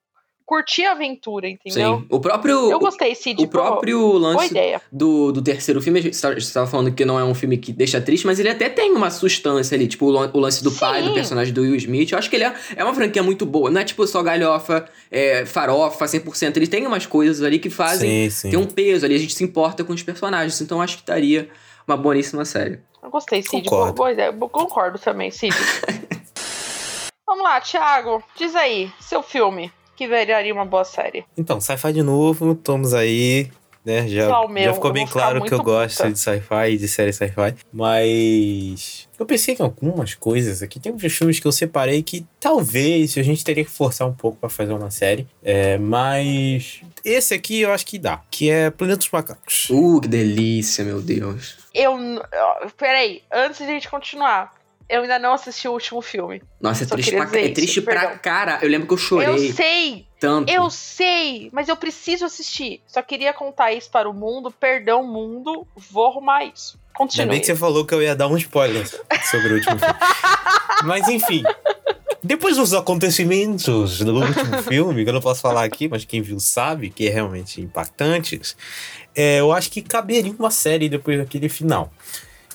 curtir 0.45 0.85
a 0.85 0.91
aventura, 0.91 1.47
entendeu? 1.49 1.97
Sim. 1.99 2.05
O 2.09 2.19
próprio. 2.19 2.69
Eu 2.71 2.79
gostei, 2.79 3.15
Cid. 3.15 3.41
O 3.43 3.47
próprio 3.47 4.13
lance 4.13 4.35
Boa 4.35 4.45
ideia. 4.45 4.81
do, 4.91 5.31
do 5.31 5.41
terceiro 5.41 5.81
filme, 5.81 5.99
a 5.99 6.01
gente 6.03 6.21
tá- 6.21 6.29
você 6.29 6.37
estava 6.37 6.67
falando 6.67 6.91
que 6.93 7.03
não 7.03 7.19
é 7.19 7.23
um 7.23 7.33
filme 7.33 7.57
que 7.57 7.73
deixa 7.73 7.99
triste, 7.99 8.27
mas 8.27 8.39
ele 8.39 8.49
até 8.49 8.69
tem 8.69 8.91
uma 8.91 9.09
substância 9.09 9.75
ali, 9.75 9.87
tipo 9.87 10.05
o, 10.05 10.09
lan- 10.11 10.29
o 10.33 10.39
lance 10.39 10.63
do 10.63 10.69
Sim. 10.69 10.79
pai, 10.79 11.01
do 11.01 11.13
personagem 11.13 11.53
do 11.53 11.61
Will 11.61 11.75
Smith. 11.75 12.11
Eu 12.11 12.17
acho 12.19 12.29
que 12.29 12.35
ele 12.35 12.43
é, 12.45 12.53
é 12.75 12.83
uma 12.83 12.93
franquia 12.93 13.23
muito 13.23 13.45
boa. 13.45 13.71
Não 13.71 13.81
é 13.81 13.83
tipo 13.83 14.05
só 14.05 14.21
galhofa, 14.21 14.87
é, 15.09 15.45
farofa, 15.45 16.05
100%. 16.05 16.57
Ele 16.57 16.67
tem 16.67 16.85
umas 16.85 17.05
coisas 17.07 17.41
ali 17.41 17.57
que 17.57 17.69
fazem. 17.69 18.29
Sim, 18.29 18.29
sim. 18.29 18.49
Tem 18.51 18.59
um 18.59 18.65
peso 18.67 19.05
ali, 19.05 19.15
a 19.15 19.19
gente 19.19 19.33
se 19.33 19.43
importa 19.43 19.83
com 19.83 19.93
os 19.93 20.03
personagens. 20.03 20.61
Então 20.61 20.77
eu 20.77 20.81
acho 20.83 20.97
que 20.99 21.05
daria 21.05 21.49
uma 21.87 21.97
boníssima 21.97 22.45
série. 22.45 22.79
Eu 23.01 23.09
gostei, 23.09 23.41
Cid. 23.41 23.63
Concordo. 23.69 23.93
Boa, 23.93 24.11
ideia. 24.11 24.27
Eu 24.39 24.49
Concordo 24.49 24.97
também, 24.99 25.29
Cid. 25.31 25.55
Vamos 27.27 27.43
lá, 27.43 27.59
Thiago. 27.59 28.23
Diz 28.37 28.55
aí, 28.55 28.91
seu 28.99 29.21
filme 29.23 29.71
que 29.95 30.07
viraria 30.07 30.53
uma 30.53 30.65
boa 30.65 30.83
série. 30.83 31.25
Então, 31.37 31.59
sci-fi 31.61 31.93
de 31.93 32.03
novo, 32.03 32.51
estamos 32.51 32.93
aí, 32.93 33.49
né? 33.85 34.07
Já, 34.07 34.27
Só 34.27 34.47
meu, 34.47 34.63
já 34.63 34.73
ficou 34.73 34.89
eu 34.89 34.93
bem 34.93 35.07
claro 35.07 35.41
que 35.41 35.53
eu 35.53 35.57
muito 35.57 35.63
gosto 35.63 35.97
puta. 35.97 36.11
de 36.11 36.19
sci-fi 36.19 36.71
e 36.71 36.77
de 36.77 36.87
série 36.87 37.13
sci-fi. 37.13 37.55
Mas 37.71 39.07
eu 39.17 39.25
pensei 39.25 39.55
em 39.57 39.61
algumas 39.61 40.15
coisas 40.15 40.61
aqui. 40.61 40.79
Tem 40.79 40.91
uns 40.91 41.13
filmes 41.13 41.39
que 41.39 41.47
eu 41.47 41.51
separei 41.51 42.01
que 42.03 42.25
talvez 42.39 43.17
a 43.17 43.23
gente 43.23 43.43
teria 43.43 43.63
que 43.63 43.71
forçar 43.71 44.07
um 44.07 44.13
pouco 44.13 44.37
pra 44.39 44.49
fazer 44.49 44.73
uma 44.73 44.91
série. 44.91 45.27
É, 45.43 45.77
mas 45.77 46.81
esse 47.03 47.33
aqui 47.33 47.61
eu 47.61 47.71
acho 47.71 47.85
que 47.85 47.99
dá. 47.99 48.21
Que 48.31 48.49
é 48.49 48.69
Planeta 48.71 48.97
dos 48.97 49.09
Macacos. 49.11 49.67
Uh, 49.69 50.01
que 50.01 50.07
delícia, 50.07 50.83
meu 50.83 51.01
Deus. 51.01 51.57
Eu. 51.73 51.93
ó, 51.93 52.67
Peraí, 52.77 53.21
antes 53.31 53.59
de 53.59 53.65
a 53.65 53.67
gente 53.67 53.89
continuar, 53.89 54.51
eu 54.87 55.01
ainda 55.01 55.17
não 55.19 55.33
assisti 55.33 55.67
o 55.67 55.71
último 55.71 56.01
filme. 56.01 56.41
Nossa, 56.61 56.83
é 56.83 56.87
Só 56.87 56.95
triste, 56.95 57.11
pra, 57.11 57.23
é 57.23 57.49
triste 57.49 57.79
isso, 57.79 57.81
pra 57.83 57.99
perdão. 58.01 58.19
cara. 58.21 58.59
Eu 58.61 58.69
lembro 58.69 58.87
que 58.87 58.93
eu 58.93 58.97
chorei 58.97 59.27
Eu 59.27 59.53
sei, 59.53 60.07
tanto. 60.19 60.51
eu 60.51 60.69
sei, 60.69 61.49
mas 61.51 61.67
eu 61.69 61.75
preciso 61.75 62.25
assistir. 62.25 62.81
Só 62.87 63.01
queria 63.01 63.33
contar 63.33 63.73
isso 63.73 63.89
para 63.89 64.09
o 64.09 64.13
mundo. 64.13 64.51
Perdão, 64.51 65.03
mundo. 65.03 65.67
Vou 65.89 66.07
arrumar 66.07 66.45
isso. 66.45 66.77
Ainda 66.77 66.97
Continue. 66.97 67.29
bem 67.29 67.39
que 67.39 67.45
você 67.47 67.55
falou 67.55 67.85
que 67.85 67.93
eu 67.93 68.01
ia 68.01 68.15
dar 68.15 68.27
um 68.27 68.37
spoiler 68.37 68.87
sobre 69.29 69.53
o 69.53 69.55
último 69.55 69.77
filme. 69.79 69.93
Mas 70.85 71.07
enfim. 71.07 71.43
Depois 72.23 72.57
dos 72.57 72.73
acontecimentos 72.73 73.99
do 73.99 74.15
último 74.15 74.61
filme, 74.63 75.03
que 75.03 75.09
eu 75.09 75.13
não 75.13 75.21
posso 75.21 75.41
falar 75.41 75.63
aqui, 75.63 75.87
mas 75.87 76.05
quem 76.05 76.23
viu 76.23 76.39
sabe 76.39 76.89
que 76.89 77.07
é 77.07 77.11
realmente 77.11 77.61
impactantes, 77.61 78.57
é, 79.13 79.39
eu 79.39 79.51
acho 79.51 79.69
que 79.69 79.79
caberia 79.79 80.33
uma 80.39 80.49
série 80.49 80.89
depois 80.89 81.19
daquele 81.19 81.47
final. 81.47 81.91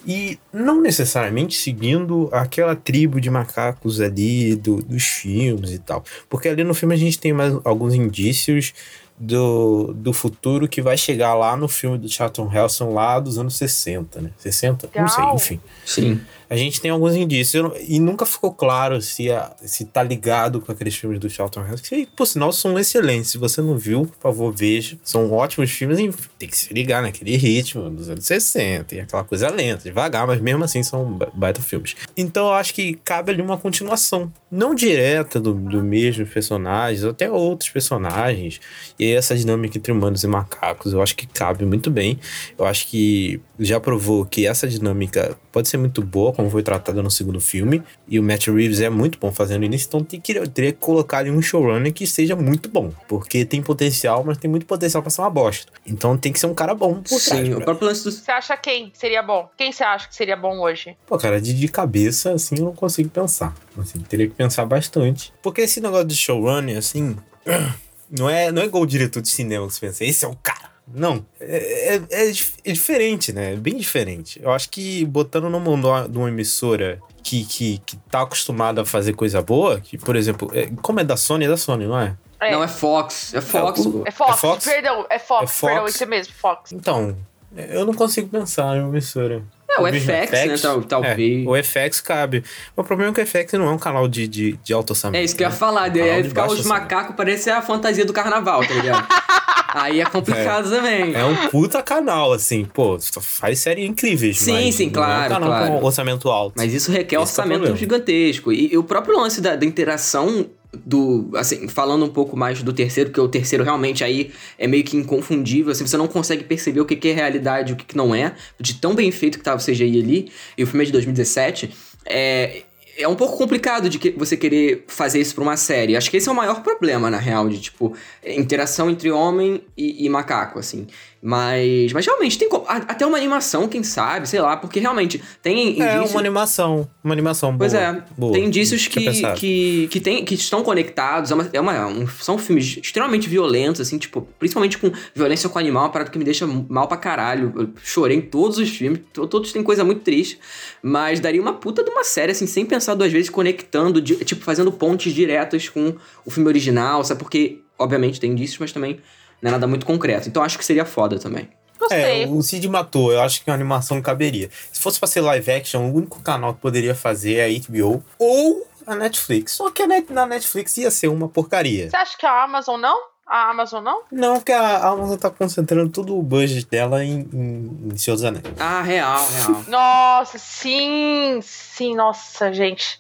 E 0.07 0.39
não 0.53 0.81
necessariamente 0.81 1.57
seguindo 1.59 2.29
aquela 2.33 2.75
tribo 2.75 3.21
de 3.21 3.29
macacos 3.31 4.01
ali 4.01 4.57
do- 4.57 4.83
dos 4.83 5.05
filmes 5.05 5.71
e 5.73 5.79
tal. 5.79 6.03
Porque 6.29 6.49
ali 6.49 6.65
no 6.65 6.73
filme 6.75 6.95
a 6.95 6.99
gente 6.99 7.19
tem 7.19 7.33
mais 7.33 7.55
alguns 7.65 7.95
indícios 7.95 8.73
do, 9.19 9.93
do 9.95 10.13
futuro 10.15 10.67
que 10.67 10.81
vai 10.81 10.97
chegar 10.97 11.35
lá 11.35 11.55
no 11.57 11.69
filme 11.69 11.99
do 11.99 12.09
Charlton 12.09 12.51
Heston 12.51 12.95
lá 12.95 13.21
dos 13.21 13.39
anos 13.39 13.55
60, 13.57 14.21
né? 14.23 14.31
60? 14.39 14.89
Não 14.97 15.09
sei, 15.09 15.19
Legal. 15.21 15.37
enfim. 15.37 15.61
Sim. 15.85 16.21
A 16.51 16.57
gente 16.57 16.81
tem 16.81 16.91
alguns 16.91 17.15
indícios 17.15 17.71
e 17.89 18.01
nunca 18.01 18.27
ficou 18.27 18.53
claro 18.53 19.01
se, 19.01 19.31
a- 19.31 19.53
se 19.65 19.85
tá 19.85 20.03
ligado 20.03 20.61
com 20.61 20.73
aqueles 20.73 20.97
filmes 20.97 21.21
do 21.21 21.31
Charlton 21.31 21.65
Heston, 21.65 21.89
que 21.89 22.07
por 22.17 22.27
sinal 22.27 22.53
são 22.53 22.77
excelentes. 22.77 23.31
Se 23.31 23.39
você 23.39 23.63
não 23.63 23.79
viu, 23.79 24.05
por 24.05 24.19
favor, 24.21 24.53
veja. 24.53 24.99
São 25.05 25.31
ótimos 25.33 25.71
filmes 25.71 25.99
e 26.01 26.11
tem 26.39 26.49
que 26.49 26.57
se 26.57 26.75
ligar 26.75 27.03
naquele 27.03 27.37
ritmo 27.37 27.89
dos 27.89 28.11
anos 28.11 28.27
60 28.27 28.97
e 28.97 29.01
aquela 29.01 29.23
coisa 29.23 29.49
lenta, 29.49 29.85
devagar, 29.85 30.27
mas 30.27 30.41
mesmo 30.41 30.65
assim 30.65 30.83
são 30.83 31.13
ba- 31.13 31.31
baita 31.33 31.63
filmes. 31.63 31.95
Então 32.17 32.47
eu 32.49 32.53
acho 32.55 32.75
que 32.75 32.95
cabe 33.05 33.31
ali 33.31 33.41
uma 33.41 33.57
continuação, 33.57 34.33
não 34.51 34.75
direta 34.75 35.39
do, 35.39 35.55
do 35.55 35.83
mesmo 35.85 36.27
personagens, 36.27 37.05
até 37.05 37.31
outros 37.31 37.71
personagens. 37.71 38.61
E 38.99 39.13
essa 39.13 39.37
dinâmica 39.37 39.79
entre 39.79 39.93
humanos 39.93 40.25
e 40.25 40.27
macacos, 40.27 40.93
eu 40.93 41.01
acho 41.01 41.15
que 41.15 41.27
cabe 41.29 41.65
muito 41.65 41.91
bem. 41.93 42.19
Eu 42.59 42.65
acho 42.67 42.89
que 42.89 43.41
já 43.61 43.79
provou 43.79 44.25
que 44.25 44.47
essa 44.47 44.67
dinâmica 44.67 45.37
pode 45.53 45.69
ser 45.69 45.77
muito 45.77 46.03
boa, 46.03 46.33
como 46.33 46.49
foi 46.51 46.63
tratada 46.63 47.03
no 47.03 47.11
segundo 47.11 47.41
filme. 47.41 47.83
E 48.09 48.19
o 48.19 48.23
Matt 48.23 48.47
Reeves 48.49 48.81
é 48.81 48.89
muito 48.89 49.19
bom 49.19 49.31
fazendo 49.31 49.65
isso, 49.67 49.87
então 49.89 50.03
tem 50.03 50.21
que, 50.21 50.35
teria 50.49 50.73
que 50.73 50.79
colocar 50.79 51.19
ali 51.19 51.31
um 51.31 51.43
showrunner 51.43 51.93
que 51.93 52.07
seja 52.07 52.35
muito 52.35 52.69
bom. 52.69 52.91
Porque 53.07 53.45
tem 53.45 53.63
potencial, 53.63 54.25
mas 54.25 54.39
tem 54.39 54.51
muito 54.51 54.67
potencial 54.67 55.03
pra 55.03 55.11
ser 55.11 55.21
uma 55.21 55.31
bosta. 55.31 55.71
Então 55.87 56.17
tem 56.17 56.33
que 56.33 56.41
ser 56.41 56.47
um 56.47 56.55
cara 56.55 56.75
bom 56.75 56.95
por 56.95 57.21
trás. 57.21 57.23
Sim, 57.23 57.53
o 57.53 57.57
pra- 57.57 57.67
próprio 57.67 57.89
lance 57.89 58.03
do. 58.05 58.11
Você 58.11 58.31
acha 58.31 58.57
quem 58.57 58.91
seria 58.95 59.23
bom? 59.23 59.49
Quem 59.57 59.71
você 59.73 59.85
acha 59.85 60.09
que 60.09 60.15
seria 60.15 60.37
bom 60.37 60.59
hoje? 60.61 60.97
Pô, 61.07 61.19
cara, 61.19 61.41
de, 61.41 61.53
de 61.53 61.69
cabeça, 61.69 62.33
assim, 62.33 62.57
eu 62.59 62.65
não 62.65 62.75
consigo 62.75 63.09
pensar. 63.11 63.55
Assim, 63.79 63.99
teria 64.01 64.27
que 64.29 64.35
pensar 64.35 64.65
bastante. 64.65 65.33
Porque 65.43 65.61
esse 65.63 65.81
negócio 65.81 66.07
de 66.07 66.17
showrunner, 66.17 66.79
assim, 66.79 67.17
não 68.11 68.29
é, 68.29 68.51
não 68.51 68.63
é 68.63 68.65
igual 68.65 68.83
o 68.83 68.87
diretor 68.87 69.21
de 69.21 69.29
cinema 69.29 69.67
que 69.67 69.75
você 69.75 69.81
pensa, 69.87 70.05
esse 70.05 70.25
é 70.25 70.29
o 70.29 70.37
cara. 70.37 70.70
Não. 70.93 71.25
É, 71.41 71.97
é, 71.97 72.03
é 72.11 72.31
é 72.65 72.73
diferente, 72.73 73.33
né? 73.33 73.53
É 73.53 73.57
bem 73.57 73.77
diferente. 73.77 74.41
Eu 74.43 74.51
acho 74.51 74.69
que 74.71 75.05
botando 75.05 75.49
no 75.49 75.61
mundo 75.61 75.89
de 76.09 76.19
uma 76.19 76.29
emissora 76.29 77.01
que, 77.23 77.45
que, 77.45 77.79
que 77.87 77.97
tá 78.11 78.23
acostumada 78.23 78.83
a 78.83 78.85
fazer 78.85 79.13
coisa 79.13 79.41
boa, 79.43 79.81
que, 79.81 79.97
por 79.99 80.17
exemplo, 80.17 80.51
é- 80.55 80.71
como 80.83 81.01
é 81.01 81.05
da 81.05 81.17
Sony, 81.17 81.45
é 81.45 81.49
da 81.49 81.57
Sony, 81.57 81.87
não 81.87 81.99
é? 81.99 82.17
É, 82.41 82.53
Não, 82.53 82.63
é 82.65 82.69
Fox. 82.69 83.35
É 83.35 83.41
Fox, 83.41 83.81
é 84.07 84.11
Fox, 84.11 84.33
é 84.33 84.41
Fox? 84.41 84.65
perdão, 84.65 85.07
é 85.11 85.19
Fox, 85.19 85.43
É 85.43 85.47
Fox? 85.47 85.61
perdão, 85.61 85.87
isso 85.87 86.07
mesmo, 86.07 86.33
Fox. 86.35 86.73
Então, 86.73 87.15
eu 87.55 87.85
não 87.85 87.93
consigo 87.93 88.29
pensar 88.29 88.77
em 88.77 88.81
uma 88.81 88.89
emissora. 88.89 89.43
É, 89.87 89.91
o 89.91 89.95
no 89.95 90.01
FX, 90.01 90.31
né? 90.33 90.59
Tal- 90.59 90.83
talvez. 90.83 91.47
É, 91.47 91.49
o 91.49 91.63
FX 91.63 92.01
cabe. 92.01 92.45
O 92.77 92.85
problema 92.85 93.11
é 93.11 93.15
que 93.15 93.21
o 93.21 93.27
FX 93.27 93.53
não 93.55 93.69
é 93.69 93.73
um 93.73 93.79
canal 93.79 94.09
de, 94.09 94.27
de, 94.29 94.53
de 94.63 94.73
alto 94.73 94.91
orçamento. 94.91 95.21
É 95.21 95.25
isso 95.25 95.35
que 95.37 95.43
eu 95.43 95.47
ia 95.47 95.51
né? 95.51 95.57
falar, 95.57 95.89
Um 95.91 95.93
canal 95.93 96.07
ia 96.07 96.23
de 96.23 96.29
ficar 96.29 96.47
os 96.47 96.65
macacos, 96.67 97.15
parece 97.17 97.51
a 97.51 97.63
fantasia 97.63 98.05
do 98.05 98.13
carnaval, 98.13 98.67
tá 98.67 98.75
ligado? 98.75 99.07
Aí 99.73 100.01
é 100.01 100.05
complicado 100.05 100.69
também. 100.69 101.15
É 101.15 101.25
um 101.25 101.49
puta 101.49 101.81
canal, 101.81 102.33
assim, 102.33 102.65
pô, 102.65 102.99
faz 103.21 103.61
série 103.61 103.87
incríveis. 103.87 104.39
Sim, 104.39 104.73
sim, 104.73 104.91
claro, 104.91 105.23
É 105.23 105.27
um 105.27 105.29
canal 105.41 105.49
claro. 105.49 105.67
com 105.79 105.85
orçamento 105.85 106.29
alto. 106.29 106.55
Mas 106.57 106.75
isso 106.75 106.91
requer 106.91 107.17
Esse 107.17 107.17
é 107.17 107.21
orçamento 107.21 107.77
gigantesco. 107.77 108.53
E, 108.53 108.73
e 108.73 108.77
o 108.79 108.83
próprio 108.83 109.17
lance 109.17 109.41
da, 109.41 109.55
da 109.55 109.65
interação 109.65 110.47
do. 110.73 111.31
Assim, 111.35 111.69
falando 111.69 112.05
um 112.05 112.09
pouco 112.09 112.37
mais 112.37 112.63
do 112.63 112.73
terceiro, 112.73 113.11
porque 113.11 113.21
o 113.21 113.29
terceiro 113.29 113.65
realmente 113.65 114.05
aí 114.05 114.31
é 114.59 114.67
meio 114.67 114.85
que 114.85 114.97
inconfundível. 114.97 115.73
Assim, 115.73 115.87
você 115.87 115.97
não 115.97 116.07
consegue 116.07 116.45
perceber 116.45 116.81
o 116.81 116.85
que, 116.85 116.97
que 116.97 117.09
é 117.09 117.13
realidade 117.13 117.73
e 117.73 117.75
o 117.75 117.77
que, 117.77 117.85
que 117.85 117.97
não 117.97 118.15
é, 118.15 118.35
de 118.59 118.75
tão 118.75 118.95
bem 118.95 119.11
feito 119.11 119.39
que 119.39 119.45
tava 119.45 119.61
o 119.61 119.65
CGI 119.65 120.01
ali. 120.01 120.33
E 120.57 120.63
o 120.63 120.67
filme 120.67 120.85
é 120.85 120.87
de 120.87 120.93
2017. 120.93 121.71
É. 122.07 122.63
É 122.99 123.09
um 123.09 123.17
pouco 123.17 123.39
complicado 123.39 123.89
de 123.89 123.99
que 123.99 124.11
você 124.11 124.37
querer 124.37 124.85
fazer 124.87 125.21
isso 125.21 125.35
pra 125.35 125.43
uma 125.43 125.57
série. 125.57 125.97
Acho 125.97 126.11
que 126.11 126.19
esse 126.19 126.29
é 126.29 126.33
o 126.33 126.35
maior 126.35 126.63
problema, 126.63 127.09
na 127.09 127.17
real, 127.17 127.49
de 127.49 127.59
tipo, 127.59 127.97
interação 128.23 128.91
entre 128.91 129.11
homem 129.11 129.63
e, 129.75 130.05
e 130.05 130.09
macaco, 130.11 130.59
assim. 130.59 130.87
Mas, 131.23 131.93
mas 131.93 132.07
realmente 132.07 132.39
tem 132.39 132.49
como. 132.49 132.65
Até 132.67 133.05
uma 133.07 133.19
animação, 133.19 133.69
quem 133.69 133.83
sabe, 133.83 134.27
sei 134.27 134.41
lá, 134.41 134.57
porque 134.57 134.81
realmente 134.81 135.23
tem 135.43 135.79
É 135.83 135.97
indício- 135.99 136.15
uma 136.15 136.21
animação. 136.21 136.89
Uma 137.05 137.13
animação 137.13 137.51
boa. 137.51 137.59
Pois 137.59 137.75
é, 137.75 138.03
boa. 138.17 138.33
tem 138.33 138.47
indícios 138.47 138.87
que, 138.87 139.35
que, 139.37 139.89
que, 139.91 140.01
tem, 140.01 140.25
que 140.25 140.35
estão 140.35 140.63
conectados. 140.63 141.31
É 141.31 141.35
uma, 141.35 141.51
é 141.53 141.61
uma- 141.61 141.87
um- 141.89 142.07
são 142.09 142.39
filmes 142.39 142.79
extremamente 142.83 143.29
violentos, 143.29 143.83
assim, 143.83 143.99
tipo, 143.99 144.27
principalmente 144.39 144.79
com 144.79 144.91
violência 145.15 145.47
com 145.51 145.59
animal, 145.59 145.83
uma 145.85 145.89
parada 145.91 146.11
que 146.11 146.19
me 146.19 146.25
deixa 146.25 146.47
mal 146.47 146.89
pra 146.89 146.97
caralho. 146.97 147.53
Eu 147.55 147.69
chorei 147.83 148.17
em 148.17 148.23
todos 148.23 148.57
os 148.57 148.71
filmes, 148.71 149.01
to- 149.13 149.27
todos 149.27 149.53
têm 149.53 149.63
coisa 149.63 149.85
muito 149.85 150.01
triste. 150.01 150.39
Mas 150.83 151.21
daria 151.21 151.41
uma 151.43 151.53
puta 151.53 151.85
de 151.85 151.91
uma 151.91 152.03
série, 152.03 152.33
assim, 152.33 152.47
sem 152.47 152.65
pensar 152.65 152.95
duas 152.95 153.13
vezes, 153.13 153.29
conectando, 153.29 154.01
di- 154.01 154.17
tipo, 154.25 154.43
fazendo 154.43 154.73
pontes 154.73 155.13
diretas 155.13 155.69
com 155.69 155.95
o 156.25 156.31
filme 156.31 156.49
original, 156.49 157.05
sabe? 157.05 157.21
Porque, 157.21 157.59
obviamente, 157.79 158.19
tem 158.19 158.33
indícios, 158.33 158.59
mas 158.59 158.73
também 158.73 158.99
não 159.43 159.49
é 159.49 159.53
nada 159.53 159.67
muito 159.67 159.87
concreto. 159.87 160.29
Então 160.29 160.43
acho 160.43 160.59
que 160.59 160.65
seria 160.65 160.85
foda 160.85 161.19
também. 161.19 161.49
Gostei. 161.79 162.25
É, 162.25 162.27
o 162.27 162.43
Cid 162.43 162.69
matou, 162.69 163.11
eu 163.11 163.23
acho 163.23 163.43
que 163.43 163.51
a 163.51 163.55
animação 163.55 164.03
caberia. 164.03 164.51
Se 164.71 164.81
fosse 164.81 164.99
pra 164.99 165.09
ser 165.09 165.23
live 165.23 165.51
action, 165.51 165.91
o 165.91 165.95
único 165.95 166.21
canal 166.21 166.53
que 166.53 166.61
poderia 166.61 166.95
fazer 166.95 167.37
é 167.37 167.47
a 167.47 167.61
HBO 167.61 168.05
ou 168.19 168.67
a 168.87 168.95
Netflix. 168.95 169.53
Só 169.53 169.71
que 169.71 169.87
na 169.87 170.27
Netflix 170.27 170.77
ia 170.77 170.91
ser 170.91 171.09
uma 171.09 171.29
porcaria. 171.29 171.89
Você 171.89 171.97
acha 171.97 172.19
que 172.19 172.27
a 172.27 172.45
Amazon 172.45 172.79
não? 172.79 173.11
A 173.27 173.49
Amazon 173.49 173.83
não? 173.83 174.03
Não, 174.11 174.35
porque 174.35 174.53
a 174.53 174.89
Amazon 174.89 175.17
tá 175.17 175.31
concentrando 175.31 175.91
todo 175.91 176.19
o 176.19 176.23
budget 176.23 176.67
dela 176.69 177.05
em, 177.05 177.29
em, 177.33 177.89
em 177.93 177.97
Seus 177.97 178.25
Anéis. 178.25 178.45
Ah, 178.59 178.83
real, 178.83 179.25
real. 179.29 179.65
Nossa, 179.69 180.37
sim, 180.37 181.39
sim, 181.41 181.95
nossa, 181.95 182.53
gente. 182.53 182.99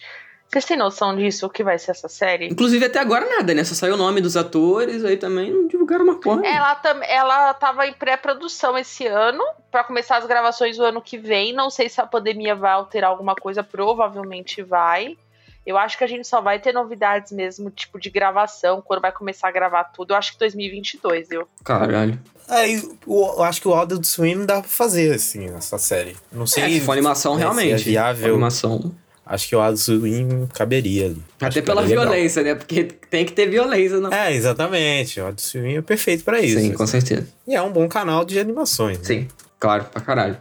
Vocês 0.51 0.65
têm 0.65 0.77
noção 0.77 1.15
disso, 1.17 1.47
o 1.47 1.51
que 1.51 1.63
vai 1.63 1.79
ser 1.79 1.93
essa 1.93 2.09
série? 2.09 2.49
Inclusive, 2.49 2.85
até 2.85 2.99
agora 2.99 3.25
nada, 3.25 3.55
né? 3.55 3.63
Só 3.63 3.73
saiu 3.75 3.95
o 3.95 3.97
nome 3.97 4.21
dos 4.21 4.37
atores, 4.37 5.05
aí 5.05 5.17
também 5.17 5.53
não 5.53 5.69
divulgaram 5.69 6.03
uma 6.05 6.19
porra. 6.19 6.45
Ela, 6.45 6.75
tam, 6.75 7.01
ela 7.05 7.55
tava 7.55 7.87
em 7.87 7.93
pré-produção 7.93 8.77
esse 8.77 9.07
ano, 9.07 9.45
pra 9.71 9.85
começar 9.85 10.17
as 10.17 10.27
gravações 10.27 10.77
do 10.77 10.83
ano 10.85 11.01
que 11.01 11.17
vem. 11.17 11.53
Não 11.53 11.71
sei 11.71 11.89
se 11.89 12.01
a 12.01 12.07
pandemia 12.07 12.57
vai 12.57 12.73
alterar 12.73 13.11
alguma 13.11 13.37
coisa, 13.37 13.63
provavelmente 13.63 14.61
vai. 14.63 15.17
Eu 15.65 15.77
acho 15.79 15.97
que 15.97 16.03
a 16.03 16.07
gente 16.07 16.27
só 16.27 16.41
vai 16.41 16.59
ter 16.59 16.73
novidades 16.73 17.31
mesmo, 17.31 17.71
tipo, 17.71 18.01
de 18.01 18.11
gravação, 18.11 18.83
quando 18.83 19.03
vai 19.03 19.13
começar 19.13 19.47
a 19.47 19.53
gravar 19.53 19.85
tudo. 19.85 20.13
Eu 20.13 20.17
acho 20.17 20.33
que 20.33 20.39
2022, 20.41 21.29
viu? 21.29 21.47
Caralho. 21.65 22.19
Aí, 22.49 22.83
o- 23.07 23.35
eu 23.37 23.43
acho 23.45 23.61
que 23.61 23.69
o 23.69 23.75
Adult 23.75 24.05
Swim 24.05 24.45
dá 24.47 24.61
pra 24.61 24.69
fazer, 24.69 25.15
assim, 25.15 25.47
essa 25.55 25.79
série. 25.79 26.17
Não 26.33 26.47
sei 26.47 26.65
É, 26.65 26.69
se 26.71 26.81
for 26.81 26.93
animação, 26.93 27.35
né, 27.35 27.39
se 27.39 27.43
realmente. 27.45 27.73
É 27.73 27.77
viável. 27.77 28.33
Animação. 28.35 28.93
Acho 29.31 29.49
que 29.49 29.55
o 29.55 29.77
Swim 29.77 30.49
caberia 30.53 31.07
ali. 31.07 31.23
Até 31.41 31.63
pela 31.63 31.83
era 31.83 31.89
legal. 31.89 32.05
violência, 32.05 32.43
né? 32.43 32.57
Porque 32.57 32.83
tem 32.83 33.25
que 33.25 33.33
ter 33.33 33.49
violência. 33.49 34.01
Não. 34.01 34.13
É, 34.13 34.33
exatamente. 34.33 35.21
O 35.21 35.33
Swim 35.39 35.77
é 35.77 35.83
perfeito 35.83 36.25
pra 36.25 36.41
isso. 36.41 36.59
Sim, 36.59 36.73
com 36.73 36.85
certeza. 36.85 37.29
E 37.47 37.55
é 37.55 37.63
um 37.63 37.71
bom 37.71 37.89
canal 37.89 38.25
de 38.25 38.41
animações. 38.41 38.99
né? 38.99 39.05
Sim, 39.05 39.29
claro, 39.61 39.85
pra 39.85 40.01
caralho. 40.01 40.37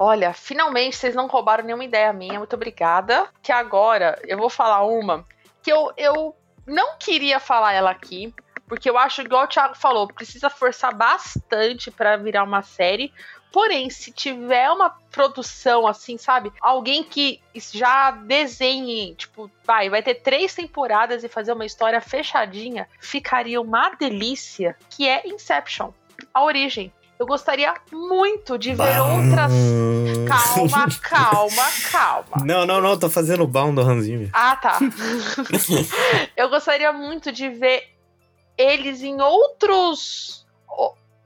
Olha, 0.00 0.32
finalmente 0.32 0.96
vocês 0.96 1.12
não 1.12 1.26
roubaram 1.26 1.64
nenhuma 1.64 1.84
ideia 1.84 2.12
minha, 2.12 2.38
muito 2.38 2.54
obrigada. 2.54 3.26
Que 3.42 3.50
agora 3.50 4.16
eu 4.28 4.38
vou 4.38 4.48
falar 4.48 4.84
uma 4.84 5.26
que 5.60 5.72
eu, 5.72 5.92
eu 5.96 6.36
não 6.64 6.96
queria 7.00 7.40
falar 7.40 7.72
ela 7.72 7.90
aqui, 7.90 8.32
porque 8.68 8.88
eu 8.88 8.96
acho, 8.96 9.22
igual 9.22 9.44
o 9.44 9.48
Thiago 9.48 9.74
falou, 9.74 10.06
precisa 10.06 10.48
forçar 10.48 10.94
bastante 10.94 11.90
pra 11.90 12.16
virar 12.16 12.44
uma 12.44 12.62
série. 12.62 13.12
Porém, 13.52 13.88
se 13.88 14.12
tiver 14.12 14.70
uma 14.70 14.90
produção 15.10 15.86
assim, 15.86 16.18
sabe? 16.18 16.52
Alguém 16.60 17.02
que 17.02 17.40
já 17.56 18.10
desenhe, 18.10 19.14
tipo, 19.14 19.50
vai, 19.64 19.88
vai 19.88 20.02
ter 20.02 20.16
três 20.16 20.54
temporadas 20.54 21.24
e 21.24 21.28
fazer 21.28 21.52
uma 21.52 21.64
história 21.64 22.00
fechadinha, 22.00 22.88
ficaria 23.00 23.60
uma 23.60 23.90
delícia, 23.90 24.76
que 24.90 25.08
é 25.08 25.26
Inception, 25.26 25.92
a 26.32 26.44
origem. 26.44 26.92
Eu 27.18 27.26
gostaria 27.26 27.74
muito 27.90 28.56
de 28.56 28.74
ver 28.74 29.00
outras. 29.00 29.50
Hum. 29.52 30.24
Calma, 30.28 30.86
calma, 31.00 31.62
calma. 31.90 32.44
Não, 32.44 32.66
não, 32.66 32.80
não, 32.80 32.98
tô 32.98 33.08
fazendo 33.08 33.42
o 33.42 33.46
baum 33.46 33.74
do 33.74 33.80
Hans 33.80 34.04
Zimmer. 34.04 34.30
Ah, 34.32 34.54
tá. 34.56 34.78
Eu 36.36 36.48
gostaria 36.50 36.92
muito 36.92 37.32
de 37.32 37.48
ver 37.48 37.88
eles 38.56 39.02
em 39.02 39.20
outros. 39.20 40.46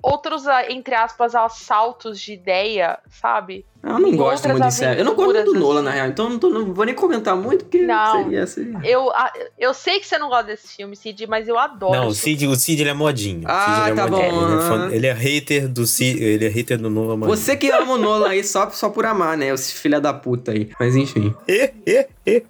Outros, 0.02 0.44
entre 0.68 0.94
aspas, 0.96 1.34
assaltos 1.34 2.18
de 2.20 2.32
ideia, 2.32 2.98
sabe? 3.08 3.64
Eu 3.82 3.98
não 3.98 4.16
gosto 4.16 4.48
muito 4.48 4.64
de 4.64 4.74
série. 4.74 5.00
Eu 5.00 5.04
não 5.04 5.14
gosto 5.14 5.26
muito 5.32 5.36
do 5.44 5.50
aventuras, 5.50 5.60
Nolan, 5.62 5.80
assim. 5.80 5.84
na 5.88 5.90
real. 5.92 6.06
Então 6.08 6.28
não, 6.30 6.38
tô- 6.38 6.50
não 6.50 6.72
vou 6.72 6.84
nem 6.84 6.94
comentar 6.94 7.36
muito, 7.36 7.64
porque 7.64 7.82
Não. 7.82 8.22
seria, 8.24 8.46
seria. 8.46 8.78
Eu, 8.84 9.10
eu 9.58 9.74
sei 9.74 9.98
que 9.98 10.06
você 10.06 10.18
não 10.18 10.28
gosta 10.28 10.44
desse 10.44 10.76
filme, 10.76 10.94
Cid, 10.96 11.26
mas 11.26 11.48
eu 11.48 11.58
adoro. 11.58 11.92
Não, 11.92 12.06
o 12.08 12.14
Cid, 12.14 12.46
o 12.46 12.54
Cid 12.54 12.80
ele 12.80 12.90
é 12.90 12.94
modinho. 12.94 13.42
O 13.42 13.44
Ah, 13.48 13.64
Cid, 13.64 13.80
ele 13.80 13.90
é 13.90 13.94
tá 14.04 14.06
modinho. 14.10 14.30
bom. 14.30 14.44
Ele 14.48 14.54
é, 14.54 14.60
fã- 14.68 14.90
ele 14.92 15.06
é 15.08 15.12
hater 15.12 15.68
do 15.68 15.84
Cid, 15.86 16.22
ele 16.22 16.46
é 16.46 16.48
hater 16.48 16.78
do 16.78 16.88
Nolan 16.90 17.16
Modinho. 17.16 17.36
Você 17.36 17.56
que 17.56 17.70
ama 17.70 17.94
o 17.94 17.98
Nolan 17.98 18.28
aí 18.28 18.44
só, 18.44 18.70
só 18.70 18.88
por 18.88 19.04
amar, 19.04 19.36
né? 19.36 19.48
Esse 19.48 19.72
filho 19.74 20.00
da 20.00 20.12
puta 20.14 20.52
aí. 20.52 20.70
Mas 20.78 20.94
enfim. 20.94 21.34
E, 21.48 21.72
e, 21.86 22.06
e. 22.26 22.42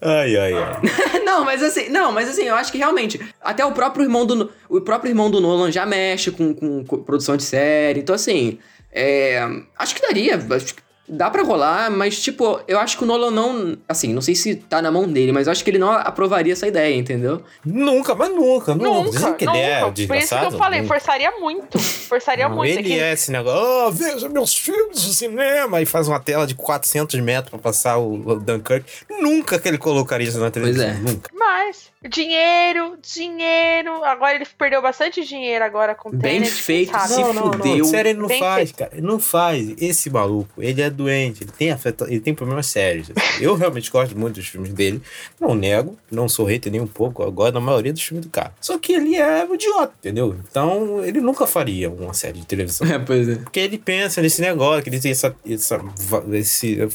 Ai, 0.00 0.36
ai, 0.36 0.52
ai. 0.52 0.80
não, 1.24 1.44
mas 1.44 1.62
assim, 1.62 1.88
não, 1.88 2.12
mas 2.12 2.28
assim, 2.28 2.44
eu 2.44 2.54
acho 2.54 2.70
que 2.70 2.78
realmente, 2.78 3.20
até 3.40 3.64
o 3.64 3.72
próprio 3.72 4.04
irmão 4.04 4.24
do 4.24 4.50
o 4.68 4.80
próprio 4.80 5.10
irmão 5.10 5.30
do 5.30 5.40
Nolan 5.40 5.72
já 5.72 5.84
mexe 5.84 6.30
com, 6.30 6.54
com, 6.54 6.84
com 6.84 7.02
produção 7.02 7.36
de 7.36 7.42
série. 7.42 8.00
Então 8.00 8.14
assim, 8.14 8.58
é, 8.92 9.40
acho 9.76 9.94
que 9.94 10.02
daria, 10.02 10.36
acho 10.36 10.74
que 10.74 10.82
dá 11.08 11.30
pra 11.30 11.42
rolar, 11.42 11.90
mas 11.90 12.20
tipo, 12.20 12.60
eu 12.68 12.78
acho 12.78 12.96
que 12.98 13.04
o 13.04 13.06
Nolan 13.06 13.30
não, 13.30 13.76
assim, 13.88 14.12
não 14.12 14.20
sei 14.20 14.34
se 14.34 14.54
tá 14.56 14.82
na 14.82 14.90
mão 14.90 15.08
dele, 15.08 15.32
mas 15.32 15.46
eu 15.46 15.52
acho 15.52 15.64
que 15.64 15.70
ele 15.70 15.78
não 15.78 15.90
aprovaria 15.90 16.52
essa 16.52 16.66
ideia, 16.66 16.94
entendeu? 16.94 17.42
Nunca, 17.64 18.14
mas 18.14 18.28
nunca, 18.30 18.74
nunca. 18.74 18.88
Nunca, 19.20 19.32
que 19.34 19.44
é 19.48 19.80
nunca. 19.80 20.06
Por 20.06 20.16
isso 20.16 20.38
que 20.38 20.44
eu 20.44 20.50
falei, 20.52 20.84
forçaria 20.84 21.30
muito. 21.38 21.78
Forçaria 21.78 22.48
Não, 22.48 22.56
muito. 22.56 22.70
ele 22.70 22.80
aquele- 22.80 23.00
é 23.00 23.12
esse 23.12 23.30
negócio, 23.30 23.58
oh, 23.86 23.90
veja 23.90 24.28
meus 24.28 24.54
filmes 24.54 25.06
no 25.06 25.12
cinema, 25.12 25.80
e 25.80 25.86
faz 25.86 26.08
uma 26.08 26.20
tela 26.20 26.46
de 26.46 26.54
400 26.54 27.18
metros 27.20 27.50
pra 27.50 27.58
passar 27.58 27.96
o 27.98 28.18
o 28.28 28.34
Dunkirk. 28.40 28.84
Nunca 29.20 29.58
que 29.58 29.68
ele 29.68 29.78
colocaria 29.78 30.26
isso 30.28 30.38
na 30.40 30.50
televisão, 30.50 30.86
é. 30.88 30.94
nunca. 30.94 31.30
Dinheiro, 32.08 32.98
dinheiro. 33.02 34.04
Agora 34.04 34.34
ele 34.34 34.46
perdeu 34.56 34.80
bastante 34.80 35.24
dinheiro 35.24 35.64
agora 35.64 35.94
com 35.94 36.08
o 36.08 36.12
Bem 36.12 36.40
Tenet, 36.40 36.50
feito, 36.52 36.92
sabe? 36.92 37.08
se 37.08 37.20
não, 37.20 37.32
não, 37.32 37.52
fudeu. 37.52 37.76
não, 37.78 37.84
sério, 37.84 38.08
ele 38.10 38.18
não 38.18 38.28
Bem 38.28 38.40
faz, 38.40 38.70
feito. 38.70 38.76
cara, 38.76 38.90
ele 38.92 39.06
não 39.06 39.18
faz. 39.18 39.74
Esse 39.78 40.10
maluco, 40.10 40.62
ele 40.62 40.80
é 40.80 40.90
doente, 40.90 41.44
ele 41.44 41.52
tem 41.52 41.70
afeta, 41.70 42.06
ele 42.08 42.20
tem 42.20 42.34
problemas 42.34 42.66
sérios. 42.66 43.10
assim. 43.10 43.44
Eu 43.44 43.54
realmente 43.54 43.90
gosto 43.90 44.16
muito 44.18 44.36
dos 44.36 44.46
filmes 44.48 44.72
dele, 44.72 45.02
não 45.40 45.54
nego, 45.54 45.98
não 46.10 46.28
sou 46.28 46.46
hater 46.46 46.70
nem 46.70 46.80
um 46.80 46.86
pouco, 46.86 47.28
gosto 47.30 47.52
da 47.54 47.60
maioria 47.60 47.92
dos 47.92 48.02
filmes 48.02 48.26
do 48.26 48.30
cara. 48.30 48.52
Só 48.60 48.78
que 48.78 48.92
ele 48.92 49.16
é 49.16 49.44
um 49.44 49.54
idiota, 49.54 49.92
entendeu? 49.98 50.36
Então, 50.50 51.04
ele 51.04 51.20
nunca 51.20 51.46
faria 51.46 51.90
uma 51.90 52.14
série 52.14 52.40
de 52.40 52.46
televisão. 52.46 52.86
É, 52.88 52.98
pois 52.98 53.28
é. 53.28 53.36
Porque 53.36 53.60
ele 53.60 53.78
pensa 53.78 54.22
nesse 54.22 54.40
negócio, 54.40 54.82
que 54.82 54.90
ele 54.90 55.00
tem 55.00 55.10
essa, 55.10 55.34
essa 55.48 55.80
esse, 56.32 56.88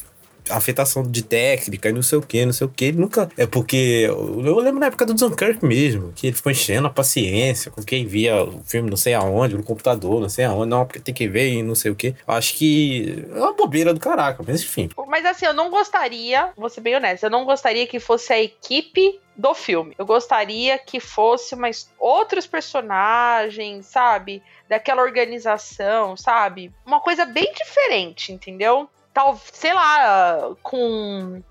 afetação 0.50 1.04
de 1.04 1.24
técnica 1.24 1.90
e 1.90 1.94
não 1.94 2.02
sei 2.02 2.18
o 2.18 2.22
que, 2.22 2.46
não 2.46 2.54
sei 2.54 2.68
o 2.68 2.70
que. 2.70 2.86
Ele 2.86 3.00
nunca. 3.00 3.30
É 3.38 3.46
porque. 3.46 4.06
Eu 4.08 4.56
lembro 4.60 4.80
na 4.80 4.88
época 4.88 5.06
do 5.06 5.14
Dunkirk 5.14 5.66
mesmo, 5.66 6.12
que 6.14 6.28
ele 6.28 6.36
ficou 6.36 6.52
enchendo 6.52 6.88
a 6.88 6.90
paciência 6.90 7.72
com 7.72 7.84
quem 7.84 8.06
via 8.06 8.44
o 8.44 8.64
filme 8.64 8.90
não 8.90 8.98
sei 8.98 9.14
aonde, 9.14 9.56
no 9.56 9.64
computador, 9.64 10.22
não 10.22 10.30
sei 10.30 10.46
aonde, 10.46 10.70
não, 10.70 10.86
porque 10.86 11.00
tem 11.00 11.14
que 11.14 11.28
ver 11.28 11.52
e 11.52 11.64
não 11.64 11.76
sei 11.76 11.92
o 11.92 11.96
que. 11.96 12.16
Acho 12.28 12.56
que 12.56 13.26
é 13.34 13.40
uma 13.40 13.54
bobeira 13.54 13.94
do 13.94 14.00
caraca, 14.00 14.44
mas 14.46 14.62
enfim. 14.62 14.90
Mas 15.08 15.26
assim, 15.26 15.46
eu 15.46 15.54
não 15.54 15.70
gostaria, 15.70 16.50
vou 16.56 16.70
ser 16.70 16.82
bem 16.82 16.96
honesta, 16.96 17.28
eu 17.28 17.32
não 17.32 17.46
gostaria 17.46 17.88
que 17.88 18.00
fosse 18.00 18.34
a 18.34 18.42
equipe 18.42 19.20
do 19.36 19.54
filme. 19.54 19.96
Eu 19.98 20.06
gostaria 20.06 20.78
que 20.78 21.00
fosse 21.00 21.56
mais 21.56 21.90
outros 22.00 22.46
personagens, 22.46 23.86
sabe? 23.86 24.44
Daquela 24.70 25.02
organização, 25.02 26.16
sabe? 26.16 26.72
Uma 26.86 27.00
coisa 27.00 27.26
bem 27.26 27.52
diferente, 27.54 28.32
entendeu? 28.32 28.90
Tal, 29.14 29.40
sei 29.52 29.74
lá, 29.74 30.56
com 30.62 31.42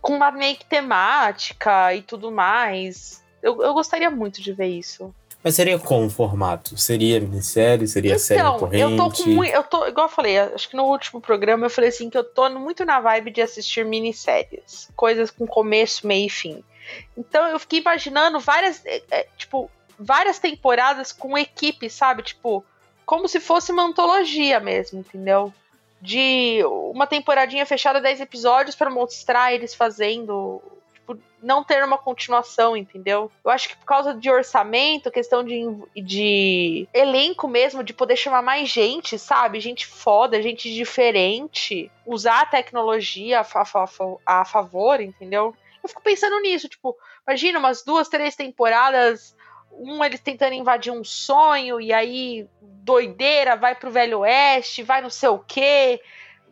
com 0.00 0.14
uma 0.14 0.30
que 0.30 0.64
temática 0.66 1.94
e 1.94 2.02
tudo 2.02 2.30
mais. 2.30 3.22
Eu, 3.42 3.62
eu 3.62 3.74
gostaria 3.74 4.10
muito 4.10 4.40
de 4.40 4.52
ver 4.52 4.68
isso. 4.68 5.14
Mas 5.42 5.54
seria 5.54 5.78
como 5.78 6.06
o 6.06 6.10
formato? 6.10 6.76
Seria 6.76 7.20
minissérie? 7.20 7.86
Seria 7.86 8.18
série 8.18 8.40
Então, 8.40 8.58
corrente? 8.58 8.82
eu 8.82 8.96
tô 8.96 9.10
com 9.10 9.30
muito. 9.30 9.52
Eu 9.52 9.62
tô, 9.62 9.86
igual 9.86 10.06
eu 10.06 10.10
falei, 10.12 10.38
acho 10.38 10.68
que 10.68 10.76
no 10.76 10.84
último 10.84 11.20
programa 11.20 11.66
eu 11.66 11.70
falei 11.70 11.90
assim 11.90 12.10
que 12.10 12.18
eu 12.18 12.24
tô 12.24 12.48
muito 12.50 12.84
na 12.84 13.00
vibe 13.00 13.30
de 13.30 13.40
assistir 13.40 13.84
minisséries. 13.84 14.88
Coisas 14.96 15.30
com 15.30 15.46
começo, 15.46 16.06
meio 16.06 16.26
e 16.26 16.30
fim. 16.30 16.64
Então 17.16 17.46
eu 17.48 17.58
fiquei 17.58 17.80
imaginando 17.80 18.40
várias. 18.40 18.84
é, 18.84 19.02
é, 19.10 19.26
tipo, 19.36 19.70
várias 19.98 20.38
temporadas 20.38 21.12
com 21.12 21.36
equipe, 21.36 21.88
sabe? 21.88 22.22
Tipo, 22.22 22.64
como 23.06 23.28
se 23.28 23.40
fosse 23.40 23.70
uma 23.72 23.84
antologia 23.84 24.58
mesmo, 24.58 25.00
entendeu? 25.00 25.52
De 26.00 26.60
uma 26.92 27.06
temporadinha 27.06 27.66
fechada, 27.66 28.00
10 28.00 28.20
episódios 28.20 28.76
pra 28.76 28.90
mostrar 28.90 29.52
eles 29.52 29.74
fazendo. 29.74 30.62
Tipo, 30.94 31.18
não 31.42 31.64
ter 31.64 31.82
uma 31.84 31.98
continuação, 31.98 32.76
entendeu? 32.76 33.30
Eu 33.44 33.50
acho 33.50 33.68
que 33.68 33.76
por 33.76 33.84
causa 33.86 34.14
de 34.14 34.30
orçamento, 34.30 35.10
questão 35.10 35.42
de, 35.42 35.64
de 35.96 36.88
elenco 36.94 37.48
mesmo, 37.48 37.82
de 37.82 37.92
poder 37.92 38.16
chamar 38.16 38.42
mais 38.42 38.68
gente, 38.68 39.18
sabe? 39.18 39.60
Gente 39.60 39.86
foda, 39.86 40.42
gente 40.42 40.72
diferente. 40.72 41.90
Usar 42.06 42.42
a 42.42 42.46
tecnologia 42.46 43.40
a, 43.40 44.40
a 44.40 44.44
favor, 44.44 45.00
entendeu? 45.00 45.54
Eu 45.82 45.88
fico 45.88 46.02
pensando 46.02 46.40
nisso, 46.40 46.68
tipo, 46.68 46.96
imagina 47.26 47.58
umas 47.58 47.82
duas, 47.82 48.08
três 48.08 48.34
temporadas, 48.34 49.34
um 49.78 50.04
eles 50.04 50.20
tentando 50.20 50.54
invadir 50.54 50.92
um 50.92 51.04
sonho, 51.04 51.80
e 51.80 51.92
aí 51.92 52.46
doideira, 52.60 53.56
vai 53.56 53.74
pro 53.74 53.90
Velho 53.90 54.20
Oeste, 54.20 54.82
vai 54.82 55.00
não 55.00 55.10
sei 55.10 55.28
o 55.28 55.38
quê, 55.38 56.00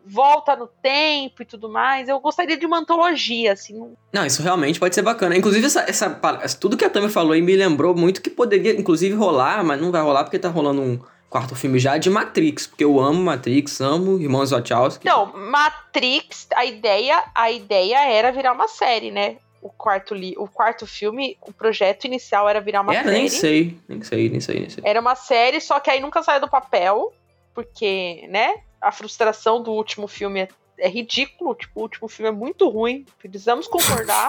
volta 0.05 0.55
no 0.55 0.67
tempo 0.67 1.43
e 1.43 1.45
tudo 1.45 1.69
mais. 1.69 2.09
Eu 2.09 2.21
gostaria 2.21 2.57
de 2.57 2.65
uma 2.65 2.79
antologia, 2.79 3.53
assim. 3.53 3.95
Não, 4.13 4.25
isso 4.25 4.43
realmente 4.43 4.79
pode 4.79 4.95
ser 4.95 5.03
bacana. 5.03 5.37
Inclusive, 5.37 5.67
essa, 5.67 5.85
essa, 5.89 6.21
tudo 6.59 6.77
que 6.77 6.85
a 6.85 6.91
Tami 6.91 7.09
falou 7.09 7.33
aí 7.33 7.43
me 7.43 7.57
lembrou 7.57 7.95
muito 7.95 8.23
que 8.23 8.31
poderia, 8.31 8.79
inclusive, 8.79 9.15
rolar, 9.15 9.65
mas 9.65 9.81
não 9.81 9.91
vai 9.91 10.03
rolar 10.03 10.25
porque 10.25 10.39
tá 10.39 10.49
rolando 10.49 10.81
um 10.81 11.01
quarto 11.29 11.55
filme 11.57 11.79
já 11.79 11.99
de 11.99 12.09
Matrix, 12.09 12.67
porque 12.67 12.85
eu 12.85 13.01
amo 13.01 13.23
Matrix, 13.23 13.81
amo 13.81 14.21
Irmãos 14.21 14.53
Wachowski. 14.53 15.07
Então, 15.07 15.33
Matrix, 15.35 16.47
a 16.55 16.65
ideia, 16.65 17.25
a 17.35 17.51
ideia 17.51 18.09
era 18.09 18.31
virar 18.31 18.53
uma 18.53 18.69
série, 18.69 19.11
né? 19.11 19.37
O 19.67 19.71
quarto, 19.71 20.15
li, 20.15 20.33
o 20.39 20.47
quarto 20.47 20.87
filme, 20.87 21.37
o 21.41 21.53
projeto 21.53 22.05
inicial 22.05 22.49
era 22.49 22.61
virar 22.61 22.83
uma 22.83 22.95
Era, 22.95 23.03
série. 23.03 23.19
nem 23.19 23.29
sei, 23.29 23.77
nem 23.89 24.01
sei, 24.01 24.29
nem 24.31 24.41
sei, 24.41 24.61
nem 24.61 24.71
sei. 24.71 24.85
Era 24.87 25.01
uma 25.01 25.17
série, 25.17 25.61
só 25.61 25.81
que 25.81 25.91
aí 25.91 26.01
nunca 26.01 26.23
saiu 26.23 26.41
do 26.41 26.49
papel. 26.49 27.13
porque, 27.53 28.27
né, 28.29 28.61
a 28.81 28.93
frustração 28.93 29.61
do 29.63 29.73
último 29.73 30.07
filme 30.07 30.47
é 30.79 30.89
ridículo, 30.89 31.55
tipo, 31.55 31.81
o 31.81 31.83
último 31.83 32.09
filme 32.09 32.29
é 32.29 32.33
muito 32.33 32.69
ruim, 32.69 33.05
precisamos 33.19 33.67
concordar. 33.67 34.29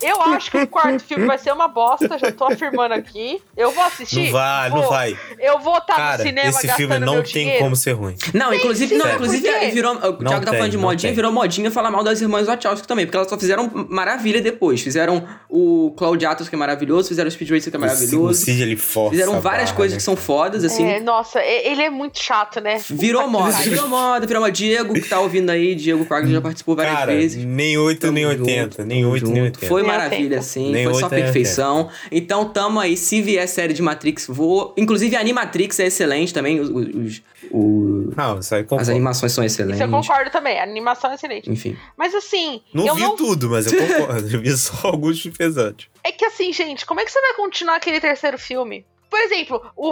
Eu 0.00 0.20
acho 0.22 0.50
que 0.50 0.58
o 0.58 0.66
quarto 0.66 1.02
filme 1.02 1.26
vai 1.26 1.38
ser 1.38 1.52
uma 1.52 1.68
bosta, 1.68 2.18
já 2.18 2.30
tô 2.32 2.44
afirmando 2.44 2.94
aqui. 2.94 3.42
Eu 3.56 3.70
vou 3.72 3.82
assistir. 3.84 4.24
Não 4.26 4.32
vai, 4.32 4.70
vou, 4.70 4.82
não 4.82 4.88
vai. 4.88 5.18
Eu 5.38 5.58
vou 5.58 5.78
estar 5.78 5.96
Cara, 5.96 6.18
no 6.18 6.24
cinema 6.24 6.48
esse 6.48 6.68
filme 6.72 6.98
não 6.98 7.14
meu 7.14 7.22
tem 7.22 7.32
dinheiro. 7.32 7.64
como 7.64 7.76
ser 7.76 7.92
ruim. 7.92 8.16
Não, 8.32 8.54
inclusive, 8.54 8.94
não, 8.96 9.14
inclusive 9.14 9.70
virou. 9.70 9.94
O 9.94 9.98
Thiago 9.98 10.44
tá 10.44 10.50
tem, 10.50 10.58
falando 10.58 10.70
de 10.70 10.78
modinha, 10.78 11.10
tem. 11.10 11.14
virou 11.14 11.32
modinha 11.32 11.70
falar 11.70 11.90
mal 11.90 12.04
das 12.04 12.20
irmãs 12.20 12.46
Wachowski 12.46 12.86
também, 12.86 13.06
porque 13.06 13.16
elas 13.16 13.28
só 13.28 13.38
fizeram 13.38 13.70
maravilha 13.88 14.40
depois. 14.40 14.80
Fizeram 14.80 15.26
o 15.48 15.92
Claudiatus, 15.96 16.48
que 16.48 16.54
é 16.54 16.58
maravilhoso, 16.58 17.08
fizeram 17.08 17.28
o 17.28 17.30
Speed 17.30 17.50
Racer, 17.50 17.70
que 17.70 17.76
é 17.76 17.78
O 17.78 17.80
maravilhoso. 17.80 18.44
Cid, 18.44 18.62
ele 18.62 18.76
força 18.76 19.10
Fizeram 19.10 19.40
várias 19.40 19.70
barra, 19.70 19.76
coisas 19.76 19.94
né? 19.94 19.98
que 19.98 20.02
são 20.04 20.16
fodas, 20.16 20.64
assim. 20.64 20.84
É, 20.86 21.00
nossa, 21.00 21.40
ele 21.42 21.82
é 21.82 21.90
muito 21.90 22.22
chato, 22.22 22.60
né? 22.60 22.78
Virou 22.88 23.28
moda, 23.28 23.52
virou 23.58 23.88
moda, 23.88 24.26
virou 24.26 24.42
moda. 24.42 24.52
Diego, 24.52 24.94
que 24.94 25.08
tá 25.08 25.20
ouvindo 25.20 25.50
aí, 25.50 25.74
Diego 25.82 26.04
Quaglia 26.06 26.34
já 26.34 26.40
participou 26.40 26.76
várias 26.76 26.94
Cara, 26.94 27.12
vezes. 27.14 27.44
nem 27.44 27.76
8 27.78 28.10
nem 28.12 28.24
Tamo 28.24 28.34
80. 28.44 28.62
junto, 28.62 28.84
nem 28.84 29.00
tamo 29.02 29.12
8 29.12 29.26
nem 29.26 29.34
junto. 29.36 29.44
80. 29.56 29.66
Foi 29.68 29.82
Nem 29.82 29.90
maravilha, 29.90 30.22
80. 30.22 30.38
assim. 30.38 30.70
Nem 30.72 30.84
foi 30.84 30.94
só 30.94 31.06
8 31.06 31.14
nem 31.14 31.24
perfeição. 31.24 31.90
Então, 32.10 32.48
tamo 32.48 32.80
aí. 32.80 32.96
Se 32.96 33.20
vier 33.22 33.46
série 33.48 33.72
de 33.72 33.82
Matrix, 33.82 34.26
vou. 34.28 34.74
Inclusive, 34.76 35.16
a 35.16 35.20
Animatrix 35.20 35.78
é 35.80 35.86
excelente 35.86 36.32
também. 36.34 36.60
Os, 36.60 36.68
os- 36.68 37.22
o- 37.50 38.12
Não, 38.16 38.38
isso 38.38 38.54
aí 38.54 38.60
as 38.62 38.66
concordo. 38.68 38.90
animações 38.90 39.32
são 39.32 39.44
Isso 39.44 39.60
eu 39.62 39.66
excelentes. 39.70 39.90
concordo 39.90 40.30
também, 40.30 40.58
a 40.58 40.62
animação 40.62 41.10
é 41.10 41.14
excelente. 41.14 41.50
Enfim. 41.50 41.76
Mas 41.96 42.14
assim, 42.14 42.60
Não 42.72 42.86
eu 42.86 42.94
vi 42.94 43.02
não 43.02 43.16
tudo, 43.16 43.48
mas 43.50 43.70
eu 43.70 43.78
concordo. 43.78 44.28
Eu 44.30 44.40
vi 44.40 44.56
só 44.56 44.88
alguns 44.88 45.24
episódios. 45.24 45.88
É 46.04 46.12
que 46.12 46.24
assim, 46.24 46.52
gente, 46.52 46.84
como 46.86 47.00
é 47.00 47.04
que 47.04 47.10
você 47.12 47.20
vai 47.20 47.34
continuar 47.34 47.76
aquele 47.76 48.00
terceiro 48.00 48.38
filme? 48.38 48.84
Por 49.10 49.18
exemplo, 49.18 49.72
o, 49.74 49.88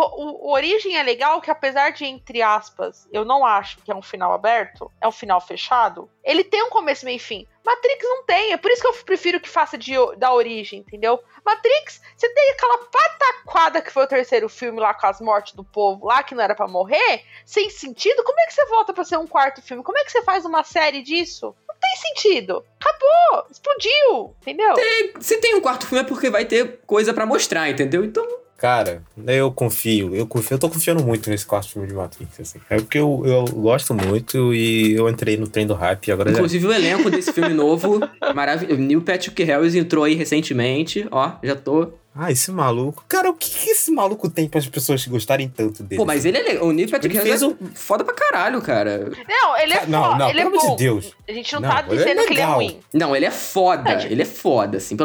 o, 0.47 0.53
Origem 0.53 0.97
é 0.97 1.03
legal 1.03 1.41
que 1.41 1.51
apesar 1.51 1.91
de, 1.91 2.05
entre 2.05 2.41
aspas, 2.41 3.09
eu 3.12 3.25
não 3.25 3.45
acho 3.45 3.79
que 3.83 3.91
é 3.91 3.95
um 3.95 4.01
final 4.01 4.33
aberto, 4.33 4.91
é 5.01 5.09
um 5.09 5.12
final 5.12 5.41
fechado, 5.41 6.09
ele 6.23 6.45
tem 6.45 6.62
um 6.62 6.71
começo, 6.71 7.05
meio 7.05 7.16
e 7.16 7.19
fim. 7.19 7.45
Matrix 7.64 8.03
não 8.05 8.25
tem, 8.25 8.53
é 8.53 8.57
por 8.57 8.71
isso 8.71 8.81
que 8.81 8.87
eu 8.87 8.95
prefiro 9.05 9.41
que 9.41 9.49
faça 9.49 9.77
de, 9.77 9.93
da 10.16 10.33
origem, 10.33 10.81
entendeu? 10.81 11.21
Matrix, 11.45 12.01
você 12.16 12.29
tem 12.33 12.51
aquela 12.53 12.79
pataquada 12.79 13.83
que 13.83 13.91
foi 13.91 14.05
o 14.05 14.09
terceiro 14.09 14.49
filme 14.49 14.79
lá 14.79 14.95
com 14.95 15.07
as 15.07 15.21
mortes 15.21 15.53
do 15.53 15.64
povo 15.64 16.07
lá, 16.07 16.23
que 16.23 16.35
não 16.35 16.43
era 16.43 16.55
pra 16.55 16.69
morrer, 16.69 17.25
sem 17.45 17.69
sentido, 17.69 18.23
como 18.23 18.39
é 18.39 18.47
que 18.47 18.55
você 18.55 18.64
volta 18.66 18.95
pra 18.95 19.05
ser 19.05 19.19
um 19.19 19.27
quarto 19.27 19.61
filme? 19.61 19.83
Como 19.83 19.99
é 19.99 20.05
que 20.05 20.12
você 20.12 20.23
faz 20.23 20.45
uma 20.45 20.62
série 20.62 21.03
disso? 21.03 21.55
Não 21.69 21.75
tem 21.75 21.97
sentido. 21.97 22.64
Acabou, 22.81 23.47
explodiu, 23.51 24.35
entendeu? 24.41 24.75
Se 25.21 25.39
tem 25.39 25.57
um 25.57 25.61
quarto 25.61 25.87
filme 25.89 26.05
é 26.05 26.07
porque 26.07 26.31
vai 26.31 26.45
ter 26.45 26.81
coisa 26.87 27.12
pra 27.12 27.27
mostrar, 27.27 27.69
entendeu? 27.69 28.05
Então, 28.05 28.27
Cara, 28.59 29.03
eu 29.27 29.53
confio, 29.53 30.17
eu 30.17 30.27
confio, 30.27 30.57
eu 30.57 30.59
tô 30.59 30.69
confiando 30.69 31.01
muito 31.05 31.31
nesse 31.31 31.47
quarto 31.47 31.71
filme 31.71 31.87
de 31.87 31.95
Matrix, 31.95 32.41
assim. 32.41 32.59
É 32.69 32.77
porque 32.77 32.99
eu, 32.99 33.23
eu 33.25 33.45
gosto 33.45 33.95
muito 33.95 34.53
e 34.53 34.95
eu 34.95 35.09
entrei 35.09 35.37
no 35.37 35.47
trem 35.47 35.65
do 35.65 35.75
hype 35.75 36.11
agora 36.11 36.31
já- 36.31 36.37
inclusive 36.39 36.67
o 36.67 36.73
elenco 36.73 37.09
desse 37.09 37.33
filme 37.33 37.55
novo, 37.55 38.01
maravilhoso. 38.35 38.81
Neil 38.81 39.01
Patrick 39.01 39.41
Harris 39.45 39.77
entrou 39.77 40.03
aí 40.03 40.15
recentemente, 40.15 41.07
ó, 41.13 41.33
já 41.43 41.55
tô. 41.55 41.93
Ah, 42.15 42.33
esse 42.33 42.51
maluco. 42.51 43.05
Cara, 43.09 43.31
o 43.31 43.35
que, 43.35 43.49
que 43.49 43.71
esse 43.71 43.93
maluco 43.93 44.29
tem 44.29 44.49
para 44.49 44.59
as 44.59 44.67
pessoas 44.67 45.07
gostarem 45.07 45.49
tanto 45.49 45.85
dele? 45.85 45.99
Pô, 46.01 46.05
mas 46.05 46.25
ele 46.25 46.37
é 46.39 46.43
legal. 46.43 46.67
O 46.67 46.73
Neil 46.73 46.89
Patrick 46.91 47.17
Ele 47.17 47.25
Harris 47.25 47.41
fez 47.41 47.53
é 47.53 47.57
foda 47.77 48.03
pra 48.03 48.13
caralho, 48.13 48.61
cara. 48.61 49.13
Não, 49.29 49.57
ele 49.57 49.75
é 49.75 49.87
não, 49.87 50.03
foda, 50.03 50.17
não, 50.19 50.31
ele 50.31 50.41
é 50.41 50.43
pelo 50.45 50.57
amor 50.57 50.67
bom. 50.71 50.77
de 50.77 50.83
Deus. 50.83 51.13
A 51.29 51.33
gente 51.33 51.53
não, 51.55 51.61
Não, 51.61 51.69
tá 51.69 51.85
ele 51.87 51.95
é 51.95 51.97
dizendo 51.99 52.27
que 52.27 52.33
ele 52.33 52.41
é 52.41 52.45
ruim. 52.45 52.81
Não, 52.93 53.15
ele 53.15 53.25
é 53.27 53.31
foda. 53.31 53.91
É, 53.91 54.07
Ele 54.11 54.23
é 54.23 54.25
foda, 54.25 54.79
assim. 54.79 54.97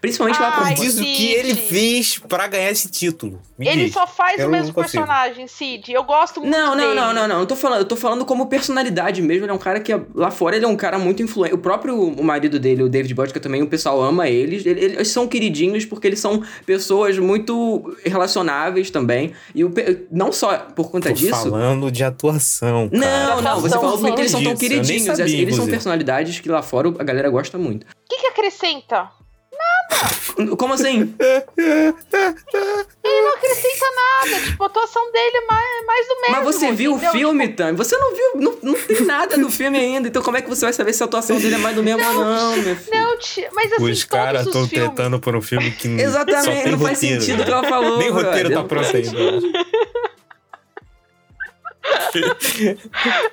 Principalmente 0.00 0.40
lá 0.40 0.52
pra 0.52 0.72
Diz 0.72 0.98
o 0.98 1.02
que 1.02 1.32
ele 1.32 1.54
fez 1.54 2.18
pra 2.18 2.46
ganhar 2.46 2.70
esse 2.70 2.88
título. 2.90 3.42
Me 3.58 3.68
Ele 3.68 3.84
diz. 3.84 3.92
só 3.92 4.06
faz 4.06 4.40
Eu 4.40 4.48
o 4.48 4.50
mesmo 4.50 4.72
personagem, 4.72 5.46
Cid. 5.46 5.92
Eu 5.92 6.04
gosto 6.04 6.40
muito 6.40 6.50
Não, 6.52 6.74
não, 6.74 6.76
dele. 6.76 6.94
não, 6.94 7.12
não, 7.12 7.28
não. 7.28 7.40
Eu 7.40 7.46
tô 7.46 7.56
falando, 7.56 7.80
eu 7.80 7.84
tô 7.84 7.96
falando 7.96 8.24
como 8.24 8.46
personalidade 8.46 9.20
mesmo. 9.20 9.44
Ele 9.44 9.50
é 9.52 9.54
um 9.54 9.58
cara 9.58 9.80
que 9.80 9.92
é- 9.92 10.00
lá 10.14 10.30
fora 10.30 10.56
ele 10.56 10.64
é 10.64 10.68
um 10.68 10.76
cara 10.76 10.98
muito 10.98 11.22
influente. 11.22 11.54
O 11.54 11.58
próprio 11.58 11.94
o 12.00 12.24
marido 12.24 12.58
dele, 12.58 12.82
o 12.84 12.88
David 12.88 13.12
Bodka, 13.14 13.38
também 13.40 13.60
o 13.62 13.66
pessoal 13.66 14.00
ama 14.00 14.28
eles. 14.28 14.64
Ele- 14.64 14.80
Eles 14.84 15.08
são 15.08 15.26
queridinhos 15.28 15.84
porque 15.84 16.06
eles 16.06 16.20
são 16.20 16.42
pessoas 16.66 17.18
muito 17.18 17.96
relacionáveis 18.04 18.90
também. 18.90 19.32
E 19.54 19.64
o 19.64 19.72
não 20.10 20.32
só 20.32 20.56
por 20.58 20.90
conta 20.90 21.08
Tô 21.08 21.14
disso. 21.14 21.30
falando 21.30 21.90
de 21.90 22.04
atuação, 22.04 22.88
cara. 22.88 23.00
Não, 23.00 23.42
não, 23.42 23.60
você 23.60 23.74
falou 23.74 23.98
porque 23.98 24.20
eles 24.20 24.30
são 24.30 24.42
tão 24.42 24.56
queridinhos. 24.56 25.16
sabia, 25.16 25.42
eles 25.42 25.56
são 25.56 25.66
personalidades 25.66 26.40
que 26.40 26.48
lá 26.48 26.62
fora 26.62 26.92
a 26.98 27.04
galera 27.04 27.28
gosta 27.30 27.58
muito. 27.58 27.84
O 27.84 28.08
que, 28.08 28.20
que 28.20 28.26
acrescenta? 28.26 29.08
Como 30.56 30.74
assim? 30.74 31.14
Ele 31.18 31.94
não 33.22 33.34
acrescenta 33.34 33.86
nada. 33.94 34.40
Tipo, 34.44 34.62
a 34.62 34.66
atuação 34.66 35.12
dele 35.12 35.36
é 35.36 35.46
mais, 35.46 35.86
mais 35.86 36.08
do 36.08 36.14
mesmo. 36.20 36.32
Mas 36.32 36.44
você 36.44 36.72
viu 36.72 36.92
o 36.92 36.96
entendeu? 36.96 37.12
filme, 37.12 37.48
Tam? 37.48 37.76
Você 37.76 37.96
não 37.96 38.14
viu, 38.14 38.30
não, 38.36 38.58
não 38.62 38.74
tem 38.74 39.00
nada 39.02 39.36
do 39.38 39.50
filme 39.50 39.78
ainda. 39.78 40.08
Então 40.08 40.22
como 40.22 40.36
é 40.36 40.42
que 40.42 40.48
você 40.48 40.66
vai 40.66 40.72
saber 40.72 40.92
se 40.92 41.02
a 41.02 41.06
atuação 41.06 41.38
dele 41.38 41.54
é 41.54 41.58
mais 41.58 41.76
do 41.76 41.82
mesmo 41.82 42.04
ou 42.04 42.14
não, 42.14 42.56
meu 42.56 42.76
filho? 42.76 42.96
Não, 42.96 43.18
tia, 43.18 43.48
mas 43.52 43.72
assim, 43.72 43.90
Os 43.90 44.04
caras 44.04 44.46
estão 44.46 44.66
filmes... 44.66 44.88
tentando 44.88 45.20
por 45.20 45.36
um 45.36 45.42
filme 45.42 45.70
que 45.70 45.88
só 45.98 46.04
Exatamente, 46.04 46.62
tem 46.62 46.72
não 46.72 46.78
faz 46.80 46.98
roteiro, 46.98 47.20
sentido 47.20 47.34
o 47.34 47.38
né? 47.38 47.44
que 47.44 47.50
ela 47.52 47.68
falou. 47.68 47.98
Nem 47.98 48.10
roteiro 48.10 48.50
tá 48.50 48.64
pronto 48.64 48.96
ainda. 48.96 49.10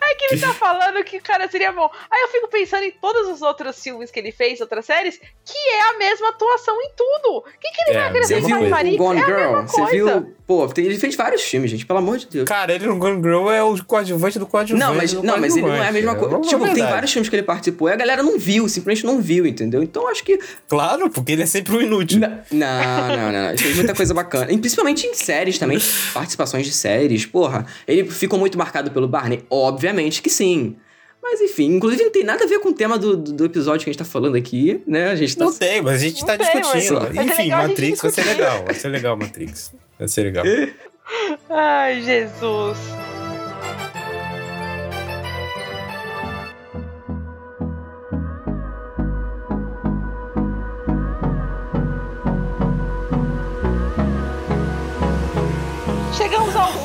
É 0.02 0.16
que 0.16 0.26
ele 0.34 0.42
tá 0.42 0.54
falando 0.54 1.04
que 1.04 1.18
o 1.18 1.22
cara 1.22 1.50
seria 1.50 1.72
bom. 1.72 1.90
Aí 2.12 2.22
eu 2.24 2.28
fico 2.30 2.48
pensando 2.50 2.84
em 2.84 2.92
todos 2.92 3.28
os 3.30 3.42
outros 3.42 3.82
filmes 3.82 4.12
que 4.12 4.20
ele 4.20 4.32
fez, 4.32 4.60
outras 4.62 4.86
séries, 4.86 5.18
que 5.18 5.58
é 5.58 5.90
a 5.90 5.98
mesma 5.98 6.30
atuação 6.30 6.76
em 6.82 6.90
tudo. 6.96 7.38
O 7.38 7.42
que, 7.44 7.72
que 7.72 7.90
ele 7.90 7.98
É, 7.98 8.02
vai 8.02 8.12
coisa. 8.12 8.70
Matrix? 8.70 8.96
o 8.96 8.98
Gone 8.98 9.22
é 9.22 9.26
Girl? 9.26 9.62
Você 9.62 9.86
viu... 9.86 10.36
Pô, 10.46 10.68
tem- 10.68 10.86
ele 10.86 11.00
fez 11.00 11.16
vários 11.16 11.42
filmes, 11.44 11.72
gente, 11.72 11.86
pelo 11.86 12.00
amor 12.00 12.18
de 12.18 12.28
Deus. 12.28 12.48
Cara, 12.48 12.74
ele 12.74 12.86
no 12.86 12.98
Gone 12.98 13.22
Girl 13.24 13.50
é 13.50 13.64
o 13.64 13.82
coadjuvante 13.86 14.38
do 14.38 14.46
coadjuvante. 14.46 14.86
Não, 14.86 14.94
mas, 14.96 15.14
não, 15.14 15.38
mas 15.38 15.56
ele 15.56 15.66
não 15.66 15.74
é 15.76 15.88
a 15.88 15.92
mesma 15.94 16.14
coadjuvante. 16.16 16.42
coisa. 16.42 16.48
É 16.48 16.50
Tipo, 16.50 16.66
tem 16.66 16.74
verdade. 16.76 16.94
vários 16.94 17.12
filmes 17.14 17.30
que 17.30 17.36
ele 17.38 17.44
participou 17.44 17.88
e 17.90 17.94
a 17.94 17.96
galera 17.96 18.22
não 18.22 18.38
viu, 18.38 18.68
simplesmente 18.68 19.06
não 19.06 19.22
viu, 19.22 19.46
entendeu? 19.46 19.82
Então 19.82 20.08
acho 20.10 20.24
que. 20.26 20.38
Claro, 20.68 21.10
porque 21.10 21.32
ele 21.32 21.44
é 21.44 21.46
sempre 21.46 21.74
um 21.78 21.82
inútil. 21.82 22.20
Não, 22.20 22.30
não, 22.52 23.08
não, 23.18 23.32
não. 23.32 23.50
Ele 23.50 23.58
fez 23.58 23.76
muita 23.78 23.96
coisa 23.96 24.14
bacana. 24.14 24.52
E 24.52 24.58
principalmente 24.58 25.08
em 25.08 25.14
séries 25.14 25.58
também, 25.58 25.80
participações 26.14 26.66
de 26.66 26.74
séries. 26.74 27.26
Porra, 27.26 27.66
ele 27.88 28.10
ficou 28.10 28.38
muito 28.42 28.58
marcado 28.58 28.92
pelo 28.92 29.08
Barney? 29.08 29.46
Obviamente 29.50 30.22
que 30.22 30.30
sim. 30.30 30.76
Mas 31.24 31.40
enfim, 31.40 31.76
inclusive 31.76 32.04
não 32.04 32.12
tem 32.12 32.24
nada 32.24 32.44
a 32.44 32.48
ver 32.48 32.60
com 32.60 32.70
o 32.70 32.74
tema 32.74 32.98
do, 32.98 33.16
do, 33.16 33.32
do 33.34 33.46
episódio 33.46 33.84
que 33.84 33.90
a 33.90 33.94
gente 33.94 34.00
tá 34.00 34.06
falando 34.06 34.36
aqui, 34.36 34.82
né? 34.88 35.08
A 35.10 35.16
gente 35.16 35.38
tá. 35.38 35.46
Não 35.46 35.54
tem, 35.54 35.82
mas 35.82 35.96
a 36.02 36.06
gente 36.06 36.20
Não 36.22 36.28
tá 36.28 36.38
tem, 36.38 36.48
discutindo. 36.62 36.94
mas- 37.00 37.16
mas 37.16 37.18
é 37.18 37.34
Enfim, 37.34 37.44
legal 37.44 37.68
Matrix 37.68 38.02
vai 38.02 38.12
ser 38.12 38.26
legal. 38.26 38.66
Vai 38.66 38.74
ser 38.74 38.88
legal, 38.90 39.16
Matrix. 39.18 39.74
Vai 40.00 40.08
ser 40.08 40.24
legal. 40.24 40.44
Ai, 41.50 42.02
Jesus. 42.02 42.78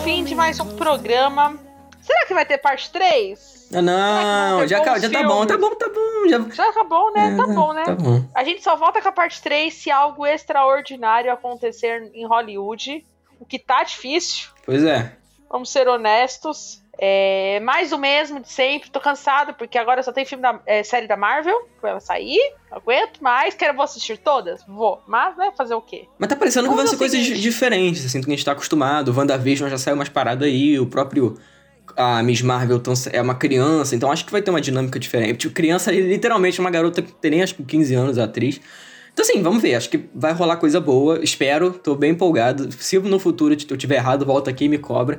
Fim 0.06 0.22
de 0.22 0.36
mais 0.36 0.60
um 0.60 0.76
programa. 0.76 1.58
Será 2.00 2.26
que 2.26 2.32
vai 2.32 2.46
ter 2.46 2.58
parte 2.58 2.92
3? 2.92 3.70
Ah, 3.74 3.82
não, 3.82 4.68
já, 4.68 4.98
já 5.00 5.10
tá 5.10 5.22
bom, 5.24 5.44
tá 5.44 5.58
bom, 5.58 5.74
tá 5.74 5.88
bom. 5.88 6.28
Já... 6.28 6.54
Já 6.54 6.70
acabou, 6.70 7.12
né? 7.12 7.36
Tá 7.36 7.44
bom, 7.44 7.72
né? 7.72 7.82
Tá 7.84 7.94
bom. 7.96 8.24
A 8.32 8.44
gente 8.44 8.62
só 8.62 8.76
volta 8.76 9.02
com 9.02 9.08
a 9.08 9.12
parte 9.12 9.42
3 9.42 9.74
se 9.74 9.90
algo 9.90 10.24
extraordinário 10.24 11.32
acontecer 11.32 12.08
em 12.14 12.24
Hollywood. 12.24 13.04
O 13.40 13.44
que 13.44 13.58
tá 13.58 13.82
difícil. 13.82 14.50
Pois 14.64 14.84
é. 14.84 15.12
Vamos 15.50 15.72
ser 15.72 15.88
honestos. 15.88 16.80
É 16.98 17.60
mais 17.60 17.92
o 17.92 17.98
mesmo 17.98 18.40
de 18.40 18.50
sempre. 18.50 18.90
Tô 18.90 19.00
cansado, 19.00 19.54
porque 19.54 19.76
agora 19.76 20.02
só 20.02 20.12
tem 20.12 20.24
filme 20.24 20.42
da 20.42 20.60
é, 20.66 20.82
série 20.82 21.06
da 21.06 21.16
Marvel. 21.16 21.68
Que 21.76 21.82
vai 21.82 22.00
sair. 22.00 22.54
Não 22.70 22.78
aguento 22.78 23.20
mais. 23.20 23.54
Quero 23.54 23.74
vou 23.74 23.84
assistir 23.84 24.16
todas? 24.16 24.64
Vou. 24.66 25.02
Mas, 25.06 25.36
né? 25.36 25.52
Fazer 25.56 25.74
o 25.74 25.80
quê? 25.80 26.06
Mas 26.18 26.28
tá 26.28 26.36
parecendo 26.36 26.68
que 26.68 26.74
vão 26.74 26.86
ser 26.86 26.96
coisas 26.96 27.20
seguinte. 27.20 27.40
diferentes, 27.40 28.04
assim, 28.04 28.20
do 28.20 28.26
que 28.26 28.32
a 28.32 28.36
gente 28.36 28.44
tá 28.44 28.52
acostumado. 28.52 29.10
O 29.10 29.16
WandaVision 29.16 29.68
já 29.68 29.78
saiu 29.78 29.96
mais 29.96 30.08
parado 30.08 30.44
aí, 30.44 30.78
o 30.78 30.86
próprio. 30.86 31.36
A 31.96 32.22
Miss 32.22 32.42
Marvel 32.42 32.82
é 33.12 33.22
uma 33.22 33.34
criança, 33.34 33.94
então 33.94 34.10
acho 34.10 34.26
que 34.26 34.32
vai 34.32 34.42
ter 34.42 34.50
uma 34.50 34.60
dinâmica 34.60 34.98
diferente. 34.98 35.38
Tipo, 35.38 35.54
criança 35.54 35.92
literalmente, 35.92 36.60
uma 36.60 36.70
garota 36.70 37.00
que 37.00 37.12
tem 37.12 37.30
nem 37.30 37.42
acho 37.42 37.54
que 37.54 37.62
15 37.62 37.94
anos, 37.94 38.18
a 38.18 38.24
atriz. 38.24 38.60
Então, 39.16 39.24
assim, 39.24 39.40
vamos 39.40 39.62
ver. 39.62 39.74
Acho 39.76 39.88
que 39.88 40.04
vai 40.14 40.32
rolar 40.32 40.58
coisa 40.58 40.78
boa. 40.78 41.20
Espero, 41.22 41.70
tô 41.70 41.94
bem 41.94 42.10
empolgado. 42.10 42.70
Se 42.72 42.98
no 42.98 43.18
futuro 43.18 43.56
eu 43.70 43.76
tiver 43.76 43.96
errado, 43.96 44.26
volta 44.26 44.50
aqui 44.50 44.64
e 44.64 44.68
me 44.68 44.76
cobra. 44.76 45.18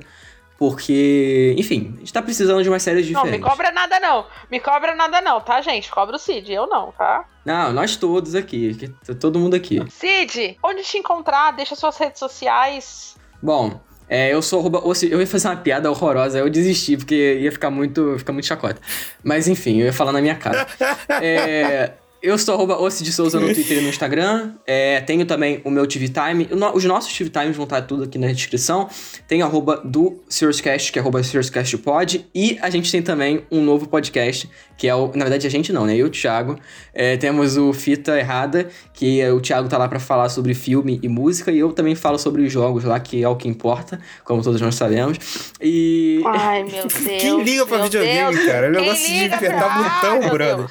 Porque, 0.58 1.54
enfim, 1.58 1.94
a 1.98 2.00
gente 2.00 2.12
tá 2.14 2.22
precisando 2.22 2.64
de 2.64 2.70
umas 2.70 2.82
séries 2.82 3.10
Não, 3.12 3.22
diferentes. 3.22 3.46
me 3.46 3.50
cobra 3.50 3.72
nada 3.72 4.00
não. 4.00 4.26
Me 4.50 4.60
cobra 4.60 4.96
nada 4.96 5.22
não, 5.22 5.40
tá, 5.40 5.62
gente? 5.62 5.90
Cobra 5.92 6.16
o 6.16 6.20
Cid. 6.20 6.52
Eu 6.52 6.68
não, 6.68 6.92
tá? 6.92 7.26
Não, 7.46 7.72
nós 7.72 7.96
todos 7.96 8.34
aqui. 8.36 8.74
que- 8.74 8.88
tá 8.90 9.14
Todo 9.14 9.40
mundo 9.40 9.56
aqui. 9.56 9.82
Cid, 9.90 10.58
onde 10.64 10.84
te 10.84 10.98
encontrar? 10.98 11.52
Deixa 11.52 11.76
suas 11.76 11.96
redes 11.98 12.20
sociais. 12.20 13.16
Bom, 13.42 13.80
é, 14.10 14.34
eu 14.34 14.42
sou 14.42 14.60
arroba, 14.60 14.82
eu 15.10 15.20
ia 15.20 15.28
fazer 15.28 15.48
uma 15.50 15.58
piada 15.58 15.92
horrorosa, 15.92 16.40
eu 16.40 16.50
desisti, 16.50 16.98
porque 16.98 17.40
ia 17.40 17.52
ficar 17.52 17.70
muito, 17.70 18.18
ficar 18.18 18.34
muito 18.34 18.46
chacota. 18.48 18.82
Mas 19.24 19.48
enfim, 19.48 19.80
eu 19.80 19.86
ia 19.86 19.94
falar 19.94 20.12
na 20.12 20.22
minha 20.22 20.36
cara. 20.36 20.66
É, 21.22 21.94
Eu 22.28 22.38
sou 22.38 22.56
arroba 22.56 22.78
Ossi 22.78 23.06
de 23.06 23.14
Souza 23.14 23.40
no 23.40 23.54
Twitter 23.54 23.78
e 23.78 23.82
no 23.82 23.88
Instagram. 23.88 24.52
É, 24.68 25.00
tenho 25.00 25.26
também 25.26 25.62
o 25.64 25.72
meu 25.72 25.88
TV 25.88 26.10
Time. 26.10 26.46
O 26.52 26.58
no- 26.58 26.76
Os 26.76 26.84
nossos 26.84 27.18
TV 27.18 27.30
Times 27.30 27.56
vão 27.56 27.64
estar 27.64 27.82
tudo 27.84 28.04
aqui 28.04 28.18
na 28.18 28.28
descrição. 28.28 28.90
Tem 29.30 29.42
arroba 29.42 29.78
do 29.86 30.22
SiriusCast, 30.28 30.92
que 30.92 31.00
é 31.00 31.02
arroba 31.02 31.24
SiriusCastPod. 31.24 32.28
E 32.36 32.58
a 32.62 32.70
gente 32.70 32.92
tem 32.92 33.02
também 33.02 33.46
um 33.50 33.62
novo 33.64 33.88
podcast, 33.88 34.50
que 34.78 34.90
é 34.90 34.94
o... 34.94 35.08
Na 35.16 35.24
verdade, 35.24 35.48
a 35.48 35.50
gente 35.50 35.72
não, 35.72 35.86
né? 35.86 35.94
Eu 35.94 36.00
e 36.00 36.04
o 36.04 36.10
Thiago. 36.10 36.60
É, 36.94 37.16
temos 37.16 37.56
o 37.56 37.72
Fita 37.72 38.20
Errada, 38.20 38.68
que 38.94 39.22
é, 39.22 39.32
o 39.32 39.40
Thiago 39.40 39.70
tá 39.70 39.78
lá 39.78 39.88
pra 39.88 39.98
falar 40.00 40.28
sobre 40.28 40.54
filme 40.54 41.00
e 41.02 41.08
música. 41.08 41.50
E 41.50 41.60
eu 41.60 41.72
também 41.72 41.96
falo 41.96 42.20
sobre 42.20 42.42
os 42.42 42.52
jogos 42.52 42.84
lá, 42.84 43.00
que 43.00 43.24
é 43.24 43.30
o 43.30 43.38
que 43.38 43.48
importa, 43.48 44.02
como 44.26 44.44
todos 44.44 44.60
nós 44.60 44.76
sabemos. 44.76 45.18
E... 45.62 46.22
Ai, 46.26 46.64
meu 46.70 46.88
Deus. 46.88 46.94
Quem 47.22 47.42
liga 47.42 47.66
pra 47.66 47.84
videogame, 47.84 48.36
Deus. 48.36 48.46
cara? 48.48 48.68
É 48.68 48.70
um 48.70 48.74
Quem 48.74 48.82
negócio 48.82 49.08
de 49.14 49.34
apertar 49.34 49.78
botão, 50.02 50.30
brother. 50.30 50.68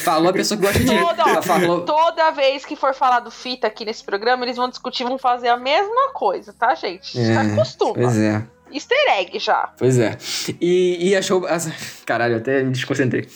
Falou 0.00 0.28
a 0.28 0.32
pessoa 0.34 0.60
que 0.60 0.66
gosta 0.66 0.80
de... 0.84 0.97
Toda, 1.00 1.42
Falou... 1.42 1.84
toda 1.84 2.30
vez 2.30 2.64
que 2.64 2.76
for 2.76 2.94
falar 2.94 3.20
do 3.20 3.30
fita 3.30 3.66
aqui 3.66 3.84
nesse 3.84 4.04
programa, 4.04 4.44
eles 4.44 4.56
vão 4.56 4.68
discutir, 4.68 5.04
vão 5.04 5.18
fazer 5.18 5.48
a 5.48 5.56
mesma 5.56 6.12
coisa, 6.12 6.52
tá, 6.52 6.74
gente? 6.74 7.18
É, 7.18 7.36
acostuma. 7.36 7.94
Pois 7.94 8.18
é. 8.18 8.44
Easter 8.70 8.98
egg 9.18 9.38
já. 9.38 9.72
Pois 9.78 9.98
é. 9.98 10.16
E, 10.60 11.08
e 11.08 11.16
achou. 11.16 11.46
Caralho, 12.04 12.36
até 12.36 12.62
me 12.62 12.72
desconcentrei. 12.72 13.26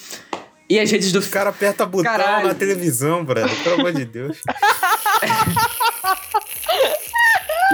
E 0.69 0.79
as 0.79 0.89
redes 0.89 1.11
do. 1.11 1.19
Os 1.19 1.27
caras 1.27 1.53
apertam 1.53 1.87
botão 1.87 2.11
Caralho. 2.11 2.47
na 2.47 2.53
televisão, 2.53 3.23
brother. 3.23 3.63
Pelo 3.63 3.81
amor 3.81 3.93
de 3.93 4.05
Deus. 4.05 4.37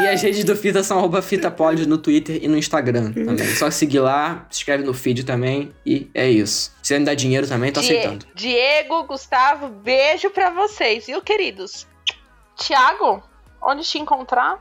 E 0.01 0.07
as 0.07 0.21
redes 0.21 0.43
do 0.43 0.55
Fita 0.55 0.83
são 0.83 0.97
arroba 0.97 1.21
FitaPod 1.21 1.85
no 1.87 1.97
Twitter 1.97 2.39
e 2.41 2.47
no 2.47 2.57
Instagram 2.57 3.11
também. 3.11 3.45
Só 3.55 3.69
seguir 3.69 3.99
lá, 3.99 4.45
se 4.49 4.59
inscreve 4.59 4.83
no 4.83 4.93
feed 4.93 5.23
também 5.25 5.71
e 5.85 6.09
é 6.13 6.29
isso. 6.29 6.71
Se 6.77 6.81
quiser 6.81 6.99
me 6.99 7.05
dar 7.05 7.15
dinheiro 7.15 7.47
também, 7.47 7.71
tô 7.71 7.81
Die- 7.81 7.87
aceitando. 7.91 8.25
Diego, 8.35 9.03
Gustavo, 9.03 9.67
beijo 9.69 10.29
pra 10.29 10.49
vocês, 10.51 11.05
viu, 11.07 11.21
queridos? 11.21 11.85
Tiago, 12.57 13.21
onde 13.61 13.83
te 13.83 13.97
encontrar? 13.99 14.59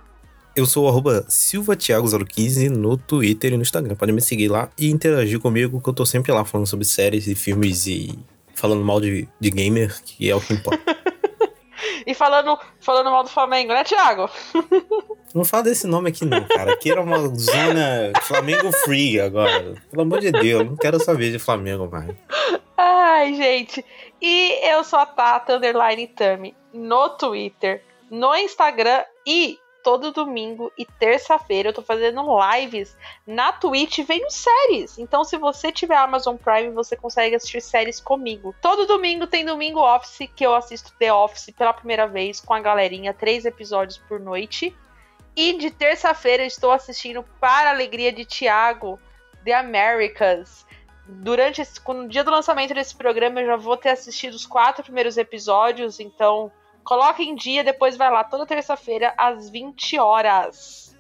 Eu 0.57 0.67
sou 0.67 0.87
o 0.87 0.89
arroba 0.89 1.25
SilvaTiago015 1.29 2.69
no 2.69 2.97
Twitter 2.97 3.53
e 3.53 3.57
no 3.57 3.63
Instagram. 3.63 3.95
Pode 3.95 4.13
me 4.13 4.21
seguir 4.21 4.49
lá 4.49 4.69
e 4.77 4.91
interagir 4.91 5.39
comigo, 5.39 5.81
que 5.81 5.89
eu 5.89 5.93
tô 5.95 6.05
sempre 6.05 6.33
lá 6.33 6.45
falando 6.45 6.67
sobre 6.67 6.85
séries 6.85 7.27
e 7.29 7.35
filmes 7.35 7.87
e 7.87 8.19
falando 8.55 8.85
mal 8.85 9.01
de, 9.01 9.29
de 9.39 9.51
gamer, 9.51 9.95
que 10.05 10.29
é 10.29 10.35
o 10.35 10.41
que 10.41 10.55
importa. 10.55 10.97
E 12.09 12.15
falando, 12.15 12.59
falando 12.81 13.11
mal 13.11 13.23
do 13.23 13.29
Flamengo, 13.29 13.71
né, 13.71 13.85
Tiago? 13.85 14.31
não 15.35 15.45
fala 15.45 15.65
desse 15.65 15.87
nome 15.87 16.09
aqui 16.09 16.25
não, 16.25 16.43
cara. 16.49 16.73
Aqui 16.73 16.91
era 16.91 17.03
uma 17.03 17.19
zona 17.37 18.15
Flamengo 18.23 18.73
Free 18.73 19.21
agora. 19.21 19.75
Pelo 19.91 20.03
amor 20.05 20.19
de 20.19 20.33
Deus, 20.33 20.65
não 20.65 20.75
quero 20.75 20.99
saber 20.99 21.31
de 21.31 21.39
Flamengo 21.39 21.87
mais. 21.87 22.17
Ai, 22.79 23.35
gente. 23.35 23.85
E 24.23 24.71
eu 24.71 24.83
sou 24.85 24.99
a 24.99 25.05
Tata 25.05 25.57
Underline 25.57 26.07
Tami 26.07 26.57
no 26.73 27.11
Twitter, 27.11 27.85
no 28.11 28.35
Instagram 28.35 29.05
e 29.27 29.59
todo 29.83 30.13
domingo 30.13 30.73
e 30.77 30.85
terça-feira 30.85 31.69
eu 31.69 31.73
tô 31.73 31.83
fazendo 31.83 32.23
lives 32.53 32.97
na 33.27 33.53
Twitch 33.53 34.01
vendo 34.01 34.31
séries. 34.31 34.99
Então, 34.99 35.25
se 35.25 35.37
você 35.37 35.73
tiver 35.73 35.97
Amazon 35.97 36.37
Prime, 36.37 36.71
você 36.71 36.97
consegue 36.97 37.37
assistir 37.37 37.61
séries 37.61 38.01
comigo. 38.01 38.55
Todo 38.61 38.87
domingo 38.87 39.27
tem 39.27 39.45
Domingo 39.45 39.81
Office, 39.81 40.29
que 40.35 40.45
eu 40.45 40.55
assisto 40.55 40.93
The 40.99 41.13
Office 41.13 41.51
pela 41.57 41.73
primeira 41.73 42.07
vez 42.07 42.41
com 42.41 42.55
a 42.55 42.61
galerinha, 42.61 43.15
três 43.15 43.45
episódios 43.45 43.99
por 43.99 44.21
noite. 44.21 44.77
E 45.37 45.57
de 45.57 45.71
terça-feira 45.71 46.45
estou 46.45 46.73
assistindo 46.73 47.25
Para 47.41 47.71
a 47.71 47.73
Alegria 47.73 48.13
de 48.13 48.25
Tiago, 48.25 48.99
The 49.45 49.55
Americas 49.55 50.67
durante 51.09 51.63
esse, 51.63 51.81
no 51.89 52.07
dia 52.07 52.23
do 52.23 52.31
lançamento 52.31 52.75
desse 52.75 52.95
programa 52.95 53.41
eu 53.41 53.47
já 53.47 53.57
vou 53.57 53.77
ter 53.77 53.89
assistido 53.89 54.35
os 54.35 54.45
quatro 54.45 54.85
primeiros 54.85 55.17
episódios, 55.17 55.99
então 55.99 56.53
coloca 56.89 57.23
em 57.23 57.35
dia, 57.35 57.63
depois 57.63 57.99
vai 57.99 58.11
lá 58.11 58.25
toda 58.25 58.47
terça-feira 58.47 59.13
às 59.19 59.51
20 59.51 59.99
horas. 59.99 60.97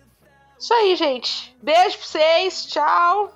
Isso 0.58 0.74
aí, 0.74 0.94
gente. 0.94 1.56
Beijo 1.62 1.96
pra 1.96 2.06
vocês, 2.06 2.66
tchau. 2.66 3.32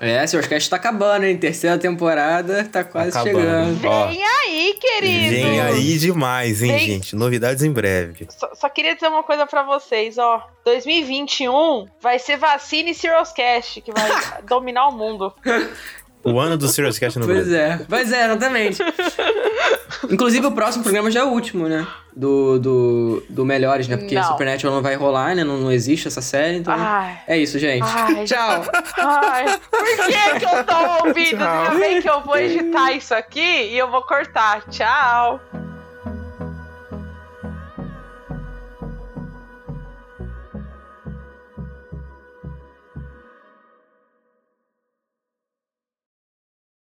É, 0.00 0.24
seu 0.26 0.40
Cast 0.46 0.70
tá 0.70 0.76
acabando, 0.76 1.24
hein? 1.24 1.36
Terceira 1.36 1.76
temporada 1.78 2.62
tá 2.70 2.84
quase 2.84 3.08
acabando. 3.10 3.40
chegando. 3.40 3.88
Ó, 3.88 4.06
Vem 4.06 4.22
aí, 4.22 4.74
querido. 4.78 5.34
Vem 5.34 5.60
aí 5.60 5.98
demais, 5.98 6.62
hein, 6.62 6.72
Vem. 6.72 6.78
gente? 6.86 7.16
Novidades 7.16 7.64
em 7.64 7.72
breve. 7.72 8.28
Só, 8.30 8.54
só 8.54 8.68
queria 8.68 8.94
dizer 8.94 9.08
uma 9.08 9.24
coisa 9.24 9.44
pra 9.44 9.64
vocês, 9.64 10.16
ó. 10.16 10.46
2021 10.64 11.86
vai 12.00 12.20
ser 12.20 12.36
vacina 12.36 12.90
e 12.90 12.94
Serious 12.94 13.32
Cast 13.32 13.80
que 13.80 13.90
vai 13.90 14.10
dominar 14.46 14.88
o 14.88 14.92
mundo. 14.92 15.34
O 16.26 16.38
ano 16.40 16.56
do 16.56 16.68
Serious 16.68 16.98
Cast 16.98 17.18
no 17.18 17.24
Pois 17.26 17.38
Brasil. 17.46 17.56
é, 17.56 17.80
pois 17.88 18.12
é, 18.12 18.24
exatamente. 18.26 18.82
Inclusive, 20.10 20.46
o 20.46 20.52
próximo 20.52 20.82
programa 20.82 21.10
já 21.10 21.20
é 21.20 21.24
o 21.24 21.28
último, 21.28 21.68
né? 21.68 21.86
Do, 22.14 22.58
do, 22.58 23.22
do 23.28 23.44
Melhores, 23.44 23.88
né? 23.88 23.96
Porque 23.96 24.14
Não. 24.14 24.22
Supernatural 24.24 24.74
não 24.74 24.82
vai 24.82 24.94
rolar, 24.94 25.34
né? 25.34 25.44
Não, 25.44 25.58
não 25.58 25.72
existe 25.72 26.08
essa 26.08 26.20
série, 26.20 26.58
então. 26.58 26.74
Ai. 26.76 27.18
É 27.26 27.38
isso, 27.38 27.58
gente. 27.58 27.84
Ai. 27.86 28.24
Tchau. 28.24 28.64
Ai, 28.98 29.58
por 29.70 30.06
que, 30.06 30.38
que 30.40 30.44
eu 30.44 30.64
tô 30.64 31.06
ouvindo? 31.06 31.42
Ainda 31.42 31.78
bem 31.78 32.00
que 32.02 32.08
eu 32.08 32.20
vou 32.22 32.36
editar 32.36 32.92
isso 32.92 33.14
aqui 33.14 33.40
e 33.40 33.76
eu 33.78 33.90
vou 33.90 34.02
cortar. 34.02 34.64
Tchau. 34.70 35.40